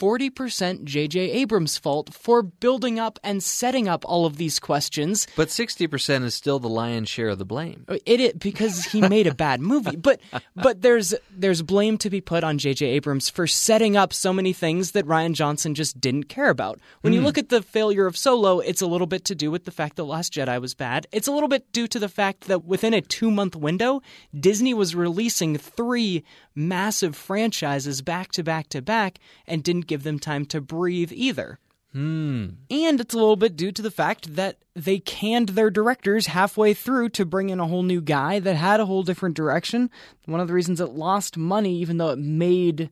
40% 0.00 0.84
J.J. 0.84 1.20
Abrams' 1.30 1.76
fault 1.76 2.14
for 2.14 2.42
building 2.42 2.98
up 2.98 3.18
and 3.22 3.42
setting 3.42 3.86
up 3.86 4.02
all 4.06 4.24
of 4.24 4.38
these 4.38 4.58
questions. 4.58 5.26
But 5.36 5.48
60% 5.48 6.24
is 6.24 6.34
still 6.34 6.58
the 6.58 6.70
lion's 6.70 7.10
share 7.10 7.28
of 7.28 7.38
the 7.38 7.44
blame. 7.44 7.84
Uh, 7.86 7.98
it, 8.06 8.20
it 8.20 8.38
because 8.38 8.84
he 8.84 9.02
made 9.02 9.26
a 9.26 9.34
bad 9.34 9.60
movie. 9.60 9.96
But 9.96 10.20
but 10.56 10.80
there's 10.80 11.14
there's 11.30 11.60
blame 11.60 11.98
to 11.98 12.08
be 12.08 12.22
put 12.22 12.42
on 12.42 12.56
J.J. 12.56 12.86
Abrams 12.86 13.28
for 13.28 13.46
setting 13.46 13.96
up 13.96 14.14
so 14.14 14.32
many 14.32 14.54
things 14.54 14.92
that 14.92 15.04
Rian 15.04 15.34
Johnson 15.34 15.74
just 15.74 16.00
didn't 16.00 16.24
care 16.24 16.48
about. 16.48 16.80
When 17.02 17.12
you 17.12 17.20
hmm. 17.20 17.26
look 17.26 17.36
at 17.36 17.50
the 17.50 17.60
failure 17.60 18.06
of 18.06 18.16
Solo, 18.16 18.60
it's 18.60 18.80
a 18.80 18.86
little 18.86 19.06
bit 19.06 19.26
to 19.26 19.34
do 19.34 19.50
with 19.50 19.64
the 19.64 19.70
fact 19.70 19.96
that 19.96 20.04
Last 20.04 20.32
Jedi 20.32 20.58
was 20.60 20.74
bad. 20.74 21.06
It's 21.12 21.28
a 21.28 21.32
little 21.32 21.48
bit 21.48 21.70
due 21.72 21.86
to 21.88 21.98
the 21.98 22.08
fact 22.08 22.46
that 22.46 22.64
within 22.64 22.94
a 22.94 23.02
two 23.02 23.30
month 23.30 23.54
window, 23.54 24.00
Disney 24.38 24.72
was 24.72 24.94
releasing 24.94 25.58
three 25.58 26.24
massive 26.54 27.14
franchises 27.14 28.00
back 28.00 28.32
to 28.32 28.42
back 28.42 28.68
to 28.70 28.80
back 28.80 29.18
and 29.46 29.62
didn't 29.62 29.89
give 29.90 30.04
them 30.04 30.18
time 30.18 30.46
to 30.46 30.60
breathe 30.60 31.12
either. 31.12 31.58
Hmm. 31.92 32.50
And 32.70 33.00
it's 33.00 33.14
a 33.14 33.18
little 33.18 33.34
bit 33.34 33.56
due 33.56 33.72
to 33.72 33.82
the 33.82 33.90
fact 33.90 34.36
that 34.36 34.58
they 34.74 35.00
canned 35.00 35.50
their 35.50 35.70
directors 35.70 36.28
halfway 36.28 36.72
through 36.72 37.08
to 37.10 37.26
bring 37.26 37.50
in 37.50 37.58
a 37.58 37.66
whole 37.66 37.82
new 37.82 38.00
guy 38.00 38.38
that 38.38 38.54
had 38.54 38.78
a 38.78 38.86
whole 38.86 39.02
different 39.02 39.36
direction. 39.36 39.90
One 40.26 40.40
of 40.40 40.46
the 40.46 40.54
reasons 40.54 40.80
it 40.80 40.90
lost 40.90 41.36
money, 41.36 41.74
even 41.78 41.98
though 41.98 42.10
it 42.10 42.20
made 42.20 42.90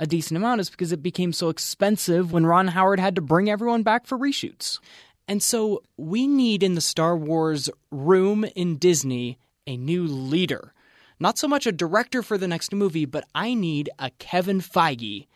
a 0.00 0.06
decent 0.06 0.36
amount, 0.36 0.60
is 0.60 0.68
because 0.68 0.90
it 0.90 1.02
became 1.02 1.32
so 1.32 1.48
expensive 1.48 2.32
when 2.32 2.44
Ron 2.44 2.68
Howard 2.68 2.98
had 2.98 3.14
to 3.14 3.22
bring 3.22 3.48
everyone 3.48 3.84
back 3.84 4.04
for 4.04 4.18
reshoots. 4.18 4.80
And 5.28 5.40
so 5.40 5.84
we 5.96 6.26
need 6.26 6.64
in 6.64 6.74
the 6.74 6.80
Star 6.80 7.16
Wars 7.16 7.70
room 7.92 8.44
in 8.56 8.78
Disney 8.78 9.38
a 9.64 9.76
new 9.76 10.04
leader. 10.04 10.74
Not 11.20 11.38
so 11.38 11.46
much 11.46 11.68
a 11.68 11.72
director 11.72 12.20
for 12.20 12.36
the 12.36 12.48
next 12.48 12.74
movie, 12.74 13.04
but 13.04 13.28
I 13.32 13.54
need 13.54 13.90
a 14.00 14.10
Kevin 14.18 14.60
Feige 14.60 15.28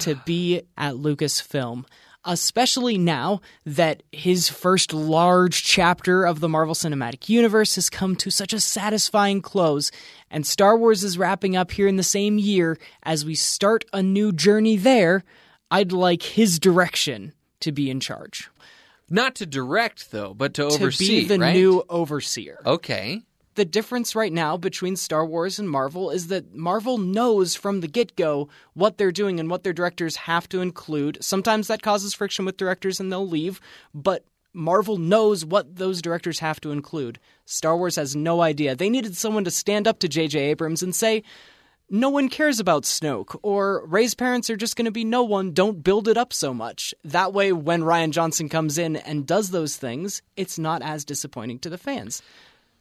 to 0.00 0.14
be 0.24 0.62
at 0.76 0.94
Lucasfilm. 0.94 1.84
Especially 2.24 2.96
now 2.98 3.40
that 3.66 4.04
his 4.12 4.48
first 4.48 4.92
large 4.94 5.64
chapter 5.64 6.24
of 6.24 6.38
the 6.38 6.48
Marvel 6.48 6.74
Cinematic 6.76 7.28
Universe 7.28 7.74
has 7.74 7.90
come 7.90 8.14
to 8.14 8.30
such 8.30 8.52
a 8.52 8.60
satisfying 8.60 9.42
close, 9.42 9.90
and 10.30 10.46
Star 10.46 10.76
Wars 10.78 11.02
is 11.02 11.18
wrapping 11.18 11.56
up 11.56 11.72
here 11.72 11.88
in 11.88 11.96
the 11.96 12.04
same 12.04 12.38
year 12.38 12.78
as 13.02 13.24
we 13.24 13.34
start 13.34 13.84
a 13.92 14.04
new 14.04 14.30
journey 14.30 14.76
there, 14.76 15.24
I'd 15.68 15.90
like 15.90 16.22
his 16.22 16.60
direction 16.60 17.32
to 17.58 17.72
be 17.72 17.90
in 17.90 17.98
charge. 17.98 18.48
Not 19.10 19.34
to 19.36 19.44
direct, 19.46 20.12
though, 20.12 20.32
but 20.32 20.54
to 20.54 20.68
To 20.68 20.74
oversee. 20.76 21.22
be 21.22 21.24
the 21.26 21.38
right? 21.40 21.54
new 21.56 21.82
overseer. 21.88 22.62
Okay. 22.64 23.22
The 23.54 23.64
difference 23.66 24.16
right 24.16 24.32
now 24.32 24.56
between 24.56 24.96
Star 24.96 25.26
Wars 25.26 25.58
and 25.58 25.68
Marvel 25.68 26.10
is 26.10 26.28
that 26.28 26.54
Marvel 26.54 26.96
knows 26.96 27.54
from 27.54 27.80
the 27.80 27.88
get 27.88 28.16
go 28.16 28.48
what 28.72 28.96
they're 28.96 29.12
doing 29.12 29.38
and 29.38 29.50
what 29.50 29.62
their 29.62 29.74
directors 29.74 30.16
have 30.16 30.48
to 30.50 30.60
include. 30.60 31.18
Sometimes 31.20 31.68
that 31.68 31.82
causes 31.82 32.14
friction 32.14 32.46
with 32.46 32.56
directors 32.56 32.98
and 32.98 33.12
they'll 33.12 33.28
leave, 33.28 33.60
but 33.92 34.24
Marvel 34.54 34.96
knows 34.96 35.44
what 35.44 35.76
those 35.76 36.00
directors 36.00 36.38
have 36.38 36.60
to 36.60 36.70
include. 36.70 37.18
Star 37.44 37.76
Wars 37.76 37.96
has 37.96 38.16
no 38.16 38.40
idea. 38.40 38.74
They 38.74 38.90
needed 38.90 39.16
someone 39.16 39.44
to 39.44 39.50
stand 39.50 39.86
up 39.86 39.98
to 39.98 40.08
J.J. 40.08 40.38
Abrams 40.38 40.82
and 40.82 40.94
say, 40.94 41.22
no 41.90 42.08
one 42.08 42.30
cares 42.30 42.58
about 42.58 42.84
Snoke, 42.84 43.38
or 43.42 43.84
Rey's 43.86 44.14
parents 44.14 44.48
are 44.48 44.56
just 44.56 44.76
going 44.76 44.86
to 44.86 44.90
be 44.90 45.04
no 45.04 45.24
one, 45.24 45.52
don't 45.52 45.84
build 45.84 46.08
it 46.08 46.16
up 46.16 46.32
so 46.32 46.54
much. 46.54 46.94
That 47.04 47.34
way, 47.34 47.52
when 47.52 47.82
Rian 47.82 48.12
Johnson 48.12 48.48
comes 48.48 48.78
in 48.78 48.96
and 48.96 49.26
does 49.26 49.50
those 49.50 49.76
things, 49.76 50.22
it's 50.34 50.58
not 50.58 50.80
as 50.80 51.04
disappointing 51.04 51.58
to 51.58 51.68
the 51.68 51.76
fans. 51.76 52.22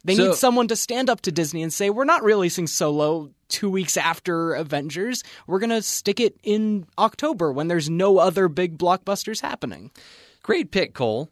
They 0.04 0.16
So- 0.16 0.28
need 0.28 0.36
someone 0.36 0.68
to 0.70 0.76
stand 0.76 1.10
up 1.10 1.22
to 1.22 1.32
Disney 1.32 1.62
and 1.64 1.72
say, 1.72 1.90
we're 1.90 2.06
not 2.06 2.24
releasing 2.24 2.68
Solo 2.68 3.32
two 3.50 3.70
weeks 3.70 3.98
after 3.98 4.54
Avengers. 4.54 5.24
We're 5.48 5.60
going 5.60 5.70
to 5.72 5.82
stick 5.82 6.20
it 6.20 6.38
in 6.44 6.86
October 6.98 7.52
when 7.52 7.68
there's 7.68 7.90
no 7.90 8.18
other 8.18 8.48
big 8.48 8.78
blockbusters 8.78 9.42
happening. 9.42 9.92
Great 10.42 10.72
pick, 10.72 10.94
Cole. 10.94 11.30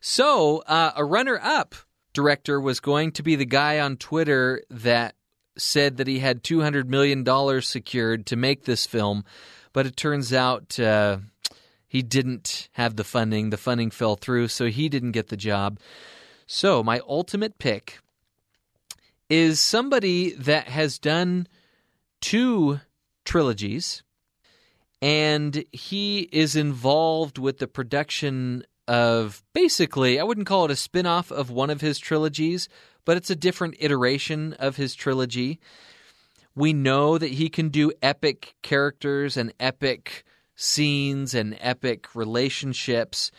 So, 0.00 0.58
uh, 0.66 0.92
a 0.94 1.04
runner 1.04 1.40
up 1.42 1.74
director 2.12 2.60
was 2.60 2.80
going 2.80 3.12
to 3.12 3.22
be 3.22 3.34
the 3.36 3.44
guy 3.44 3.80
on 3.80 3.96
Twitter 3.96 4.62
that 4.70 5.14
said 5.58 5.96
that 5.96 6.06
he 6.06 6.18
had 6.18 6.42
$200 6.44 6.86
million 6.86 7.24
secured 7.62 8.26
to 8.26 8.36
make 8.36 8.64
this 8.64 8.86
film, 8.86 9.24
but 9.72 9.86
it 9.86 9.96
turns 9.96 10.32
out 10.32 10.78
uh, 10.78 11.18
he 11.88 12.02
didn't 12.02 12.68
have 12.72 12.96
the 12.96 13.04
funding. 13.04 13.50
The 13.50 13.56
funding 13.56 13.90
fell 13.90 14.16
through, 14.16 14.48
so 14.48 14.66
he 14.66 14.88
didn't 14.88 15.12
get 15.12 15.28
the 15.28 15.36
job. 15.36 15.78
So, 16.46 16.82
my 16.82 17.00
ultimate 17.08 17.58
pick 17.58 17.98
is 19.28 19.60
somebody 19.60 20.30
that 20.30 20.68
has 20.68 20.98
done 20.98 21.48
two 22.20 22.80
trilogies 23.24 24.04
and 25.02 25.64
he 25.72 26.28
is 26.32 26.56
involved 26.56 27.38
with 27.38 27.58
the 27.58 27.66
production 27.66 28.64
of 28.88 29.42
basically, 29.52 30.18
I 30.20 30.22
wouldn't 30.22 30.46
call 30.46 30.64
it 30.64 30.70
a 30.70 30.76
spin 30.76 31.06
off 31.06 31.30
of 31.30 31.50
one 31.50 31.70
of 31.70 31.80
his 31.80 31.98
trilogies, 31.98 32.68
but 33.04 33.16
it's 33.16 33.30
a 33.30 33.36
different 33.36 33.76
iteration 33.80 34.54
of 34.54 34.76
his 34.76 34.94
trilogy. 34.94 35.58
We 36.54 36.72
know 36.72 37.18
that 37.18 37.32
he 37.32 37.48
can 37.48 37.68
do 37.68 37.92
epic 38.00 38.54
characters 38.62 39.36
and 39.36 39.52
epic 39.60 40.24
scenes 40.54 41.34
and 41.34 41.56
epic 41.60 42.14
relationships. 42.14 43.30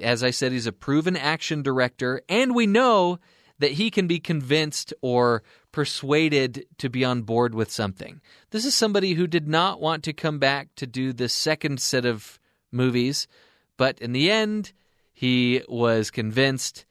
As 0.00 0.22
I 0.22 0.30
said, 0.30 0.52
he's 0.52 0.66
a 0.66 0.72
proven 0.72 1.16
action 1.16 1.62
director, 1.62 2.22
and 2.28 2.54
we 2.54 2.66
know 2.66 3.18
that 3.58 3.72
he 3.72 3.90
can 3.90 4.06
be 4.06 4.18
convinced 4.18 4.92
or 5.02 5.42
persuaded 5.70 6.66
to 6.78 6.90
be 6.90 7.04
on 7.04 7.22
board 7.22 7.54
with 7.54 7.70
something. 7.70 8.20
This 8.50 8.64
is 8.64 8.74
somebody 8.74 9.14
who 9.14 9.26
did 9.26 9.48
not 9.48 9.80
want 9.80 10.02
to 10.04 10.12
come 10.12 10.38
back 10.38 10.68
to 10.76 10.86
do 10.86 11.12
the 11.12 11.28
second 11.28 11.80
set 11.80 12.04
of 12.04 12.38
movies, 12.70 13.28
but 13.76 13.98
in 14.00 14.12
the 14.12 14.30
end, 14.30 14.72
he 15.12 15.62
was 15.68 16.10
convinced, 16.10 16.84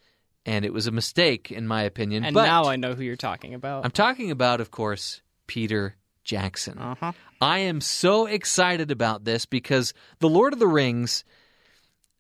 and 0.46 0.64
it 0.64 0.74
was 0.74 0.88
a 0.88 0.92
mistake, 0.92 1.52
in 1.52 1.68
my 1.68 1.84
opinion. 1.84 2.24
And 2.24 2.34
but 2.34 2.46
now 2.46 2.66
I 2.66 2.78
know 2.78 2.94
who 2.94 3.04
you're 3.04 3.16
talking 3.16 3.54
about. 3.54 3.84
I'm 3.84 3.92
talking 3.92 4.32
about, 4.32 4.62
of 4.62 4.72
course, 4.72 5.22
Peter 5.48 5.96
Jackson. 6.24 6.78
Uh-huh. 6.78 7.12
I 7.42 7.60
am 7.60 7.82
so 7.82 8.28
excited 8.28 8.92
about 8.92 9.26
this 9.26 9.46
because 9.46 9.94
the 10.20 10.30
Lord 10.30 10.54
of 10.54 10.60
the 10.60 10.68
Rings 10.68 11.24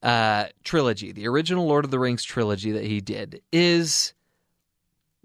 uh, 0.03 0.45
trilogy, 0.63 1.11
the 1.11 1.27
original 1.27 1.67
Lord 1.67 1.85
of 1.85 1.91
the 1.91 1.99
Rings 1.99 2.23
trilogy 2.23 2.71
that 2.71 2.85
he 2.85 3.01
did, 3.01 3.41
is 3.51 4.13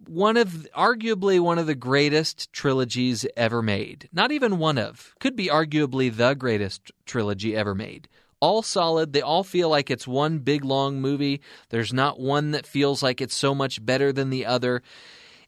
one 0.07 0.37
of 0.37 0.66
arguably 0.77 1.41
one 1.41 1.59
of 1.59 1.66
the 1.66 1.74
greatest 1.74 2.53
trilogies 2.53 3.27
ever 3.37 3.62
made. 3.62 4.09
Not 4.12 4.33
even 4.33 4.59
one 4.59 4.79
of, 4.79 5.14
could 5.18 5.37
be 5.37 5.49
arguably 5.49 6.14
the 6.14 6.35
greatest 6.35 6.93
trilogy 7.07 7.57
ever 7.57 7.74
made. 7.74 8.09
All 8.39 8.62
solid. 8.62 9.12
They 9.12 9.22
all 9.22 9.45
feel 9.45 9.70
like 9.70 9.91
it's 9.91 10.07
one 10.07 10.41
big 10.41 10.64
long 10.64 11.01
movie. 11.01 11.41
There's 11.70 11.93
not 11.93 12.20
one 12.20 12.51
that 12.51 12.66
feels 12.66 13.03
like 13.03 13.20
it's 13.20 13.37
so 13.37 13.55
much 13.55 13.85
better 13.85 14.12
than 14.12 14.29
the 14.29 14.45
other. 14.45 14.83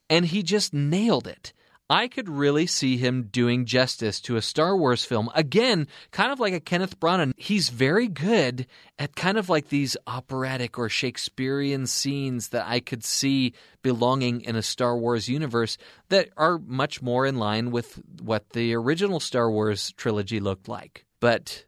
And 0.09 0.25
he 0.25 0.41
just 0.41 0.73
nailed 0.73 1.27
it. 1.27 1.53
I 1.89 2.07
could 2.07 2.29
really 2.29 2.67
see 2.67 2.97
him 2.97 3.29
doing 3.31 3.65
justice 3.65 4.21
to 4.21 4.35
a 4.35 4.43
Star 4.43 4.77
Wars 4.77 5.03
film. 5.03 5.29
Again, 5.33 5.87
kind 6.11 6.31
of 6.31 6.39
like 6.39 6.53
a 6.53 6.59
Kenneth 6.59 6.99
Branagh. 6.99 7.33
He's 7.35 7.69
very 7.69 8.07
good 8.07 8.67
at 8.99 9.15
kind 9.15 9.39
of 9.39 9.49
like 9.49 9.69
these 9.69 9.97
operatic 10.05 10.77
or 10.77 10.87
Shakespearean 10.87 11.87
scenes 11.87 12.49
that 12.49 12.67
I 12.67 12.79
could 12.79 13.03
see 13.03 13.53
belonging 13.81 14.41
in 14.41 14.55
a 14.55 14.61
Star 14.61 14.95
Wars 14.95 15.27
universe 15.27 15.79
that 16.09 16.29
are 16.37 16.59
much 16.59 17.01
more 17.01 17.25
in 17.25 17.37
line 17.37 17.71
with 17.71 17.99
what 18.21 18.51
the 18.51 18.75
original 18.75 19.19
Star 19.19 19.49
Wars 19.49 19.91
trilogy 19.97 20.39
looked 20.39 20.67
like. 20.67 21.05
But 21.19 21.65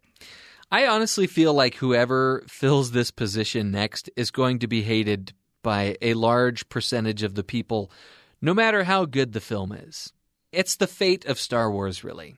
I 0.71 0.85
honestly 0.85 1.25
feel 1.25 1.53
like 1.55 1.75
whoever 1.75 2.43
fills 2.47 2.91
this 2.91 3.09
position 3.09 3.71
next 3.71 4.09
is 4.15 4.29
going 4.29 4.59
to 4.59 4.67
be 4.67 4.83
hated 4.83 5.33
by 5.63 5.97
a 6.01 6.13
large 6.13 6.69
percentage 6.69 7.23
of 7.23 7.35
the 7.35 7.43
people, 7.43 7.91
no 8.41 8.53
matter 8.53 8.83
how 8.83 9.05
good 9.05 9.33
the 9.33 9.39
film 9.39 9.71
is. 9.71 10.11
It's 10.51 10.75
the 10.75 10.87
fate 10.87 11.25
of 11.25 11.39
Star 11.39 11.71
Wars, 11.71 12.03
really. 12.03 12.35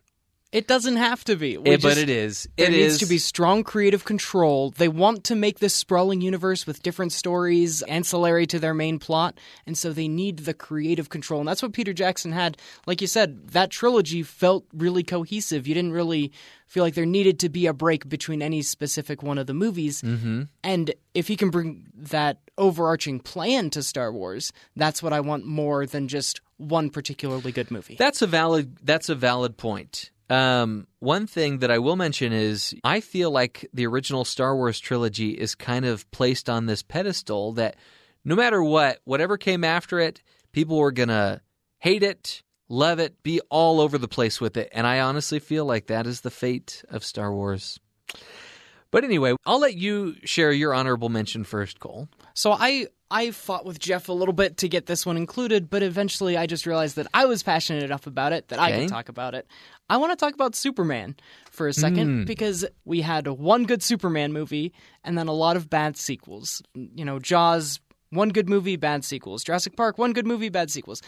It 0.54 0.68
doesn't 0.68 0.98
have 0.98 1.24
to 1.26 1.36
be. 1.36 1.56
Eh, 1.56 1.78
but 1.82 1.98
it 1.98 2.10
is. 2.10 2.48
There 2.58 2.68
It 2.68 2.72
needs 2.74 2.94
is. 2.94 3.00
to 3.00 3.06
be 3.08 3.18
strong 3.18 3.64
creative 3.64 4.06
control. 4.06 4.70
They 4.70 4.88
want 4.88 5.24
to 5.26 5.36
make 5.36 5.60
this 5.60 5.74
sprawling 5.74 6.22
universe 6.22 6.68
with 6.68 6.84
different 6.84 7.12
stories 7.12 7.82
ancillary 7.82 8.46
to 8.48 8.60
their 8.60 8.76
main 8.76 9.00
plot, 9.00 9.40
and 9.66 9.76
so 9.78 9.92
they 9.92 10.08
need 10.08 10.40
the 10.40 10.54
creative 10.54 11.10
control. 11.10 11.42
And 11.42 11.48
that's 11.48 11.64
what 11.64 11.74
Peter 11.74 11.92
Jackson 11.92 12.32
had. 12.32 12.58
Like 12.86 13.02
you 13.02 13.08
said, 13.08 13.50
that 13.50 13.72
trilogy 13.72 14.22
felt 14.22 14.66
really 14.74 15.04
cohesive. 15.04 15.68
You 15.68 15.74
didn't 15.74 15.92
really 15.94 16.32
feel 16.68 16.84
like 16.84 16.94
there 16.96 17.06
needed 17.06 17.40
to 17.40 17.50
be 17.50 17.66
a 17.66 17.74
break 17.74 18.08
between 18.08 18.42
any 18.42 18.62
specific 18.62 19.22
one 19.24 19.38
of 19.40 19.48
the 19.48 19.54
movies. 19.54 20.02
Mm-hmm. 20.02 20.44
And 20.64 20.94
if 21.14 21.28
he 21.28 21.36
can 21.36 21.50
bring 21.50 21.86
that 21.96 22.40
overarching 22.58 23.20
plan 23.20 23.70
to 23.72 23.82
Star 23.84 24.12
Wars, 24.12 24.54
that's 24.76 25.02
what 25.02 25.14
I 25.14 25.20
want 25.20 25.46
more 25.46 25.86
than 25.86 26.08
just 26.08 26.42
one 26.58 26.90
particularly 26.90 27.52
good 27.52 27.72
movie. 27.72 27.96
That's 27.98 28.22
a 28.22 28.28
valid. 28.28 28.78
That's 28.84 29.10
a 29.10 29.16
valid 29.16 29.58
point. 29.58 30.12
Um, 30.30 30.88
one 31.00 31.28
thing 31.28 31.60
that 31.60 31.72
I 31.72 31.80
will 31.80 31.96
mention 31.96 32.34
is 32.34 32.74
I 32.84 33.02
feel 33.02 33.30
like 33.30 33.70
the 33.74 33.86
original 33.86 34.26
Star 34.26 34.56
Wars 34.56 34.80
trilogy 34.80 35.32
is 35.32 35.56
kind 35.56 35.86
of 35.86 36.10
placed 36.12 36.50
on 36.50 36.66
this 36.66 36.82
pedestal 36.82 37.54
that 37.54 37.76
no 38.24 38.36
matter 38.36 38.64
what, 38.64 39.00
whatever 39.04 39.38
came 39.38 39.64
after 39.64 40.00
it, 40.00 40.22
people 40.52 40.78
were 40.78 40.92
gonna 40.92 41.42
hate 41.80 42.04
it, 42.04 42.42
love 42.70 43.00
it, 43.00 43.22
be 43.22 43.42
all 43.50 43.82
over 43.82 43.98
the 43.98 44.08
place 44.08 44.40
with 44.40 44.56
it, 44.56 44.70
and 44.72 44.88
I 44.88 45.02
honestly 45.02 45.40
feel 45.40 45.66
like 45.66 45.88
that 45.88 46.08
is 46.08 46.22
the 46.22 46.32
fate 46.32 46.84
of 46.90 47.04
Star 47.04 47.34
Wars. 47.34 47.80
But 48.92 49.04
anyway, 49.04 49.34
I'll 49.46 49.60
let 49.60 49.76
you 49.76 50.16
share 50.24 50.52
your 50.52 50.74
honorable 50.74 51.10
mention 51.10 51.44
first, 51.44 51.80
Cole. 51.80 52.08
So 52.36 52.52
I 52.52 52.88
I 53.14 53.30
fought 53.30 53.64
with 53.64 53.78
Jeff 53.78 54.10
a 54.10 54.14
little 54.14 54.34
bit 54.34 54.58
to 54.58 54.68
get 54.68 54.88
this 54.88 55.06
one 55.06 55.18
included, 55.18 55.70
but 55.70 55.84
eventually 55.84 56.36
I 56.36 56.48
just 56.48 56.66
realized 56.66 56.96
that 56.96 57.06
I 57.14 57.26
was 57.26 57.44
passionate 57.44 57.84
enough 57.84 58.08
about 58.08 58.34
it 58.34 58.48
that 58.48 58.60
I 58.60 58.72
Okay. 58.72 58.80
could 58.82 58.90
talk 58.90 59.08
about 59.08 59.36
it. 59.36 59.46
I 59.88 59.98
want 59.98 60.12
to 60.12 60.16
talk 60.16 60.34
about 60.34 60.56
Superman 60.56 61.16
for 61.52 61.68
a 61.68 61.74
second 61.74 62.08
hmm. 62.08 62.24
because 62.24 62.66
we 62.86 63.02
had 63.02 63.28
one 63.28 63.66
good 63.66 63.84
Superman 63.84 64.34
movie 64.34 64.74
and 65.04 65.16
then 65.16 65.28
a 65.28 65.34
lot 65.34 65.58
of 65.58 65.70
bad 65.70 65.96
sequels. 65.96 66.64
You 66.74 67.06
know, 67.06 67.20
Jaws, 67.20 67.80
one 68.10 68.30
good 68.30 68.50
movie, 68.50 68.78
bad 68.78 69.06
sequels. 69.06 69.44
Jurassic 69.44 69.76
Park, 69.78 70.00
one 70.00 70.14
good 70.14 70.26
movie, 70.26 70.50
bad 70.50 70.72
sequels. 70.72 71.04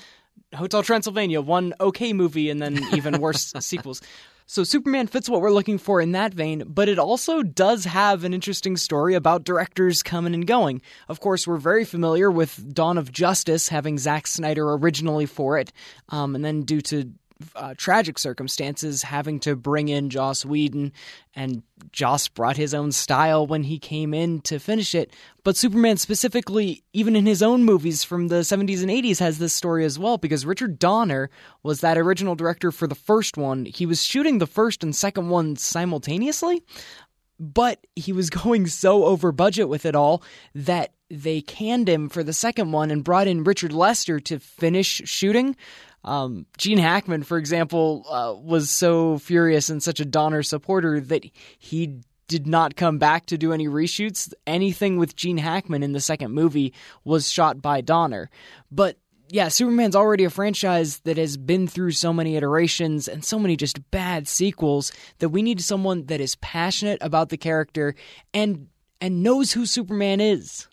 Hotel 0.54 0.84
Transylvania, 0.84 1.42
one 1.42 1.74
okay 1.80 2.14
movie, 2.14 2.52
and 2.52 2.62
then 2.62 2.80
even 2.94 3.20
worse 3.20 3.52
sequels. 3.62 4.02
So 4.48 4.64
Superman 4.64 5.08
fits 5.08 5.28
what 5.28 5.42
we're 5.42 5.50
looking 5.50 5.80
for 5.80 6.00
in 6.00 6.12
that 6.12 6.32
vein, 6.32 6.66
but 6.68 6.88
it 6.88 7.00
also 7.00 7.42
does 7.42 7.86
have 7.86 8.24
an 8.24 8.32
interesting 8.32 8.78
story 8.78 9.16
about 9.16 9.44
directors 9.44 10.04
coming 10.04 10.36
and 10.36 10.46
going. 10.46 10.84
Of 11.10 11.20
course, 11.20 11.48
we're 11.48 11.58
very 11.58 11.84
familiar 11.84 12.30
with 12.30 12.72
Dawn 12.72 13.00
of 13.00 13.12
Justice 13.12 13.70
having 13.70 13.98
Zack 13.98 14.28
Snyder 14.28 14.72
originally 14.74 15.26
for 15.26 15.58
it, 15.58 15.74
um, 16.10 16.36
and 16.36 16.46
then 16.46 16.62
due 16.62 16.82
to 16.82 17.12
uh, 17.56 17.74
tragic 17.78 18.20
circumstances, 18.20 19.04
having 19.04 19.40
to 19.42 19.56
bring 19.56 19.88
in 19.88 20.10
Joss 20.10 20.46
Whedon, 20.46 20.94
and 21.36 21.64
Joss 21.92 22.28
brought 22.28 22.58
his 22.58 22.74
own 22.74 22.92
style 22.92 23.46
when 23.46 23.64
he 23.64 23.80
came 23.80 24.14
in 24.14 24.42
to 24.42 24.60
finish 24.60 24.96
it. 24.96 25.12
But 25.44 25.58
Superman 25.58 25.98
specifically, 25.98 26.84
even 26.94 27.16
in 27.16 27.26
his 27.26 27.44
own 27.44 27.64
movies 27.64 28.04
from 28.04 28.28
the 28.28 28.42
70s 28.42 28.82
and 28.82 28.92
80s, 28.92 29.20
has 29.20 29.38
this 29.38 29.54
story 29.54 29.86
as 29.86 30.00
well 30.00 30.18
because 30.18 30.46
Richard 30.46 30.80
Donner 30.80 31.30
was 31.64 31.82
that 31.82 31.98
original 31.98 32.36
director 32.36 32.72
for 32.72 32.88
the 32.88 32.96
first 32.96 33.38
one. 33.38 33.66
He 33.66 33.86
was 33.86 34.04
shooting 34.04 34.38
the 34.38 34.48
first 34.48 34.84
and 34.84 34.96
second 34.96 35.30
one 35.30 35.56
simultaneously, 35.56 36.64
but 37.40 37.86
he 37.96 38.14
was 38.14 38.30
going 38.44 38.68
so 38.68 39.06
over 39.06 39.32
budget 39.32 39.70
with 39.70 39.86
it 39.86 39.96
all 39.96 40.24
that 40.54 40.92
they 41.10 41.42
canned 41.42 41.88
him 41.88 42.10
for 42.10 42.24
the 42.24 42.34
second 42.34 42.72
one 42.72 42.90
and 42.90 43.04
brought 43.04 43.28
in 43.28 43.44
Richard 43.44 43.72
Lester 43.72 44.20
to 44.22 44.40
finish 44.40 45.02
shooting. 45.06 45.56
Um, 46.06 46.46
Gene 46.58 46.78
Hackman, 46.78 47.24
for 47.24 47.38
example, 47.38 48.06
uh, 48.10 48.40
was 48.40 48.70
so 48.70 49.18
furious 49.18 49.70
and 49.70 49.82
such 49.82 50.00
a 50.00 50.06
Donner 50.06 50.44
supporter 50.44 51.02
that 51.02 51.26
he 51.58 52.00
did 52.28 52.48
not 52.48 52.76
come 52.76 53.00
back 53.00 53.26
to 53.28 53.38
do 53.38 53.52
any 53.52 53.68
reshoots. 53.68 54.32
Anything 54.48 54.98
with 54.98 55.16
Gene 55.16 55.38
Hackman 55.38 55.84
in 55.84 55.94
the 55.94 56.00
second 56.00 56.32
movie 56.32 56.74
was 57.04 57.32
shot 57.32 57.62
by 57.62 57.82
Donner. 57.82 58.30
But 58.72 58.98
yeah, 59.30 59.48
Superman's 59.48 59.96
already 59.96 60.24
a 60.24 60.30
franchise 60.30 61.00
that 61.00 61.18
has 61.18 61.38
been 61.38 61.68
through 61.68 61.92
so 61.92 62.14
many 62.14 62.36
iterations 62.36 63.08
and 63.08 63.26
so 63.26 63.40
many 63.40 63.56
just 63.58 63.90
bad 63.90 64.28
sequels 64.28 64.92
that 65.18 65.30
we 65.30 65.42
need 65.42 65.60
someone 65.62 66.06
that 66.06 66.22
is 66.22 66.36
passionate 66.38 67.00
about 67.02 67.30
the 67.30 67.38
character 67.38 67.96
and 68.34 68.68
and 69.02 69.24
knows 69.24 69.52
who 69.52 69.66
Superman 69.66 70.22
is. 70.22 70.68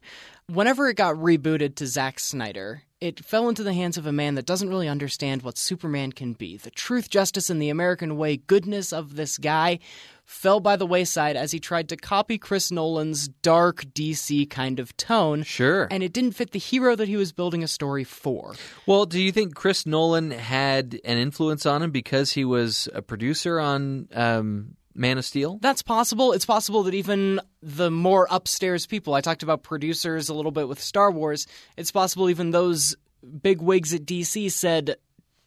Whenever 0.46 0.88
it 0.88 0.96
got 0.96 1.16
rebooted 1.16 1.76
to 1.76 1.86
Zack 1.86 2.20
Snyder, 2.20 2.82
it 3.02 3.24
fell 3.24 3.48
into 3.48 3.64
the 3.64 3.74
hands 3.74 3.98
of 3.98 4.06
a 4.06 4.12
man 4.12 4.36
that 4.36 4.46
doesn't 4.46 4.68
really 4.68 4.86
understand 4.86 5.42
what 5.42 5.58
Superman 5.58 6.12
can 6.12 6.34
be. 6.34 6.56
The 6.56 6.70
truth, 6.70 7.10
justice, 7.10 7.50
and 7.50 7.60
the 7.60 7.68
American 7.68 8.16
way 8.16 8.36
goodness 8.36 8.92
of 8.92 9.16
this 9.16 9.38
guy 9.38 9.80
fell 10.24 10.60
by 10.60 10.76
the 10.76 10.86
wayside 10.86 11.34
as 11.34 11.50
he 11.50 11.58
tried 11.58 11.88
to 11.88 11.96
copy 11.96 12.38
Chris 12.38 12.70
Nolan's 12.70 13.26
dark 13.26 13.84
DC 13.86 14.48
kind 14.48 14.78
of 14.78 14.96
tone. 14.96 15.42
Sure. 15.42 15.88
And 15.90 16.04
it 16.04 16.12
didn't 16.12 16.36
fit 16.36 16.52
the 16.52 16.60
hero 16.60 16.94
that 16.94 17.08
he 17.08 17.16
was 17.16 17.32
building 17.32 17.64
a 17.64 17.68
story 17.68 18.04
for. 18.04 18.54
Well, 18.86 19.04
do 19.04 19.20
you 19.20 19.32
think 19.32 19.56
Chris 19.56 19.84
Nolan 19.84 20.30
had 20.30 21.00
an 21.04 21.18
influence 21.18 21.66
on 21.66 21.82
him 21.82 21.90
because 21.90 22.30
he 22.32 22.44
was 22.44 22.88
a 22.94 23.02
producer 23.02 23.58
on 23.58 24.08
um, 24.14 24.76
Man 24.94 25.18
of 25.18 25.24
Steel? 25.24 25.58
That's 25.60 25.82
possible. 25.82 26.32
It's 26.32 26.46
possible 26.46 26.82
that 26.84 26.94
even 26.94 27.40
the 27.62 27.90
more 27.90 28.26
upstairs 28.30 28.86
people, 28.86 29.14
I 29.14 29.20
talked 29.20 29.42
about 29.42 29.62
producers 29.62 30.28
a 30.28 30.34
little 30.34 30.52
bit 30.52 30.68
with 30.68 30.80
Star 30.80 31.10
Wars, 31.10 31.46
it's 31.76 31.92
possible 31.92 32.30
even 32.30 32.50
those 32.50 32.96
big 33.42 33.60
wigs 33.60 33.94
at 33.94 34.04
DC 34.04 34.50
said, 34.50 34.96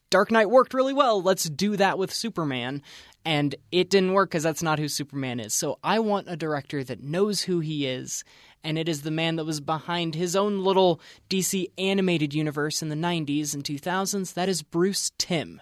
Dark 0.09 0.31
Knight 0.31 0.49
worked 0.49 0.73
really 0.73 0.93
well. 0.93 1.21
Let's 1.21 1.49
do 1.49 1.75
that 1.77 1.97
with 1.97 2.13
Superman. 2.13 2.81
And 3.25 3.55
it 3.71 3.89
didn't 3.89 4.13
work 4.13 4.29
because 4.29 4.43
that's 4.43 4.63
not 4.63 4.77
who 4.79 4.87
Superman 4.87 5.39
is. 5.39 5.53
So 5.53 5.79
I 5.83 5.99
want 5.99 6.29
a 6.29 6.37
director 6.37 6.83
that 6.83 7.03
knows 7.03 7.41
who 7.41 7.59
he 7.59 7.87
is. 7.87 8.23
And 8.63 8.77
it 8.77 8.87
is 8.87 9.01
the 9.01 9.11
man 9.11 9.35
that 9.35 9.45
was 9.45 9.61
behind 9.61 10.15
his 10.15 10.35
own 10.35 10.63
little 10.63 11.01
DC 11.29 11.67
animated 11.77 12.33
universe 12.33 12.81
in 12.81 12.89
the 12.89 12.95
90s 12.95 13.53
and 13.53 13.63
2000s. 13.63 14.33
That 14.35 14.47
is 14.47 14.61
Bruce 14.61 15.11
Timm. 15.17 15.61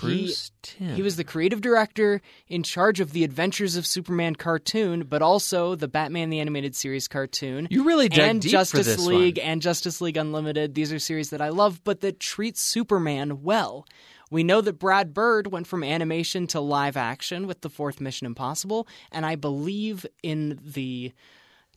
Bruce 0.00 0.50
Timm. 0.62 0.94
He 0.94 1.02
was 1.02 1.16
the 1.16 1.24
creative 1.24 1.60
director 1.60 2.20
in 2.48 2.62
charge 2.62 3.00
of 3.00 3.12
the 3.12 3.24
Adventures 3.24 3.76
of 3.76 3.86
Superman 3.86 4.34
cartoon, 4.34 5.04
but 5.04 5.22
also 5.22 5.74
the 5.74 5.88
Batman 5.88 6.30
the 6.30 6.40
Animated 6.40 6.74
Series 6.74 7.08
cartoon. 7.08 7.68
You 7.70 7.84
really 7.84 8.08
dug 8.08 8.20
and 8.20 8.40
deep 8.40 8.50
for 8.50 8.58
Justice 8.58 8.86
this 8.86 9.06
League 9.06 9.38
one. 9.38 9.46
and 9.46 9.62
Justice 9.62 10.00
League 10.00 10.16
Unlimited. 10.16 10.74
These 10.74 10.92
are 10.92 10.98
series 10.98 11.30
that 11.30 11.40
I 11.40 11.48
love, 11.50 11.82
but 11.84 12.00
that 12.00 12.20
treat 12.20 12.56
Superman 12.56 13.42
well. 13.42 13.86
We 14.30 14.44
know 14.44 14.60
that 14.60 14.78
Brad 14.78 15.14
Bird 15.14 15.50
went 15.50 15.66
from 15.66 15.82
animation 15.82 16.46
to 16.48 16.60
live 16.60 16.96
action 16.96 17.46
with 17.46 17.62
the 17.62 17.70
fourth 17.70 18.00
Mission 18.00 18.26
Impossible, 18.26 18.86
and 19.10 19.24
I 19.24 19.36
believe 19.36 20.04
in 20.22 20.58
the 20.62 21.12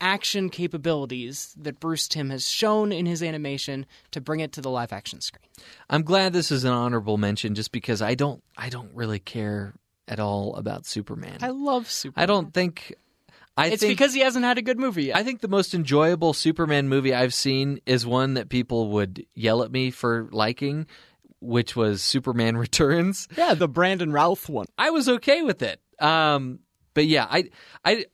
action 0.02 0.50
capabilities 0.50 1.56
that 1.58 1.80
Bruce 1.80 2.08
Timm 2.08 2.30
has 2.32 2.50
shown 2.50 2.92
in 2.92 3.06
his 3.06 3.24
animation 3.24 3.86
to 4.12 4.20
bring 4.20 4.40
it 4.42 4.52
to 4.54 4.62
the 4.62 4.70
live 4.70 4.92
action 4.92 5.22
screen. 5.22 5.46
I'm 5.90 6.04
glad 6.04 6.34
this 6.34 6.52
is 6.52 6.64
an 6.64 6.74
honorable 6.74 7.18
mention 7.18 7.56
just 7.56 7.72
because 7.72 8.02
I 8.02 8.16
don't 8.16 8.44
I 8.58 8.70
don't 8.70 8.94
really 8.94 9.20
care 9.20 9.74
at 10.08 10.20
all 10.20 10.56
about 10.56 10.86
Superman. 10.86 11.38
I 11.42 11.50
love 11.50 11.90
Superman. 11.90 12.24
I 12.24 12.26
don't 12.26 12.54
think 12.54 12.96
I 13.56 13.68
It's 13.68 13.82
think 13.82 13.92
because 13.92 14.14
he 14.14 14.22
hasn't 14.22 14.44
had 14.46 14.58
a 14.58 14.62
good 14.62 14.80
movie 14.80 15.06
yet. 15.06 15.18
I 15.18 15.24
think 15.24 15.42
the 15.42 15.48
most 15.48 15.74
enjoyable 15.74 16.34
Superman 16.34 16.90
movie 16.90 17.14
I've 17.14 17.34
seen 17.34 17.80
is 17.86 18.06
one 18.06 18.34
that 18.34 18.50
people 18.50 18.90
would 18.92 19.26
yell 19.36 19.62
at 19.64 19.72
me 19.72 19.92
for 19.92 20.30
liking, 20.32 20.88
which 21.42 21.76
was 21.76 22.02
Superman 22.02 22.58
Returns. 22.66 23.28
Yeah, 23.38 23.54
the 23.54 23.68
Brandon 23.68 24.12
Routh 24.12 24.50
one. 24.50 24.66
I 24.78 24.90
was 24.90 25.08
okay 25.08 25.42
with 25.44 25.62
it. 25.62 25.80
Um, 26.00 26.60
but 26.94 27.06
yeah, 27.06 27.28
I, 27.30 27.50
I, 27.86 28.06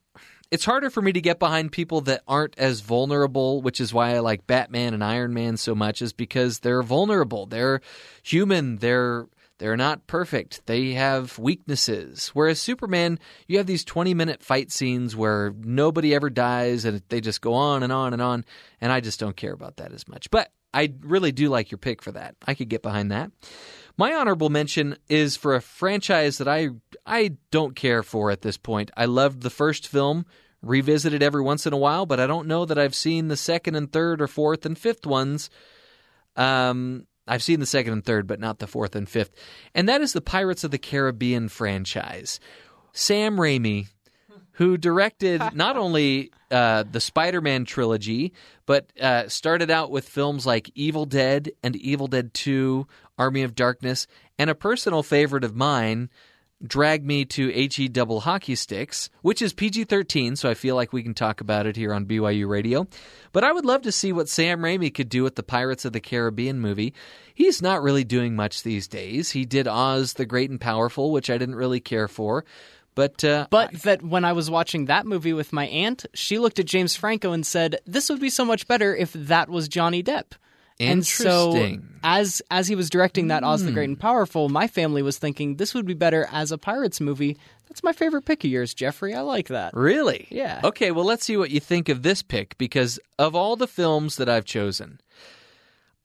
it's 0.51 0.65
harder 0.65 0.89
for 0.89 1.01
me 1.01 1.11
to 1.13 1.21
get 1.21 1.39
behind 1.39 1.71
people 1.71 2.01
that 2.01 2.23
aren't 2.27 2.57
as 2.57 2.81
vulnerable, 2.81 3.61
which 3.61 3.79
is 3.79 3.93
why 3.93 4.15
I 4.15 4.19
like 4.19 4.47
Batman 4.47 4.93
and 4.93 5.03
Iron 5.03 5.33
Man 5.33 5.57
so 5.57 5.75
much, 5.75 6.01
is 6.01 6.13
because 6.13 6.59
they're 6.59 6.83
vulnerable. 6.83 7.45
They're 7.45 7.81
human. 8.23 8.77
They're 8.77 9.27
they're 9.59 9.77
not 9.77 10.05
perfect. 10.05 10.65
They 10.67 10.93
have 10.93 11.39
weaknesses. 11.39 12.29
Whereas 12.33 12.59
Superman, 12.59 13.19
you 13.47 13.57
have 13.57 13.65
these 13.65 13.83
20 13.83 14.13
minute 14.13 14.43
fight 14.43 14.71
scenes 14.71 15.15
where 15.15 15.53
nobody 15.59 16.13
ever 16.13 16.29
dies 16.29 16.85
and 16.85 17.01
they 17.09 17.21
just 17.21 17.41
go 17.41 17.53
on 17.53 17.81
and 17.81 17.91
on 17.91 18.13
and 18.13 18.21
on. 18.21 18.45
And 18.79 18.91
I 18.91 18.99
just 18.99 19.19
don't 19.19 19.35
care 19.35 19.53
about 19.53 19.77
that 19.77 19.93
as 19.93 20.07
much. 20.07 20.29
But 20.29 20.51
I 20.73 20.93
really 21.01 21.31
do 21.31 21.49
like 21.49 21.71
your 21.71 21.79
pick 21.79 22.03
for 22.03 22.11
that. 22.11 22.35
I 22.45 22.53
could 22.53 22.69
get 22.69 22.83
behind 22.83 23.11
that. 23.11 23.31
My 23.97 24.13
honorable 24.13 24.49
mention 24.49 24.97
is 25.09 25.35
for 25.35 25.55
a 25.55 25.61
franchise 25.61 26.37
that 26.37 26.47
I 26.47 26.69
I 27.05 27.37
don't 27.49 27.75
care 27.75 28.03
for 28.03 28.29
at 28.29 28.41
this 28.41 28.57
point. 28.57 28.91
I 28.95 29.05
loved 29.05 29.41
the 29.41 29.49
first 29.49 29.87
film, 29.87 30.25
revisit 30.61 31.13
it 31.13 31.23
every 31.23 31.41
once 31.41 31.65
in 31.65 31.73
a 31.73 31.77
while, 31.77 32.05
but 32.05 32.19
I 32.19 32.27
don't 32.27 32.47
know 32.47 32.65
that 32.65 32.77
I've 32.77 32.93
seen 32.93 33.27
the 33.27 33.37
second 33.37 33.75
and 33.75 33.91
third 33.91 34.21
or 34.21 34.27
fourth 34.27 34.65
and 34.65 34.77
fifth 34.77 35.05
ones. 35.07 35.49
Um, 36.35 37.07
I've 37.27 37.43
seen 37.43 37.59
the 37.59 37.65
second 37.65 37.93
and 37.93 38.05
third, 38.05 38.27
but 38.27 38.39
not 38.39 38.59
the 38.59 38.67
fourth 38.67 38.95
and 38.95 39.09
fifth. 39.09 39.31
And 39.73 39.89
that 39.89 40.01
is 40.01 40.13
the 40.13 40.21
Pirates 40.21 40.63
of 40.63 40.71
the 40.71 40.77
Caribbean 40.77 41.49
franchise. 41.49 42.39
Sam 42.93 43.37
Raimi, 43.37 43.87
who 44.53 44.77
directed 44.77 45.41
not 45.53 45.75
only 45.75 46.31
uh, 46.51 46.83
the 46.89 47.01
Spider 47.01 47.41
Man 47.41 47.65
trilogy, 47.65 48.33
but 48.65 48.91
uh, 49.01 49.27
started 49.27 49.71
out 49.71 49.91
with 49.91 50.07
films 50.07 50.45
like 50.45 50.71
Evil 50.75 51.05
Dead 51.05 51.51
and 51.63 51.75
Evil 51.75 52.07
Dead 52.07 52.33
2, 52.33 52.87
Army 53.17 53.43
of 53.43 53.55
Darkness, 53.55 54.07
and 54.37 54.49
a 54.49 54.55
personal 54.55 55.03
favorite 55.03 55.43
of 55.43 55.55
mine, 55.55 56.09
Drag 56.65 57.05
Me 57.05 57.23
to 57.25 57.49
HE 57.49 57.89
Double 57.89 58.21
Hockey 58.21 58.55
Sticks, 58.55 59.09
which 59.21 59.43
is 59.43 59.53
PG 59.53 59.83
13, 59.83 60.35
so 60.35 60.49
I 60.49 60.55
feel 60.55 60.75
like 60.75 60.91
we 60.91 61.03
can 61.03 61.13
talk 61.13 61.39
about 61.39 61.67
it 61.67 61.75
here 61.75 61.93
on 61.93 62.05
BYU 62.05 62.47
Radio. 62.47 62.87
But 63.31 63.43
I 63.43 63.51
would 63.51 63.65
love 63.65 63.83
to 63.83 63.91
see 63.91 64.11
what 64.11 64.27
Sam 64.27 64.61
Raimi 64.61 64.91
could 64.91 65.09
do 65.09 65.21
with 65.21 65.35
the 65.35 65.43
Pirates 65.43 65.85
of 65.85 65.93
the 65.93 65.99
Caribbean 65.99 66.59
movie. 66.59 66.95
He's 67.35 67.61
not 67.61 67.83
really 67.83 68.03
doing 68.03 68.35
much 68.35 68.63
these 68.63 68.87
days. 68.87 69.31
He 69.31 69.45
did 69.45 69.67
Oz 69.67 70.13
the 70.13 70.25
Great 70.25 70.49
and 70.49 70.59
Powerful, 70.59 71.11
which 71.11 71.29
I 71.29 71.37
didn't 71.37 71.55
really 71.55 71.79
care 71.79 72.07
for. 72.07 72.43
But, 72.95 73.23
uh, 73.23 73.45
But 73.51 73.73
that 73.83 74.01
when 74.01 74.25
I 74.25 74.33
was 74.33 74.49
watching 74.49 74.85
that 74.85 75.05
movie 75.05 75.33
with 75.33 75.53
my 75.53 75.67
aunt, 75.67 76.07
she 76.15 76.39
looked 76.39 76.57
at 76.57 76.65
James 76.65 76.95
Franco 76.95 77.31
and 77.31 77.45
said, 77.45 77.79
"This 77.85 78.09
would 78.09 78.19
be 78.19 78.31
so 78.31 78.43
much 78.43 78.67
better 78.67 78.95
if 78.95 79.13
that 79.13 79.49
was 79.49 79.67
Johnny 79.67 80.01
Depp." 80.01 80.31
And 80.79 81.05
so, 81.05 81.77
as 82.03 82.41
as 82.51 82.67
he 82.67 82.75
was 82.75 82.89
directing 82.89 83.27
that 83.27 83.43
Oz 83.43 83.63
the 83.63 83.71
Great 83.71 83.89
and 83.89 83.97
hmm. 83.97 84.01
Powerful, 84.01 84.47
my 84.49 84.67
family 84.67 85.01
was 85.01 85.17
thinking 85.17 85.55
this 85.55 85.73
would 85.73 85.87
be 85.87 85.95
better 85.95 86.27
as 86.31 86.51
a 86.51 86.57
Pirates 86.57 87.01
movie. 87.01 87.37
That's 87.67 87.83
my 87.83 87.93
favorite 87.93 88.25
pick 88.25 88.43
of 88.43 88.51
yours, 88.51 88.73
Jeffrey. 88.73 89.13
I 89.13 89.21
like 89.21 89.47
that. 89.47 89.73
Really? 89.75 90.27
Yeah. 90.29 90.61
Okay, 90.63 90.91
well, 90.91 91.03
let's 91.03 91.25
see 91.25 91.35
what 91.35 91.49
you 91.49 91.59
think 91.59 91.89
of 91.89 92.03
this 92.03 92.21
pick 92.21 92.57
because 92.57 92.99
of 93.17 93.35
all 93.35 93.55
the 93.55 93.67
films 93.67 94.17
that 94.17 94.29
I've 94.29 94.45
chosen, 94.45 95.01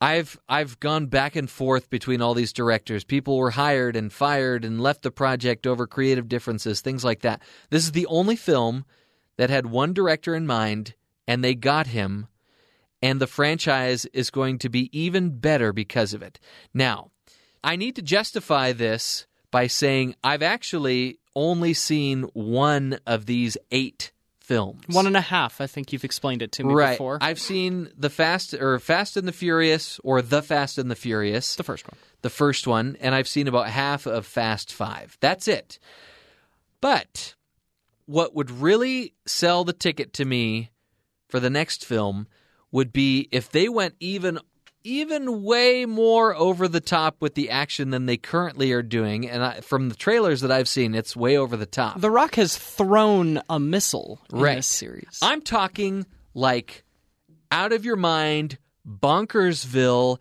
I've 0.01 0.39
I've 0.49 0.79
gone 0.79 1.05
back 1.05 1.35
and 1.35 1.49
forth 1.49 1.89
between 1.89 2.21
all 2.21 2.33
these 2.33 2.51
directors. 2.51 3.03
People 3.03 3.37
were 3.37 3.51
hired 3.51 3.95
and 3.95 4.11
fired 4.11 4.65
and 4.65 4.81
left 4.81 5.03
the 5.03 5.11
project 5.11 5.67
over 5.67 5.85
creative 5.85 6.27
differences, 6.27 6.81
things 6.81 7.05
like 7.05 7.21
that. 7.21 7.41
This 7.69 7.83
is 7.83 7.91
the 7.91 8.07
only 8.07 8.35
film 8.35 8.85
that 9.37 9.49
had 9.49 9.67
one 9.67 9.93
director 9.93 10.35
in 10.35 10.47
mind 10.47 10.95
and 11.27 11.43
they 11.43 11.55
got 11.55 11.87
him 11.87 12.27
and 13.03 13.19
the 13.19 13.27
franchise 13.27 14.05
is 14.07 14.31
going 14.31 14.57
to 14.59 14.69
be 14.69 14.89
even 14.97 15.37
better 15.37 15.73
because 15.73 16.13
of 16.13 16.23
it. 16.23 16.39
Now, 16.73 17.11
I 17.61 17.75
need 17.75 17.97
to 17.97 18.01
justify 18.01 18.71
this 18.71 19.27
by 19.51 19.67
saying 19.67 20.15
I've 20.23 20.41
actually 20.41 21.19
only 21.35 21.73
seen 21.73 22.23
one 22.33 22.97
of 23.05 23.25
these 23.25 23.57
eight 23.71 24.13
films. 24.39 24.83
One 24.87 25.05
and 25.05 25.17
a 25.17 25.21
half. 25.21 25.59
I 25.59 25.67
think 25.67 25.91
you've 25.91 26.05
explained 26.05 26.41
it 26.41 26.53
to 26.53 26.63
me 26.63 26.73
right. 26.73 26.91
before. 26.91 27.17
I've 27.21 27.39
seen 27.39 27.89
the 27.97 28.09
Fast 28.09 28.53
or 28.53 28.79
Fast 28.79 29.17
and 29.17 29.27
the 29.27 29.33
Furious 29.33 29.99
or 30.03 30.21
the 30.21 30.41
Fast 30.41 30.77
and 30.77 30.89
the 30.89 30.95
Furious, 30.95 31.57
the 31.57 31.63
first 31.63 31.85
one. 31.85 31.97
the 32.21 32.29
first 32.29 32.67
one, 32.67 32.97
and 33.01 33.13
I've 33.13 33.27
seen 33.27 33.49
about 33.49 33.67
half 33.67 34.05
of 34.05 34.25
Fast 34.25 34.71
Five. 34.71 35.17
That's 35.19 35.49
it. 35.49 35.77
But 36.79 37.35
what 38.05 38.33
would 38.33 38.49
really 38.49 39.13
sell 39.25 39.65
the 39.65 39.73
ticket 39.73 40.13
to 40.13 40.25
me 40.25 40.71
for 41.27 41.41
the 41.41 41.49
next 41.49 41.85
film 41.85 42.27
would 42.73 42.91
be 42.91 43.29
if 43.31 43.49
they 43.49 43.69
went 43.69 43.95
even 44.01 44.37
even 44.83 45.43
way 45.43 45.85
more 45.85 46.35
over 46.35 46.67
the 46.67 46.81
top 46.81 47.21
with 47.21 47.35
the 47.35 47.49
action 47.49 47.91
than 47.91 48.05
they 48.05 48.17
currently 48.17 48.73
are 48.73 48.81
doing 48.81 49.29
and 49.29 49.41
I, 49.41 49.61
from 49.61 49.87
the 49.87 49.95
trailers 49.95 50.41
that 50.41 50.51
I've 50.51 50.67
seen 50.67 50.93
it's 50.93 51.15
way 51.15 51.37
over 51.37 51.55
the 51.55 51.65
top. 51.65 52.01
The 52.01 52.11
Rock 52.11 52.35
has 52.35 52.57
thrown 52.57 53.41
a 53.49 53.61
missile 53.61 54.19
in 54.33 54.39
Right. 54.39 54.55
this 54.57 54.67
series. 54.67 55.19
I'm 55.21 55.41
talking 55.41 56.05
like 56.33 56.83
out 57.49 57.71
of 57.71 57.85
your 57.85 57.95
mind, 57.95 58.57
bonkersville. 58.85 60.17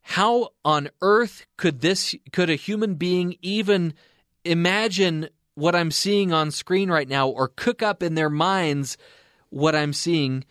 How 0.00 0.50
on 0.64 0.88
earth 1.02 1.44
could 1.56 1.80
this 1.80 2.14
could 2.32 2.48
a 2.48 2.54
human 2.54 2.94
being 2.94 3.36
even 3.42 3.92
imagine 4.44 5.28
what 5.54 5.74
I'm 5.74 5.90
seeing 5.90 6.32
on 6.32 6.50
screen 6.52 6.90
right 6.90 7.08
now 7.08 7.28
or 7.28 7.48
cook 7.48 7.82
up 7.82 8.02
in 8.02 8.14
their 8.14 8.30
minds 8.30 8.96
what 9.50 9.74
I'm 9.74 9.92
seeing? 9.92 10.44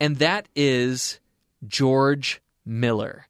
And 0.00 0.16
that 0.16 0.48
is 0.56 1.20
George 1.66 2.40
Miller, 2.64 3.26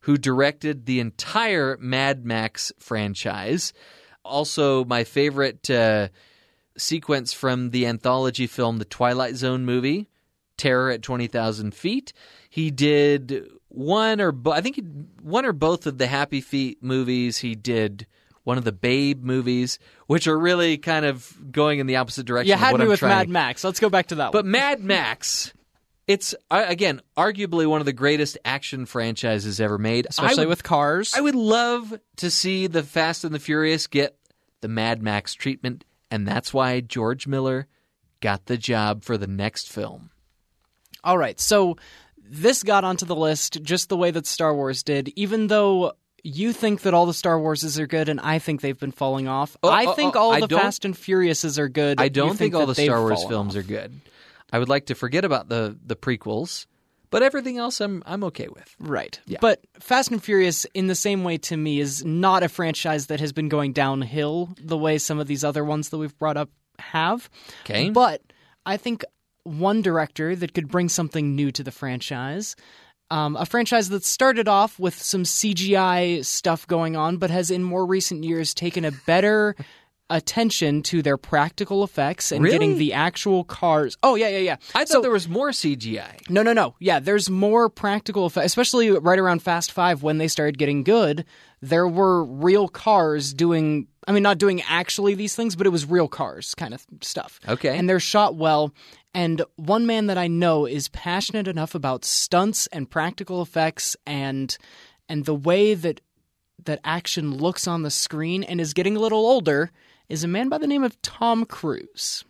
who 0.00 0.16
directed 0.16 0.86
the 0.86 1.00
entire 1.00 1.76
Mad 1.80 2.24
Max 2.24 2.72
franchise. 2.78 3.72
Also, 4.24 4.84
my 4.84 5.02
favorite 5.04 5.68
uh, 5.68 6.08
sequence 6.76 7.32
from 7.32 7.70
the 7.70 7.86
anthology 7.86 8.46
film 8.46 8.78
The 8.78 8.84
Twilight 8.84 9.34
Zone 9.34 9.64
movie, 9.64 10.08
Terror 10.56 10.90
at 10.90 11.02
20,000 11.02 11.74
Feet. 11.74 12.12
He 12.48 12.70
did 12.70 13.48
one 13.68 14.20
or 14.20 14.30
bo- 14.32 14.52
I 14.52 14.60
think 14.60 14.80
one 15.20 15.44
or 15.44 15.52
both 15.52 15.86
of 15.86 15.98
the 15.98 16.06
Happy 16.06 16.40
Feet 16.40 16.82
movies. 16.82 17.38
He 17.38 17.54
did 17.54 18.06
one 18.44 18.58
of 18.58 18.64
the 18.64 18.72
Babe 18.72 19.24
movies, 19.24 19.78
which 20.06 20.26
are 20.26 20.38
really 20.38 20.78
kind 20.78 21.04
of 21.04 21.36
going 21.50 21.78
in 21.78 21.86
the 21.86 21.96
opposite 21.96 22.26
direction. 22.26 22.48
you 22.48 22.54
of 22.54 22.60
had 22.60 22.76
me 22.76 22.82
I'm 22.82 22.88
with 22.88 22.98
trying 23.00 23.10
Mad 23.10 23.28
Max. 23.28 23.64
Let's 23.64 23.80
go 23.80 23.88
back 23.88 24.08
to 24.08 24.16
that 24.16 24.32
but 24.32 24.44
one. 24.44 24.50
Mad 24.52 24.80
Max, 24.80 25.52
it's 26.06 26.34
uh, 26.50 26.64
again 26.66 27.00
arguably 27.16 27.66
one 27.66 27.80
of 27.80 27.86
the 27.86 27.92
greatest 27.92 28.38
action 28.44 28.86
franchises 28.86 29.60
ever 29.60 29.78
made. 29.78 30.06
Especially 30.08 30.46
would- 30.46 30.50
with 30.50 30.62
cars. 30.62 31.12
I 31.16 31.20
would 31.20 31.34
love 31.34 31.94
to 32.16 32.30
see 32.30 32.66
the 32.66 32.82
Fast 32.82 33.24
and 33.24 33.34
the 33.34 33.38
Furious 33.38 33.86
get 33.86 34.16
the 34.60 34.68
Mad 34.68 35.02
Max 35.02 35.34
treatment, 35.34 35.84
and 36.10 36.26
that's 36.26 36.52
why 36.54 36.80
George 36.80 37.26
Miller 37.26 37.66
got 38.20 38.46
the 38.46 38.56
job 38.56 39.02
for 39.02 39.16
the 39.18 39.26
next 39.26 39.70
film. 39.70 40.10
All 41.04 41.18
right, 41.18 41.40
so 41.40 41.76
this 42.24 42.62
got 42.62 42.84
onto 42.84 43.04
the 43.04 43.16
list 43.16 43.60
just 43.62 43.88
the 43.88 43.96
way 43.96 44.10
that 44.12 44.26
Star 44.26 44.54
Wars 44.54 44.82
did, 44.84 45.08
even 45.16 45.48
though 45.48 45.92
you 46.22 46.52
think 46.52 46.82
that 46.82 46.94
all 46.94 47.06
the 47.06 47.14
Star 47.14 47.36
Warses 47.38 47.80
are 47.80 47.86
good 47.88 48.08
and 48.08 48.20
I 48.20 48.38
think 48.38 48.60
they've 48.60 48.78
been 48.78 48.92
falling 48.92 49.26
off. 49.26 49.56
Oh, 49.62 49.68
I 49.68 49.86
oh, 49.86 49.92
think 49.94 50.14
oh, 50.14 50.20
all 50.20 50.32
I 50.32 50.40
the 50.40 50.46
don't- 50.46 50.60
Fast 50.60 50.84
and 50.84 50.94
Furiouses 50.94 51.58
are 51.58 51.68
good. 51.68 52.00
I 52.00 52.08
don't 52.08 52.36
think, 52.36 52.54
all 52.54 52.66
the 52.66 52.76
Star 52.76 53.00
Wars 53.00 53.24
films 53.24 53.56
off. 53.56 53.64
are 53.64 53.66
good. 53.66 54.00
I 54.52 54.58
would 54.58 54.68
like 54.68 54.86
to 54.86 54.94
forget 54.94 55.24
about 55.24 55.48
the 55.48 55.78
the 55.84 55.96
prequels, 55.96 56.66
but 57.10 57.22
everything 57.22 57.58
else 57.58 57.80
I'm 57.80 58.02
I'm 58.06 58.22
okay 58.24 58.48
with. 58.48 58.76
Right. 58.78 59.18
Yeah. 59.26 59.38
But 59.40 59.60
Fast 59.80 60.10
and 60.10 60.22
Furious, 60.22 60.66
in 60.74 60.86
the 60.86 60.94
same 60.94 61.24
way 61.24 61.38
to 61.38 61.56
me, 61.56 61.80
is 61.80 62.04
not 62.04 62.42
a 62.42 62.48
franchise 62.48 63.06
that 63.06 63.20
has 63.20 63.32
been 63.32 63.48
going 63.48 63.72
downhill 63.72 64.54
the 64.60 64.78
way 64.78 64.98
some 64.98 65.18
of 65.18 65.26
these 65.26 65.42
other 65.42 65.64
ones 65.64 65.88
that 65.88 65.98
we've 65.98 66.16
brought 66.18 66.36
up 66.36 66.50
have. 66.78 67.30
Okay. 67.64 67.90
But 67.90 68.22
I 68.66 68.76
think 68.76 69.04
one 69.44 69.82
director 69.82 70.36
that 70.36 70.54
could 70.54 70.68
bring 70.68 70.88
something 70.88 71.34
new 71.34 71.50
to 71.52 71.62
the 71.62 71.72
franchise. 71.72 72.54
Um, 73.10 73.36
a 73.36 73.44
franchise 73.44 73.90
that 73.90 74.04
started 74.04 74.48
off 74.48 74.78
with 74.78 74.94
some 74.94 75.24
CGI 75.24 76.24
stuff 76.24 76.66
going 76.66 76.96
on, 76.96 77.18
but 77.18 77.30
has 77.30 77.50
in 77.50 77.62
more 77.62 77.84
recent 77.84 78.24
years 78.24 78.54
taken 78.54 78.86
a 78.86 78.92
better 79.06 79.54
attention 80.14 80.82
to 80.84 81.02
their 81.02 81.16
practical 81.16 81.82
effects 81.82 82.30
and 82.32 82.42
Really? 82.44 82.54
getting 82.54 82.78
the 82.78 82.92
actual 82.92 83.44
cars. 83.44 83.96
Oh 84.02 84.14
yeah, 84.14 84.28
yeah, 84.28 84.38
yeah. 84.38 84.56
I 84.74 84.80
thought 84.80 84.88
So- 84.88 85.00
there 85.02 85.10
was 85.10 85.28
more 85.28 85.50
CGI. 85.52 86.18
no, 86.28 86.42
no, 86.42 86.52
no. 86.52 86.74
Yeah, 86.78 87.00
there's 87.00 87.28
more 87.30 87.68
practical 87.68 88.26
effects, 88.26 88.46
especially 88.46 88.90
right 88.90 89.18
around 89.18 89.42
Fast 89.42 89.72
Five 89.72 90.02
when 90.02 90.18
they 90.18 90.28
started 90.28 90.58
getting 90.58 90.84
good. 90.84 91.24
There 91.60 91.88
were 91.88 92.24
real 92.24 92.68
cars 92.68 93.32
doing. 93.34 93.86
I 94.08 94.10
mean, 94.12 94.24
not 94.24 94.38
doing 94.38 94.62
actually 94.62 95.14
these 95.14 95.36
things, 95.36 95.54
but 95.54 95.64
it 95.66 95.70
was 95.70 95.86
real 95.86 96.08
cars 96.08 96.54
kind 96.56 96.74
of 96.74 96.84
stuff. 97.02 97.38
Okay. 97.48 97.76
And 97.78 97.88
they're 97.88 98.00
shot 98.00 98.34
well. 98.34 98.74
And 99.14 99.42
one 99.56 99.86
man 99.86 100.06
that 100.08 100.18
I 100.18 100.26
know 100.26 100.66
is 100.66 100.88
passionate 100.88 101.46
enough 101.46 101.74
about 101.76 102.04
stunts 102.04 102.66
and 102.72 102.90
practical 102.90 103.40
effects 103.42 103.96
and 104.06 104.56
and 105.08 105.24
the 105.24 105.34
way 105.34 105.74
that 105.74 106.00
that 106.64 106.80
action 106.84 107.36
looks 107.36 107.66
on 107.68 107.82
the 107.82 107.90
screen 107.90 108.42
and 108.44 108.60
is 108.60 108.72
getting 108.72 108.96
a 108.96 109.00
little 109.00 109.18
older 109.26 109.70
is 110.08 110.24
a 110.24 110.28
man 110.28 110.48
by 110.48 110.58
the 110.58 110.66
name 110.66 110.84
of 110.84 111.00
Tom 111.02 111.44
Cruise 111.44 112.24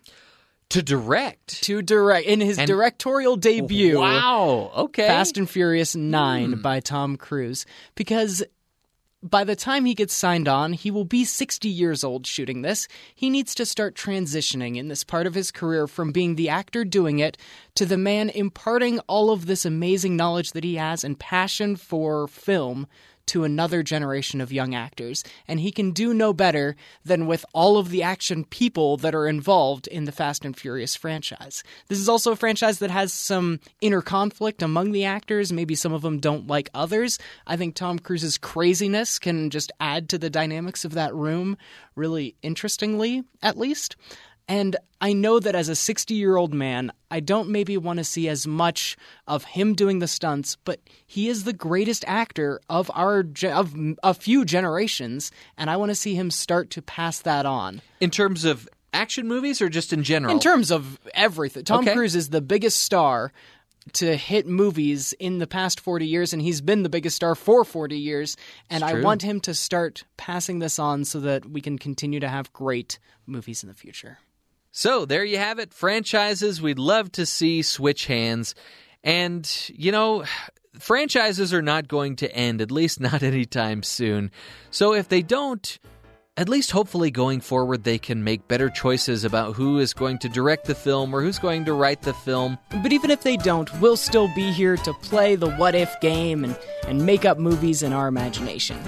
To 0.69 0.81
direct. 0.81 1.63
to 1.63 1.81
direct 1.81 2.27
in 2.27 2.39
his 2.39 2.57
And- 2.57 2.67
directorial 2.67 3.35
debut. 3.35 3.99
Wow. 3.99 4.71
Okay. 4.75 5.07
Fast 5.07 5.37
and 5.37 5.49
Furious 5.49 5.95
9 5.95 6.53
hmm. 6.53 6.61
by 6.61 6.79
Tom 6.79 7.17
Cruise 7.17 7.65
because 7.95 8.43
by 9.25 9.45
the 9.45 9.55
time 9.55 9.85
he 9.85 9.93
gets 9.93 10.13
signed 10.13 10.49
on, 10.49 10.73
he 10.73 10.91
will 10.91 11.05
be 11.05 11.23
60 11.23 11.69
years 11.69 12.03
old 12.03 12.27
shooting 12.27 12.61
this. 12.61 12.89
He 13.15 13.29
needs 13.29 13.55
to 13.55 13.65
start 13.65 13.95
transitioning 13.95 14.75
in 14.75 14.89
this 14.89 15.05
part 15.05 15.25
of 15.27 15.33
his 15.33 15.49
career 15.49 15.87
from 15.87 16.11
being 16.11 16.35
the 16.35 16.49
actor 16.49 16.83
doing 16.83 17.19
it 17.19 17.37
to 17.75 17.85
the 17.85 17.97
man 17.97 18.29
imparting 18.29 18.99
all 19.07 19.31
of 19.31 19.45
this 19.45 19.63
amazing 19.65 20.17
knowledge 20.17 20.51
that 20.51 20.65
he 20.65 20.75
has 20.75 21.05
and 21.05 21.17
passion 21.17 21.77
for 21.77 22.27
film 22.27 22.85
to 23.27 23.43
another 23.43 23.83
generation 23.83 24.41
of 24.41 24.51
young 24.51 24.75
actors. 24.75 25.23
And 25.47 25.59
he 25.59 25.71
can 25.71 25.91
do 25.91 26.13
no 26.13 26.33
better 26.33 26.75
than 27.03 27.27
with 27.27 27.45
all 27.53 27.77
of 27.77 27.89
the 27.89 28.03
action 28.03 28.45
people 28.45 28.97
that 28.97 29.15
are 29.15 29.27
involved 29.27 29.87
in 29.87 30.05
the 30.05 30.11
Fast 30.11 30.45
and 30.45 30.55
Furious 30.55 30.95
franchise. 30.95 31.63
This 31.87 31.99
is 31.99 32.09
also 32.09 32.31
a 32.31 32.35
franchise 32.35 32.79
that 32.79 32.91
has 32.91 33.13
some 33.13 33.59
inner 33.81 34.01
conflict 34.01 34.61
among 34.61 34.91
the 34.91 35.05
actors. 35.05 35.53
Maybe 35.53 35.75
some 35.75 35.93
of 35.93 36.01
them 36.01 36.19
don't 36.19 36.47
like 36.47 36.69
others. 36.73 37.19
I 37.47 37.57
think 37.57 37.75
Tom 37.75 37.99
Cruise's 37.99 38.37
craziness 38.37 39.19
can 39.19 39.49
just 39.49 39.71
add 39.79 40.09
to 40.09 40.17
the 40.17 40.29
dynamics 40.29 40.85
of 40.85 40.93
that 40.93 41.13
room 41.13 41.57
really 41.95 42.35
interestingly, 42.41 43.23
at 43.41 43.57
least. 43.57 43.95
And 44.47 44.75
I 44.99 45.13
know 45.13 45.39
that 45.39 45.55
as 45.55 45.69
a 45.69 45.75
60 45.75 46.13
year 46.13 46.35
old 46.35 46.53
man, 46.53 46.91
I 47.09 47.19
don't 47.19 47.49
maybe 47.49 47.77
want 47.77 47.97
to 47.97 48.03
see 48.03 48.27
as 48.27 48.45
much 48.45 48.97
of 49.27 49.43
him 49.43 49.73
doing 49.73 49.99
the 49.99 50.07
stunts, 50.07 50.57
but 50.63 50.79
he 51.05 51.29
is 51.29 51.43
the 51.43 51.53
greatest 51.53 52.03
actor 52.07 52.59
of 52.69 52.91
our 52.93 53.25
of 53.45 53.75
a 54.03 54.13
few 54.13 54.45
generations, 54.45 55.31
and 55.57 55.69
I 55.69 55.77
want 55.77 55.89
to 55.89 55.95
see 55.95 56.15
him 56.15 56.31
start 56.31 56.69
to 56.71 56.81
pass 56.81 57.19
that 57.19 57.45
on. 57.45 57.81
In 57.99 58.09
terms 58.09 58.45
of 58.45 58.67
action 58.93 59.27
movies 59.27 59.61
or 59.61 59.69
just 59.69 59.93
in 59.93 60.03
general? 60.03 60.33
In 60.33 60.39
terms 60.39 60.71
of 60.71 60.99
everything, 61.13 61.63
Tom 61.63 61.81
Okay. 61.81 61.93
Cruise 61.93 62.15
is 62.15 62.29
the 62.29 62.41
biggest 62.41 62.79
star 62.79 63.33
to 63.93 64.15
hit 64.15 64.47
movies 64.47 65.13
in 65.19 65.39
the 65.39 65.47
past 65.47 65.79
40 65.79 66.07
years, 66.07 66.31
and 66.31 66.41
he's 66.41 66.61
been 66.61 66.83
the 66.83 66.89
biggest 66.89 67.15
star 67.15 67.35
for 67.35 67.65
40 67.65 67.97
years. 67.97 68.37
And 68.69 68.83
I 68.83 69.01
want 69.01 69.21
him 69.21 69.41
to 69.41 69.53
start 69.53 70.05
passing 70.15 70.59
this 70.59 70.79
on 70.79 71.03
so 71.03 71.19
that 71.21 71.45
we 71.49 71.59
can 71.59 71.77
continue 71.77 72.21
to 72.21 72.29
have 72.29 72.53
great 72.53 72.99
movies 73.25 73.63
in 73.63 73.67
the 73.67 73.75
future. 73.75 74.19
So 74.75 75.05
there 75.05 75.23
you 75.23 75.37
have 75.37 75.59
it. 75.59 75.71
Franchises 75.71 76.59
we'd 76.59 76.79
love 76.79 77.11
to 77.13 77.27
see 77.27 77.61
switch 77.61 78.07
hands. 78.07 78.55
And, 79.03 79.47
you 79.69 79.91
know, 79.91 80.23
franchises 80.79 81.53
are 81.53 81.61
not 81.61 81.87
going 81.87 82.15
to 82.17 82.35
end, 82.35 82.59
at 82.59 82.71
least 82.71 82.99
not 82.99 83.21
anytime 83.21 83.83
soon. 83.83 84.31
So 84.71 84.95
if 84.95 85.09
they 85.09 85.21
don't, 85.21 85.77
at 86.37 86.49
least 86.49 86.71
hopefully 86.71 87.11
going 87.11 87.39
forward, 87.39 87.83
they 87.83 87.99
can 87.99 88.23
make 88.23 88.47
better 88.47 88.71
choices 88.71 89.23
about 89.23 89.53
who 89.53 89.77
is 89.77 89.93
going 89.93 90.17
to 90.17 90.29
direct 90.29 90.65
the 90.65 90.73
film 90.73 91.13
or 91.13 91.21
who's 91.21 91.37
going 91.37 91.65
to 91.65 91.73
write 91.73 92.01
the 92.01 92.13
film. 92.15 92.57
But 92.81 92.91
even 92.91 93.11
if 93.11 93.21
they 93.21 93.37
don't, 93.37 93.71
we'll 93.79 93.95
still 93.95 94.27
be 94.33 94.51
here 94.51 94.77
to 94.77 94.93
play 94.93 95.35
the 95.35 95.51
what 95.51 95.75
if 95.75 95.93
game 96.01 96.43
and, 96.43 96.57
and 96.87 97.05
make 97.05 97.25
up 97.25 97.37
movies 97.37 97.83
in 97.83 97.93
our 97.93 98.07
imagination. 98.07 98.79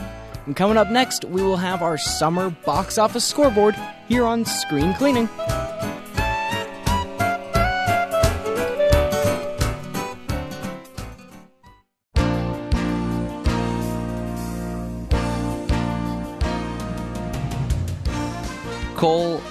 And 0.48 0.56
coming 0.56 0.78
up 0.78 0.90
next, 0.90 1.26
we 1.26 1.44
will 1.44 1.58
have 1.58 1.84
our 1.84 2.00
summer 2.00 2.50
box 2.66 2.98
office 2.98 3.26
scoreboard 3.26 3.76
here 4.08 4.24
on 4.24 4.46
Screen 4.46 4.96
Cleaning. 4.96 5.30
Cole, 18.96 19.42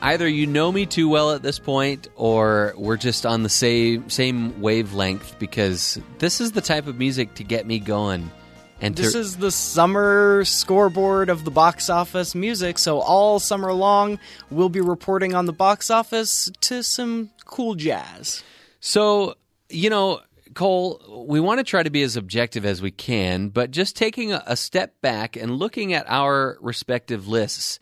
either 0.00 0.26
you 0.26 0.46
know 0.46 0.72
me 0.72 0.86
too 0.86 1.08
well 1.08 1.32
at 1.32 1.42
this 1.42 1.58
point 1.58 2.08
or 2.16 2.72
we're 2.76 2.96
just 2.96 3.26
on 3.26 3.42
the 3.42 3.48
same 3.48 4.08
same 4.08 4.60
wavelength 4.60 5.38
because 5.38 6.00
this 6.18 6.40
is 6.40 6.52
the 6.52 6.60
type 6.60 6.86
of 6.86 6.96
music 6.98 7.34
to 7.34 7.44
get 7.44 7.66
me 7.66 7.78
going. 7.78 8.30
And 8.80 8.96
This 8.96 9.12
to, 9.12 9.20
is 9.20 9.36
the 9.36 9.52
summer 9.52 10.44
scoreboard 10.44 11.28
of 11.28 11.44
the 11.44 11.52
box 11.52 11.88
office 11.88 12.34
music, 12.34 12.78
so 12.78 12.98
all 12.98 13.38
summer 13.38 13.72
long, 13.72 14.18
we'll 14.50 14.70
be 14.70 14.80
reporting 14.80 15.34
on 15.34 15.46
the 15.46 15.52
box 15.52 15.88
office 15.88 16.50
to 16.62 16.82
some 16.82 17.30
cool 17.44 17.76
jazz. 17.76 18.42
So, 18.80 19.36
you 19.68 19.88
know, 19.88 20.20
Cole, 20.54 21.24
we 21.28 21.38
want 21.38 21.58
to 21.58 21.64
try 21.64 21.84
to 21.84 21.90
be 21.90 22.02
as 22.02 22.16
objective 22.16 22.66
as 22.66 22.82
we 22.82 22.90
can, 22.90 23.50
but 23.50 23.70
just 23.70 23.94
taking 23.96 24.32
a, 24.32 24.42
a 24.46 24.56
step 24.56 25.00
back 25.00 25.36
and 25.36 25.56
looking 25.56 25.92
at 25.92 26.04
our 26.08 26.58
respective 26.60 27.28
lists, 27.28 27.78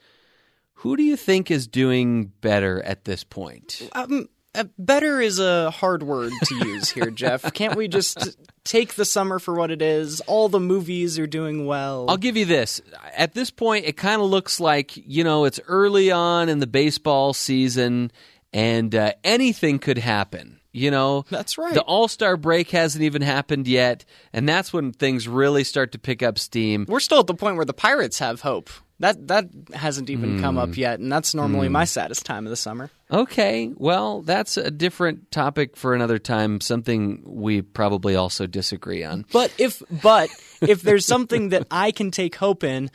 who 0.80 0.96
do 0.96 1.02
you 1.02 1.16
think 1.16 1.50
is 1.50 1.66
doing 1.66 2.32
better 2.40 2.82
at 2.82 3.04
this 3.04 3.22
point? 3.22 3.86
Um, 3.92 4.30
uh, 4.54 4.64
better 4.78 5.20
is 5.20 5.38
a 5.38 5.70
hard 5.70 6.02
word 6.02 6.32
to 6.44 6.54
use 6.66 6.88
here, 6.88 7.10
Jeff. 7.10 7.52
Can't 7.52 7.76
we 7.76 7.86
just 7.86 8.38
take 8.64 8.94
the 8.94 9.04
summer 9.04 9.38
for 9.38 9.54
what 9.54 9.70
it 9.70 9.82
is? 9.82 10.22
All 10.22 10.48
the 10.48 10.58
movies 10.58 11.18
are 11.18 11.26
doing 11.26 11.66
well. 11.66 12.06
I'll 12.08 12.16
give 12.16 12.38
you 12.38 12.46
this. 12.46 12.80
At 13.14 13.34
this 13.34 13.50
point, 13.50 13.84
it 13.84 13.98
kind 13.98 14.22
of 14.22 14.28
looks 14.30 14.58
like, 14.58 14.96
you 14.96 15.22
know, 15.22 15.44
it's 15.44 15.60
early 15.68 16.10
on 16.10 16.48
in 16.48 16.60
the 16.60 16.66
baseball 16.66 17.34
season 17.34 18.10
and 18.54 18.94
uh, 18.94 19.12
anything 19.22 19.80
could 19.80 19.98
happen. 19.98 20.60
You 20.72 20.90
know, 20.90 21.26
That's 21.28 21.58
right. 21.58 21.74
The 21.74 21.82
All 21.82 22.08
Star 22.08 22.38
break 22.38 22.70
hasn't 22.70 23.02
even 23.02 23.22
happened 23.22 23.66
yet, 23.66 24.04
and 24.32 24.48
that's 24.48 24.72
when 24.72 24.92
things 24.92 25.26
really 25.26 25.64
start 25.64 25.92
to 25.92 25.98
pick 25.98 26.22
up 26.22 26.38
steam. 26.38 26.86
We're 26.88 27.00
still 27.00 27.18
at 27.18 27.26
the 27.26 27.34
point 27.34 27.56
where 27.56 27.64
the 27.64 27.74
Pirates 27.74 28.20
have 28.20 28.42
hope. 28.42 28.70
That 29.00 29.28
that 29.28 29.48
hasn't 29.72 30.10
even 30.10 30.40
come 30.40 30.58
up 30.58 30.74
hmm. 30.74 30.80
yet, 30.80 31.00
and 31.00 31.10
that's 31.10 31.34
normally 31.34 31.68
hmm. 31.68 31.72
my 31.72 31.84
saddest 31.84 32.26
time 32.26 32.46
of 32.46 32.50
the 32.50 32.56
summer. 32.56 32.90
Okay, 33.10 33.72
well, 33.76 34.20
that's 34.20 34.58
a 34.58 34.70
different 34.70 35.30
topic 35.30 35.76
for 35.76 35.94
another 35.94 36.18
time, 36.18 36.60
something 36.60 37.22
we 37.24 37.62
probably 37.62 38.14
also 38.14 38.46
disagree 38.46 39.02
on. 39.02 39.24
But 39.32 39.52
if 39.58 39.82
but 40.02 40.28
if 40.60 40.82
there's 40.82 41.06
something 41.06 41.48
that 41.48 41.66
I 41.70 41.92
can 41.92 42.10
take 42.10 42.36
hope 42.36 42.62
in, 42.62 42.90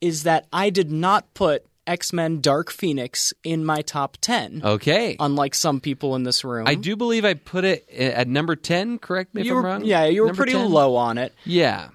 is 0.00 0.22
that 0.22 0.46
I 0.52 0.70
did 0.70 0.92
not 0.92 1.34
put 1.34 1.66
X 1.88 2.12
Men 2.12 2.40
Dark 2.40 2.70
Phoenix 2.70 3.34
in 3.42 3.64
my 3.64 3.82
top 3.82 4.16
ten. 4.20 4.60
Okay. 4.62 5.16
Unlike 5.18 5.56
some 5.56 5.80
people 5.80 6.14
in 6.14 6.22
this 6.22 6.44
room, 6.44 6.68
I 6.68 6.76
do 6.76 6.94
believe 6.94 7.24
I 7.24 7.34
put 7.34 7.64
it 7.64 7.88
at 7.90 8.28
number 8.28 8.54
10, 8.54 8.98
correct 9.00 9.34
me 9.34 9.40
if 9.40 9.46
You 9.48 9.56
I'm 9.56 9.64
wrong? 9.64 9.84
yeah, 9.84 10.04
you 10.04 10.22
were 10.22 10.28
Number 10.28 10.44
pretty 10.44 10.52
10? 10.52 10.70
low 10.70 10.94
on 10.94 11.18
it. 11.18 11.34
Yeah. 11.44 11.88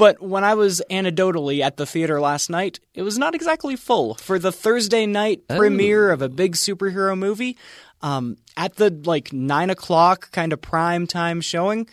But 0.00 0.22
when 0.22 0.44
I 0.44 0.54
was 0.54 0.80
anecdotally 0.90 1.60
at 1.60 1.76
the 1.76 1.84
theater 1.84 2.22
last 2.22 2.48
night, 2.48 2.80
it 2.94 3.02
was 3.02 3.18
not 3.18 3.34
exactly 3.34 3.76
full 3.76 4.14
for 4.14 4.38
the 4.38 4.50
Thursday 4.50 5.04
night 5.04 5.46
premiere 5.46 6.10
of 6.10 6.22
a 6.22 6.30
big 6.30 6.56
superhero 6.56 7.16
movie. 7.18 7.58
Um, 8.00 8.38
at 8.56 8.76
the 8.76 8.88
like 9.04 9.30
nine 9.30 9.68
o'clock 9.68 10.32
kind 10.32 10.54
of 10.54 10.62
prime 10.62 11.06
time 11.06 11.42
showing, 11.42 11.86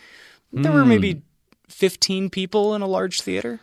there 0.50 0.72
were 0.72 0.86
maybe 0.86 1.20
fifteen 1.68 2.30
people 2.30 2.74
in 2.74 2.80
a 2.80 2.86
large 2.86 3.20
theater. 3.20 3.60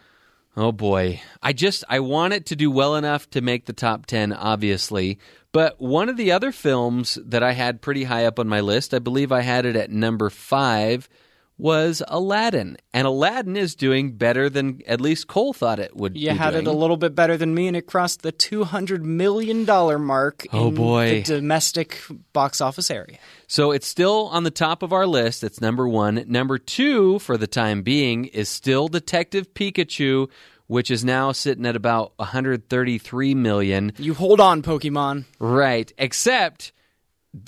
Oh 0.56 0.72
boy. 0.72 1.22
I 1.42 1.52
just 1.52 1.84
I 1.90 2.00
want 2.02 2.36
it 2.36 2.46
to 2.46 2.56
do 2.56 2.70
well 2.70 2.96
enough 2.98 3.28
to 3.32 3.42
make 3.42 3.66
the 3.66 3.74
top 3.74 4.06
10 4.06 4.32
obviously. 4.32 5.18
But 5.54 5.82
one 5.82 6.08
of 6.08 6.18
the 6.18 6.32
other 6.32 6.52
films 6.52 7.18
that 7.26 7.42
I 7.42 7.54
had 7.54 7.82
pretty 7.82 8.04
high 8.04 8.26
up 8.26 8.40
on 8.40 8.48
my 8.48 8.62
list, 8.62 8.94
I 8.94 9.00
believe 9.00 9.32
I 9.32 9.42
had 9.42 9.66
it 9.66 9.76
at 9.76 9.90
number 9.90 10.30
5 10.30 11.10
was 11.58 12.04
Aladdin. 12.10 12.76
And 12.94 13.08
Aladdin 13.08 13.56
is 13.56 13.76
doing 13.76 14.14
better 14.18 14.50
than 14.50 14.82
at 14.88 15.00
least 15.00 15.28
Cole 15.28 15.54
thought 15.54 15.80
it 15.80 15.96
would 15.96 16.18
You 16.18 16.32
had 16.32 16.54
it 16.56 16.68
a 16.68 16.72
little 16.72 16.98
bit 16.98 17.16
better 17.16 17.38
than 17.38 17.54
me, 17.56 17.68
and 17.68 17.78
it 17.78 17.88
crossed 17.88 18.22
the 18.24 18.32
two 18.32 18.64
hundred 18.66 19.06
million 19.06 19.64
dollar 19.66 19.98
mark 19.98 20.46
Oh, 20.52 20.68
in 20.68 20.76
boy. 20.76 21.10
the 21.10 21.22
domestic 21.24 22.02
box 22.34 22.60
office 22.62 22.92
area. 22.92 23.18
So 23.48 23.72
it's 23.72 23.88
still 23.88 24.28
on 24.34 24.44
the 24.44 24.52
top 24.52 24.84
of 24.84 24.92
our 24.92 25.08
list. 25.08 25.44
It's 25.44 25.62
number 25.62 25.88
one. 25.88 26.26
Number 26.28 26.58
two, 26.58 27.20
for 27.20 27.38
the 27.38 27.48
time 27.48 27.84
being, 27.84 28.26
is 28.26 28.50
still 28.50 28.88
Detective 28.88 29.54
Pikachu, 29.54 30.30
which 30.68 30.90
is 30.92 31.06
now 31.06 31.32
sitting 31.32 31.66
at 31.66 31.76
about 31.76 32.14
133 32.18 33.36
million. 33.36 33.94
You 33.98 34.14
hold 34.14 34.40
on, 34.42 34.62
Pokemon. 34.62 35.26
Right. 35.40 35.92
Except, 35.98 36.72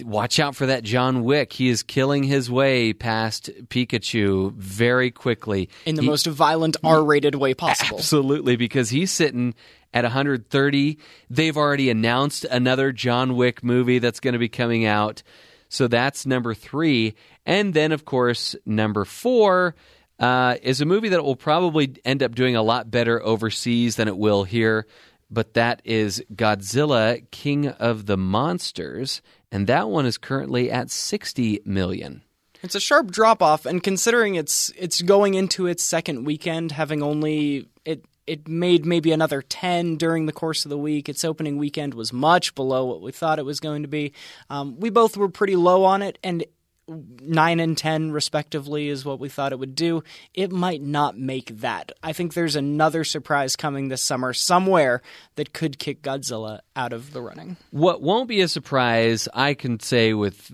watch 0.03 0.39
out 0.39 0.55
for 0.55 0.65
that 0.67 0.83
John 0.83 1.23
Wick. 1.23 1.53
He 1.53 1.69
is 1.69 1.83
killing 1.83 2.23
his 2.23 2.49
way 2.49 2.93
past 2.93 3.49
Pikachu 3.69 4.53
very 4.53 5.11
quickly. 5.11 5.69
In 5.85 5.95
the 5.95 6.01
He- 6.01 6.07
most 6.07 6.27
violent 6.27 6.77
R-rated 6.83 7.35
way 7.35 7.53
possible. 7.53 7.97
Absolutely, 7.97 8.55
because 8.55 8.89
he's 8.89 9.11
sitting 9.11 9.53
at 9.93 10.03
130. 10.03 10.97
They've 11.29 11.57
already 11.57 11.89
announced 11.89 12.45
another 12.45 12.91
John 12.91 13.35
Wick 13.35 13.63
movie 13.63 13.99
that's 13.99 14.19
going 14.19 14.33
to 14.33 14.39
be 14.39 14.49
coming 14.49 14.85
out. 14.85 15.23
So 15.69 15.87
that's 15.87 16.25
number 16.25 16.53
three. 16.53 17.15
And 17.45 17.73
then, 17.73 17.91
of 17.91 18.05
course, 18.05 18.55
number 18.65 19.05
four 19.05 19.75
uh, 20.19 20.55
is 20.61 20.81
a 20.81 20.85
movie 20.85 21.09
that 21.09 21.23
will 21.23 21.35
probably 21.35 21.95
end 22.03 22.23
up 22.23 22.35
doing 22.35 22.55
a 22.55 22.61
lot 22.63 22.89
better 22.89 23.21
overseas 23.23 23.95
than 23.95 24.07
it 24.07 24.17
will 24.17 24.43
here. 24.43 24.85
But 25.29 25.55
that 25.55 25.81
is 25.83 26.23
Godzilla, 26.33 27.21
King 27.31 27.67
of 27.67 28.05
the 28.05 28.15
Monsters. 28.17 29.21
And 29.51 29.67
that 29.67 29.89
one 29.89 30.05
is 30.05 30.17
currently 30.17 30.69
at 30.69 30.89
60 30.91 31.61
million. 31.65 32.23
It's 32.63 32.75
a 32.75 32.79
sharp 32.79 33.11
drop 33.11 33.41
off, 33.41 33.65
and 33.65 33.83
considering 33.83 34.35
it's 34.35 34.71
it's 34.75 35.01
going 35.01 35.35
into 35.35 35.67
its 35.67 35.83
second 35.83 36.25
weekend, 36.25 36.71
having 36.71 37.03
only 37.03 37.67
it 37.85 38.03
it 38.25 38.47
made 38.47 38.85
maybe 38.85 39.11
another 39.11 39.41
ten 39.41 39.95
during 39.95 40.25
the 40.25 40.33
course 40.33 40.65
of 40.65 40.69
the 40.69 40.77
week. 40.77 41.07
Its 41.07 41.23
opening 41.23 41.57
weekend 41.57 41.93
was 41.93 42.11
much 42.11 42.55
below 42.55 42.85
what 42.85 43.01
we 43.01 43.11
thought 43.11 43.39
it 43.39 43.45
was 43.45 43.59
going 43.59 43.83
to 43.83 43.87
be. 43.87 44.13
Um, 44.49 44.79
we 44.79 44.89
both 44.89 45.15
were 45.15 45.29
pretty 45.29 45.55
low 45.55 45.83
on 45.83 46.01
it, 46.01 46.17
and 46.23 46.43
nine 46.87 47.59
and 47.59 47.77
ten 47.77 48.11
respectively 48.11 48.89
is 48.89 49.05
what 49.05 49.19
we 49.19 49.29
thought 49.29 49.51
it 49.51 49.59
would 49.59 49.75
do. 49.75 50.03
It 50.33 50.51
might 50.51 50.81
not 50.81 51.17
make 51.17 51.59
that. 51.59 51.91
I 52.01 52.13
think 52.13 52.33
there's 52.33 52.55
another 52.55 53.03
surprise 53.03 53.55
coming 53.55 53.87
this 53.87 54.01
summer 54.01 54.33
somewhere 54.33 55.01
that 55.35 55.53
could 55.53 55.79
kick 55.79 56.01
Godzilla 56.01 56.59
out 56.75 56.93
of 56.93 57.13
the 57.13 57.21
running. 57.21 57.57
What 57.71 58.01
won't 58.01 58.29
be 58.29 58.41
a 58.41 58.47
surprise, 58.47 59.27
I 59.33 59.53
can 59.53 59.79
say 59.79 60.13
with 60.13 60.51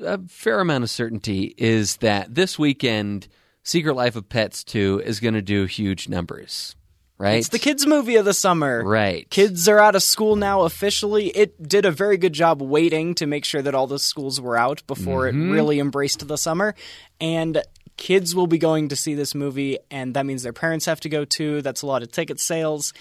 a 0.00 0.20
fair 0.28 0.60
amount 0.60 0.84
of 0.84 0.90
certainty, 0.90 1.54
is 1.58 1.96
that 1.98 2.34
this 2.34 2.58
weekend, 2.58 3.28
Secret 3.62 3.94
Life 3.94 4.16
of 4.16 4.28
Pets 4.28 4.64
2 4.64 5.02
is 5.04 5.20
going 5.20 5.34
to 5.34 5.42
do 5.42 5.64
huge 5.66 6.08
numbers. 6.08 6.74
Right? 7.18 7.38
It's 7.38 7.48
the 7.48 7.58
kids' 7.58 7.84
movie 7.84 8.14
of 8.16 8.24
the 8.24 8.32
summer. 8.32 8.84
Right. 8.84 9.28
Kids 9.28 9.66
are 9.68 9.80
out 9.80 9.96
of 9.96 10.02
school 10.04 10.36
now 10.36 10.62
officially. 10.62 11.28
It 11.28 11.60
did 11.68 11.84
a 11.84 11.90
very 11.90 12.16
good 12.16 12.32
job 12.32 12.62
waiting 12.62 13.14
to 13.16 13.26
make 13.26 13.44
sure 13.44 13.60
that 13.60 13.74
all 13.74 13.88
the 13.88 13.98
schools 13.98 14.40
were 14.40 14.56
out 14.56 14.86
before 14.86 15.24
Mm-hmm. 15.26 15.50
it 15.50 15.52
really 15.52 15.80
embraced 15.80 16.26
the 16.28 16.38
summer. 16.38 16.76
And 17.20 17.60
kids 17.96 18.36
will 18.36 18.46
be 18.46 18.58
going 18.58 18.88
to 18.90 18.96
see 18.96 19.14
this 19.14 19.34
movie, 19.34 19.78
and 19.90 20.14
that 20.14 20.24
means 20.26 20.44
their 20.44 20.52
parents 20.52 20.86
have 20.86 21.00
to 21.00 21.08
go 21.08 21.24
too. 21.24 21.60
That's 21.62 21.82
a 21.82 21.86
lot 21.86 22.04
of 22.04 22.12
ticket 22.12 22.38
sales. 22.38 22.92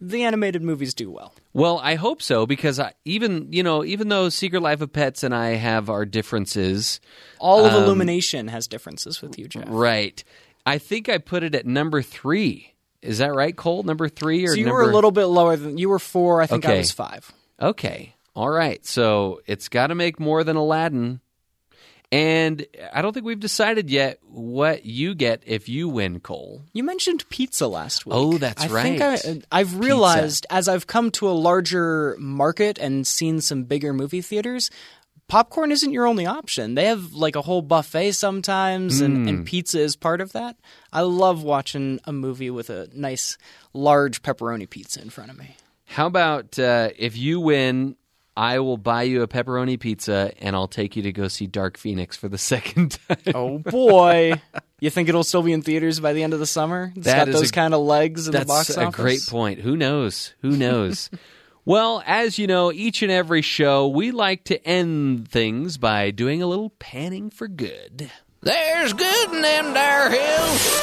The 0.00 0.22
animated 0.22 0.62
movies 0.62 0.94
do 0.94 1.10
well. 1.10 1.34
Well, 1.52 1.80
I 1.82 1.94
hope 1.96 2.20
so 2.22 2.46
because 2.46 2.78
I, 2.78 2.92
even 3.04 3.48
you 3.52 3.62
know 3.64 3.84
even 3.84 4.08
though 4.08 4.28
Secret 4.28 4.60
Life 4.60 4.80
of 4.82 4.92
Pets 4.92 5.22
and 5.24 5.34
I 5.34 5.50
have 5.54 5.88
our 5.90 6.04
differences, 6.04 7.00
All 7.40 7.64
of 7.64 7.72
Illumination 7.72 8.46
has 8.48 8.68
differences 8.68 9.20
with 9.22 9.36
you, 9.38 9.48
Jeff. 9.48 9.64
right? 9.68 10.22
I 10.66 10.78
think 10.78 11.08
I 11.08 11.18
put 11.18 11.42
it 11.42 11.54
at 11.54 11.66
number 11.66 12.02
three. 12.02 12.73
Is 13.04 13.18
that 13.18 13.34
right, 13.34 13.54
Cole? 13.54 13.82
Number 13.82 14.08
three 14.08 14.44
or 14.44 14.48
So 14.48 14.54
you 14.54 14.64
number? 14.66 14.82
were 14.82 14.90
a 14.90 14.94
little 14.94 15.10
bit 15.12 15.26
lower 15.26 15.56
than 15.56 15.78
you 15.78 15.88
were 15.88 15.98
four. 15.98 16.40
I 16.40 16.46
think 16.46 16.64
I 16.66 16.76
was 16.78 16.90
five. 16.90 17.30
Okay. 17.60 18.14
All 18.34 18.50
right. 18.50 18.84
So 18.84 19.40
it's 19.46 19.68
got 19.68 19.88
to 19.88 19.94
make 19.94 20.18
more 20.18 20.42
than 20.42 20.56
Aladdin. 20.56 21.20
And 22.12 22.64
I 22.92 23.02
don't 23.02 23.12
think 23.12 23.26
we've 23.26 23.40
decided 23.40 23.90
yet 23.90 24.20
what 24.22 24.84
you 24.84 25.14
get 25.16 25.42
if 25.46 25.68
you 25.68 25.88
win, 25.88 26.20
Cole. 26.20 26.62
You 26.72 26.84
mentioned 26.84 27.28
pizza 27.28 27.66
last 27.66 28.06
week. 28.06 28.14
Oh, 28.16 28.38
that's 28.38 28.68
right. 28.68 28.80
I 28.80 28.82
Think 28.98 29.00
right. 29.00 29.44
I, 29.50 29.60
I've 29.60 29.78
realized 29.78 30.46
as 30.48 30.68
I've 30.68 30.86
come 30.86 31.10
to 31.12 31.28
a 31.28 31.32
larger 31.32 32.16
market 32.20 32.78
and 32.78 33.04
seen 33.06 33.40
some 33.40 33.64
bigger 33.64 33.92
movie 33.92 34.20
theaters, 34.22 34.70
popcorn 35.28 35.72
isn't 35.72 35.92
your 35.92 36.06
only 36.06 36.26
option. 36.26 36.74
They 36.74 36.86
have 36.86 37.12
like 37.12 37.36
a 37.36 37.42
whole 37.42 37.62
buffet 37.62 38.12
sometimes, 38.12 39.00
and, 39.00 39.16
Hmm. 39.16 39.28
and 39.28 39.46
pizza 39.46 39.80
is 39.80 39.96
part 39.96 40.20
of 40.20 40.32
that. 40.32 40.56
I 40.92 41.00
love 41.02 41.42
watching 41.42 42.00
a 42.04 42.12
movie 42.12 42.50
with 42.50 42.70
a 42.70 42.88
nice, 42.94 43.36
large 43.72 44.22
pepperoni 44.22 44.68
pizza 44.68 45.00
in 45.02 45.10
front 45.10 45.30
of 45.30 45.38
me. 45.38 45.56
How 45.86 46.06
about 46.06 46.58
uh, 46.58 46.90
if 46.96 47.16
you 47.16 47.40
win, 47.40 47.96
I 48.36 48.58
will 48.58 48.78
buy 48.78 49.04
you 49.04 49.22
a 49.22 49.28
pepperoni 49.28 49.78
pizza 49.78 50.32
and 50.40 50.56
I'll 50.56 50.66
take 50.66 50.96
you 50.96 51.02
to 51.02 51.12
go 51.12 51.28
see 51.28 51.46
Dark 51.46 51.76
Phoenix 51.78 52.16
for 52.16 52.28
the 52.28 52.38
second 52.52 52.98
time. 53.08 53.18
Oh 53.34 53.58
boy. 53.58 54.40
You 54.80 54.90
think 54.90 55.08
it'll 55.08 55.24
still 55.24 55.42
be 55.42 55.52
in 55.52 55.62
theaters 55.62 56.00
by 56.00 56.12
the 56.12 56.22
end 56.22 56.32
of 56.34 56.40
the 56.40 56.46
summer? 56.46 56.92
It's 56.96 57.06
That 57.06 57.16
got 57.26 57.28
is 57.28 57.34
those 57.36 57.50
a- 57.50 57.52
kind 57.52 57.72
of 57.74 57.80
legs 57.80 58.26
in 58.26 58.32
the 58.32 58.38
That's 58.38 58.48
box 58.48 58.70
a 58.76 58.86
office. 58.86 58.96
great 59.00 59.20
point. 59.28 59.60
Who 59.60 59.76
knows? 59.76 60.34
Who 60.42 60.50
knows? 60.50 61.10
well, 61.64 62.02
as 62.06 62.38
you 62.38 62.46
know, 62.46 62.70
each 62.72 63.02
and 63.02 63.10
every 63.10 63.42
show, 63.42 63.88
we 63.88 64.10
like 64.10 64.44
to 64.44 64.66
end 64.66 65.28
things 65.28 65.78
by 65.78 66.10
doing 66.10 66.42
a 66.42 66.46
little 66.46 66.70
panning 66.70 67.30
for 67.30 67.48
good. 67.48 68.10
There's 68.42 68.92
good 68.92 69.32
in 69.32 69.42
them 69.42 69.72
there 69.72 70.10
hills. 70.10 70.80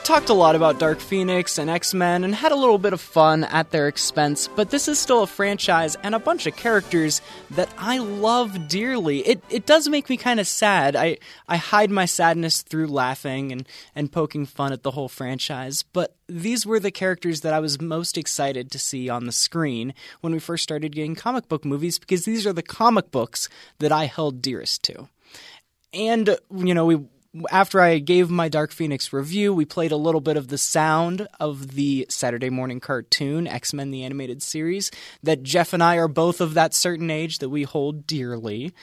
Talked 0.04 0.30
a 0.30 0.34
lot 0.34 0.56
about 0.56 0.80
Dark 0.80 1.00
Phoenix 1.00 1.60
and 1.60 1.70
X 1.70 1.94
Men 1.94 2.24
and 2.24 2.34
had 2.34 2.52
a 2.52 2.56
little 2.56 2.80
bit 2.80 2.92
of 2.92 3.00
fun 3.00 3.44
at 3.44 3.70
their 3.70 3.88
expense, 3.88 4.48
but 4.48 4.72
this 4.72 4.88
is 4.88 4.98
still 4.98 5.22
a 5.22 5.28
franchise 5.28 5.96
and 6.02 6.16
a 6.16 6.20
bunch 6.20 6.48
of 6.48 6.56
characters 6.56 7.22
that 7.52 7.70
I 7.78 8.00
love 8.00 8.68
dearly. 8.68 9.20
It 9.20 9.44
it 9.50 9.68
does 9.68 9.88
make 9.88 10.10
me 10.10 10.18
kind 10.18 10.40
of 10.40 10.48
sad. 10.48 10.96
I 10.96 11.18
I 11.48 11.58
hide 11.58 11.92
my 11.92 12.06
sadness 12.06 12.64
through 12.64 12.88
laughing 12.88 13.52
and 13.52 13.68
and 13.96 14.12
poking 14.12 14.48
fun 14.48 14.74
at 14.74 14.82
the 14.82 14.92
whole 14.92 15.08
franchise, 15.08 15.84
but 15.84 16.16
these 16.28 16.66
were 16.66 16.80
the 16.80 16.92
characters 16.92 17.42
that 17.42 17.54
I 17.54 17.60
was 17.60 17.80
most 17.80 18.18
excited 18.18 18.72
to 18.72 18.80
see 18.80 19.08
on 19.08 19.28
the 19.28 19.32
screen 19.32 19.94
when 20.22 20.34
we 20.34 20.40
first 20.40 20.64
started 20.64 20.96
getting 20.96 21.14
comic 21.14 21.48
book 21.48 21.64
movies 21.64 22.00
because 22.00 22.26
these 22.26 22.48
are 22.48 22.54
the 22.54 22.64
comic 22.64 23.12
books 23.12 23.50
that 23.78 23.92
I 23.92 24.06
held 24.06 24.42
dearest 24.42 24.82
to. 24.84 25.08
And 25.94 26.38
you 26.56 26.74
know, 26.74 26.86
we 26.86 27.02
after 27.50 27.80
I 27.80 28.00
gave 28.00 28.30
my 28.30 28.50
Dark 28.50 28.72
Phoenix 28.72 29.14
review, 29.14 29.54
we 29.54 29.66
played 29.66 29.92
a 29.92 29.98
little 29.98 30.22
bit 30.22 30.38
of 30.38 30.50
the 30.50 30.58
sound 30.58 31.28
of 31.40 31.76
the 31.76 32.06
Saturday 32.10 32.50
morning 32.50 32.80
cartoon 32.80 33.48
X 33.48 33.74
Men 33.74 33.92
the 33.92 34.04
animated 34.04 34.44
series. 34.44 34.92
That 35.24 35.44
Jeff 35.44 35.74
and 35.74 35.82
I 35.82 35.96
are 35.96 36.08
both 36.08 36.42
of 36.42 36.54
that 36.56 36.74
certain 36.74 37.10
age 37.10 37.40
that 37.40 37.50
we 37.50 37.64
hold 37.64 38.06
dearly. 38.06 38.74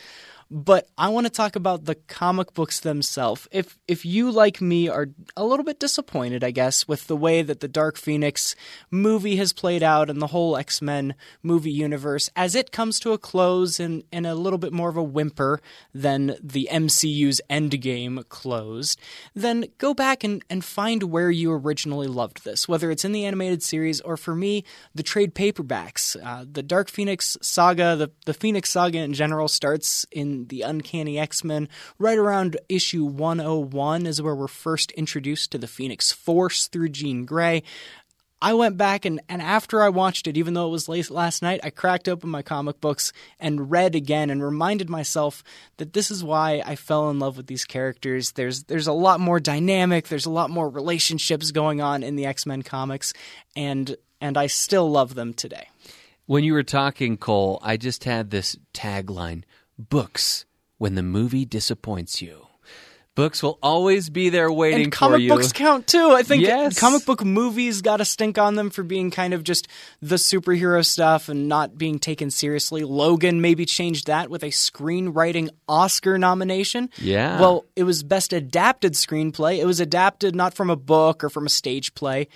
But 0.50 0.88
I 0.96 1.08
want 1.08 1.26
to 1.26 1.32
talk 1.32 1.56
about 1.56 1.84
the 1.84 1.94
comic 1.94 2.54
books 2.54 2.80
themselves. 2.80 3.46
If 3.50 3.78
if 3.86 4.06
you 4.06 4.30
like 4.30 4.62
me 4.62 4.88
are 4.88 5.08
a 5.36 5.44
little 5.44 5.64
bit 5.64 5.78
disappointed, 5.78 6.42
I 6.42 6.52
guess, 6.52 6.88
with 6.88 7.06
the 7.06 7.16
way 7.16 7.42
that 7.42 7.60
the 7.60 7.68
Dark 7.68 7.98
Phoenix 7.98 8.56
movie 8.90 9.36
has 9.36 9.52
played 9.52 9.82
out 9.82 10.08
and 10.08 10.22
the 10.22 10.28
whole 10.28 10.56
X-Men 10.56 11.14
movie 11.42 11.70
universe 11.70 12.30
as 12.34 12.54
it 12.54 12.72
comes 12.72 12.98
to 13.00 13.12
a 13.12 13.18
close 13.18 13.78
and, 13.78 14.04
and 14.10 14.26
a 14.26 14.34
little 14.34 14.58
bit 14.58 14.72
more 14.72 14.88
of 14.88 14.96
a 14.96 15.02
whimper 15.02 15.60
than 15.92 16.36
the 16.42 16.68
MCU's 16.72 17.42
Endgame 17.50 18.26
closed, 18.30 18.98
then 19.34 19.66
go 19.76 19.92
back 19.92 20.24
and, 20.24 20.42
and 20.48 20.64
find 20.64 21.02
where 21.04 21.30
you 21.30 21.52
originally 21.52 22.06
loved 22.06 22.44
this, 22.44 22.66
whether 22.66 22.90
it's 22.90 23.04
in 23.04 23.12
the 23.12 23.26
animated 23.26 23.62
series 23.62 24.00
or 24.00 24.16
for 24.16 24.34
me, 24.34 24.64
the 24.94 25.02
trade 25.02 25.34
paperbacks. 25.34 26.16
Uh, 26.24 26.46
the 26.50 26.62
Dark 26.62 26.88
Phoenix 26.88 27.36
saga, 27.42 27.96
the, 27.96 28.10
the 28.24 28.34
Phoenix 28.34 28.70
saga 28.70 28.98
in 28.98 29.12
general 29.12 29.48
starts 29.48 30.06
in 30.10 30.37
the 30.46 30.62
Uncanny 30.62 31.18
X 31.18 31.42
Men. 31.42 31.68
Right 31.98 32.18
around 32.18 32.56
issue 32.68 33.04
101 33.04 34.06
is 34.06 34.22
where 34.22 34.34
we're 34.34 34.48
first 34.48 34.90
introduced 34.92 35.50
to 35.52 35.58
the 35.58 35.66
Phoenix 35.66 36.12
Force 36.12 36.68
through 36.68 36.90
Jean 36.90 37.24
Grey. 37.24 37.62
I 38.40 38.54
went 38.54 38.76
back 38.76 39.04
and, 39.04 39.20
and 39.28 39.42
after 39.42 39.82
I 39.82 39.88
watched 39.88 40.28
it, 40.28 40.36
even 40.36 40.54
though 40.54 40.68
it 40.68 40.70
was 40.70 40.88
late 40.88 41.10
last 41.10 41.42
night, 41.42 41.60
I 41.64 41.70
cracked 41.70 42.08
open 42.08 42.30
my 42.30 42.42
comic 42.42 42.80
books 42.80 43.12
and 43.40 43.70
read 43.70 43.96
again 43.96 44.30
and 44.30 44.42
reminded 44.42 44.88
myself 44.88 45.42
that 45.78 45.92
this 45.92 46.10
is 46.10 46.22
why 46.22 46.62
I 46.64 46.76
fell 46.76 47.10
in 47.10 47.18
love 47.18 47.36
with 47.36 47.48
these 47.48 47.64
characters. 47.64 48.32
There's 48.32 48.64
there's 48.64 48.86
a 48.86 48.92
lot 48.92 49.18
more 49.18 49.40
dynamic, 49.40 50.06
there's 50.06 50.26
a 50.26 50.30
lot 50.30 50.50
more 50.50 50.68
relationships 50.68 51.50
going 51.50 51.80
on 51.80 52.04
in 52.04 52.14
the 52.14 52.26
X-Men 52.26 52.62
comics, 52.62 53.12
and 53.56 53.96
and 54.20 54.38
I 54.38 54.46
still 54.46 54.88
love 54.88 55.14
them 55.14 55.34
today. 55.34 55.68
When 56.26 56.44
you 56.44 56.52
were 56.52 56.62
talking, 56.62 57.16
Cole, 57.16 57.58
I 57.62 57.76
just 57.76 58.04
had 58.04 58.30
this 58.30 58.56
tagline 58.74 59.44
Books 59.78 60.44
when 60.78 60.94
the 60.94 61.02
movie 61.02 61.44
disappoints 61.44 62.20
you. 62.22 62.46
Books 63.14 63.42
will 63.42 63.58
always 63.64 64.10
be 64.10 64.28
there 64.28 64.50
waiting 64.52 64.76
for 64.76 64.78
you. 64.78 64.84
and 64.84 64.92
comic 64.92 65.16
for 65.16 65.20
you. 65.20 65.28
books 65.30 65.52
count 65.52 65.88
too. 65.88 66.12
I 66.12 66.22
think 66.22 66.42
Yes. 66.44 66.78
comic 66.78 67.04
book 67.04 67.24
movies 67.24 67.82
got 67.82 68.00
a 68.00 68.04
stink 68.04 68.38
on 68.38 68.54
them 68.54 68.70
for 68.70 68.84
being 68.84 69.10
kind 69.10 69.34
of 69.34 69.42
just 69.42 69.66
the 70.00 70.14
superhero 70.16 70.86
stuff 70.86 71.28
and 71.28 71.48
not 71.48 71.76
being 71.76 71.98
taken 71.98 72.30
seriously. 72.30 72.84
Logan 72.84 73.40
maybe 73.40 73.66
changed 73.66 74.06
that 74.06 74.30
with 74.30 74.44
a 74.44 74.50
screenwriting 74.50 75.48
Oscar 75.68 76.16
nomination. 76.16 76.90
Yeah. 76.98 77.40
Well, 77.40 77.64
it 77.74 77.82
was 77.82 78.04
best 78.04 78.32
adapted 78.32 78.92
screenplay. 78.92 79.58
It 79.58 79.66
was 79.66 79.80
adapted 79.80 80.36
not 80.36 80.54
from 80.54 80.70
a 80.70 80.76
book 80.76 81.24
or 81.24 81.28
from 81.28 81.44
a 81.46 81.50
stage 81.50 81.94
play, 81.94 82.28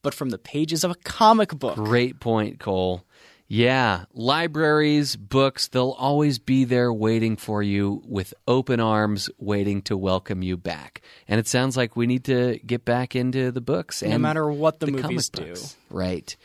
but 0.00 0.14
from 0.14 0.30
the 0.30 0.38
pages 0.38 0.84
of 0.84 0.90
a 0.90 0.96
comic 1.04 1.50
book. 1.50 1.76
Great 1.76 2.18
point, 2.18 2.58
Cole. 2.58 3.04
Yeah, 3.52 4.04
libraries, 4.14 5.16
books, 5.16 5.66
they'll 5.66 5.96
always 5.98 6.38
be 6.38 6.62
there 6.62 6.92
waiting 6.92 7.36
for 7.36 7.64
you 7.64 8.00
with 8.06 8.32
open 8.46 8.78
arms, 8.78 9.28
waiting 9.38 9.82
to 9.82 9.96
welcome 9.96 10.40
you 10.40 10.56
back. 10.56 11.02
And 11.26 11.40
it 11.40 11.48
sounds 11.48 11.76
like 11.76 11.96
we 11.96 12.06
need 12.06 12.22
to 12.26 12.60
get 12.64 12.84
back 12.84 13.16
into 13.16 13.50
the 13.50 13.60
books. 13.60 14.04
No 14.04 14.18
matter 14.18 14.48
what 14.48 14.78
the, 14.78 14.86
comic 14.86 15.02
movies 15.02 15.30
do. 15.30 15.46
books. 15.46 15.76
Right. 15.90 16.36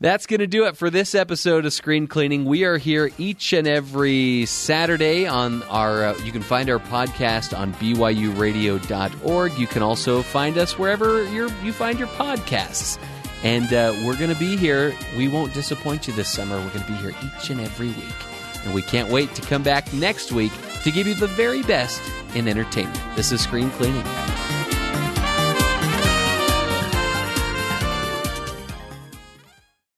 That's 0.00 0.26
going 0.26 0.40
to 0.40 0.48
do 0.48 0.64
it 0.64 0.76
for 0.76 0.90
this 0.90 1.14
episode 1.14 1.66
of 1.66 1.72
Screen 1.72 2.08
Cleaning. 2.08 2.44
We 2.44 2.64
are 2.64 2.78
here 2.78 3.12
each 3.16 3.52
and 3.52 3.68
every 3.68 4.44
Saturday 4.46 5.28
on 5.28 5.62
our, 5.64 6.02
uh, 6.02 6.18
you 6.24 6.32
can 6.32 6.42
find 6.42 6.68
our 6.68 6.80
podcast 6.80 7.56
on 7.56 7.74
byuradio.org. 7.74 9.56
You 9.56 9.66
can 9.68 9.82
also 9.82 10.22
find 10.22 10.58
us 10.58 10.76
wherever 10.76 11.22
you 11.32 11.72
find 11.72 11.96
your 11.96 12.08
podcasts. 12.08 12.98
And 13.42 13.72
uh, 13.72 13.94
we're 14.04 14.16
going 14.16 14.32
to 14.32 14.38
be 14.38 14.56
here. 14.56 14.94
We 15.16 15.28
won't 15.28 15.54
disappoint 15.54 16.06
you 16.06 16.12
this 16.12 16.28
summer. 16.28 16.56
We're 16.56 16.70
going 16.70 16.84
to 16.84 16.92
be 16.92 16.98
here 16.98 17.14
each 17.24 17.50
and 17.50 17.60
every 17.60 17.88
week. 17.88 18.14
And 18.64 18.74
we 18.74 18.82
can't 18.82 19.08
wait 19.08 19.34
to 19.36 19.42
come 19.42 19.62
back 19.62 19.90
next 19.92 20.32
week 20.32 20.52
to 20.84 20.90
give 20.90 21.06
you 21.06 21.14
the 21.14 21.26
very 21.26 21.62
best 21.62 22.02
in 22.34 22.46
entertainment. 22.48 23.00
This 23.16 23.32
is 23.32 23.40
Screen 23.40 23.70
Cleaning. 23.70 24.04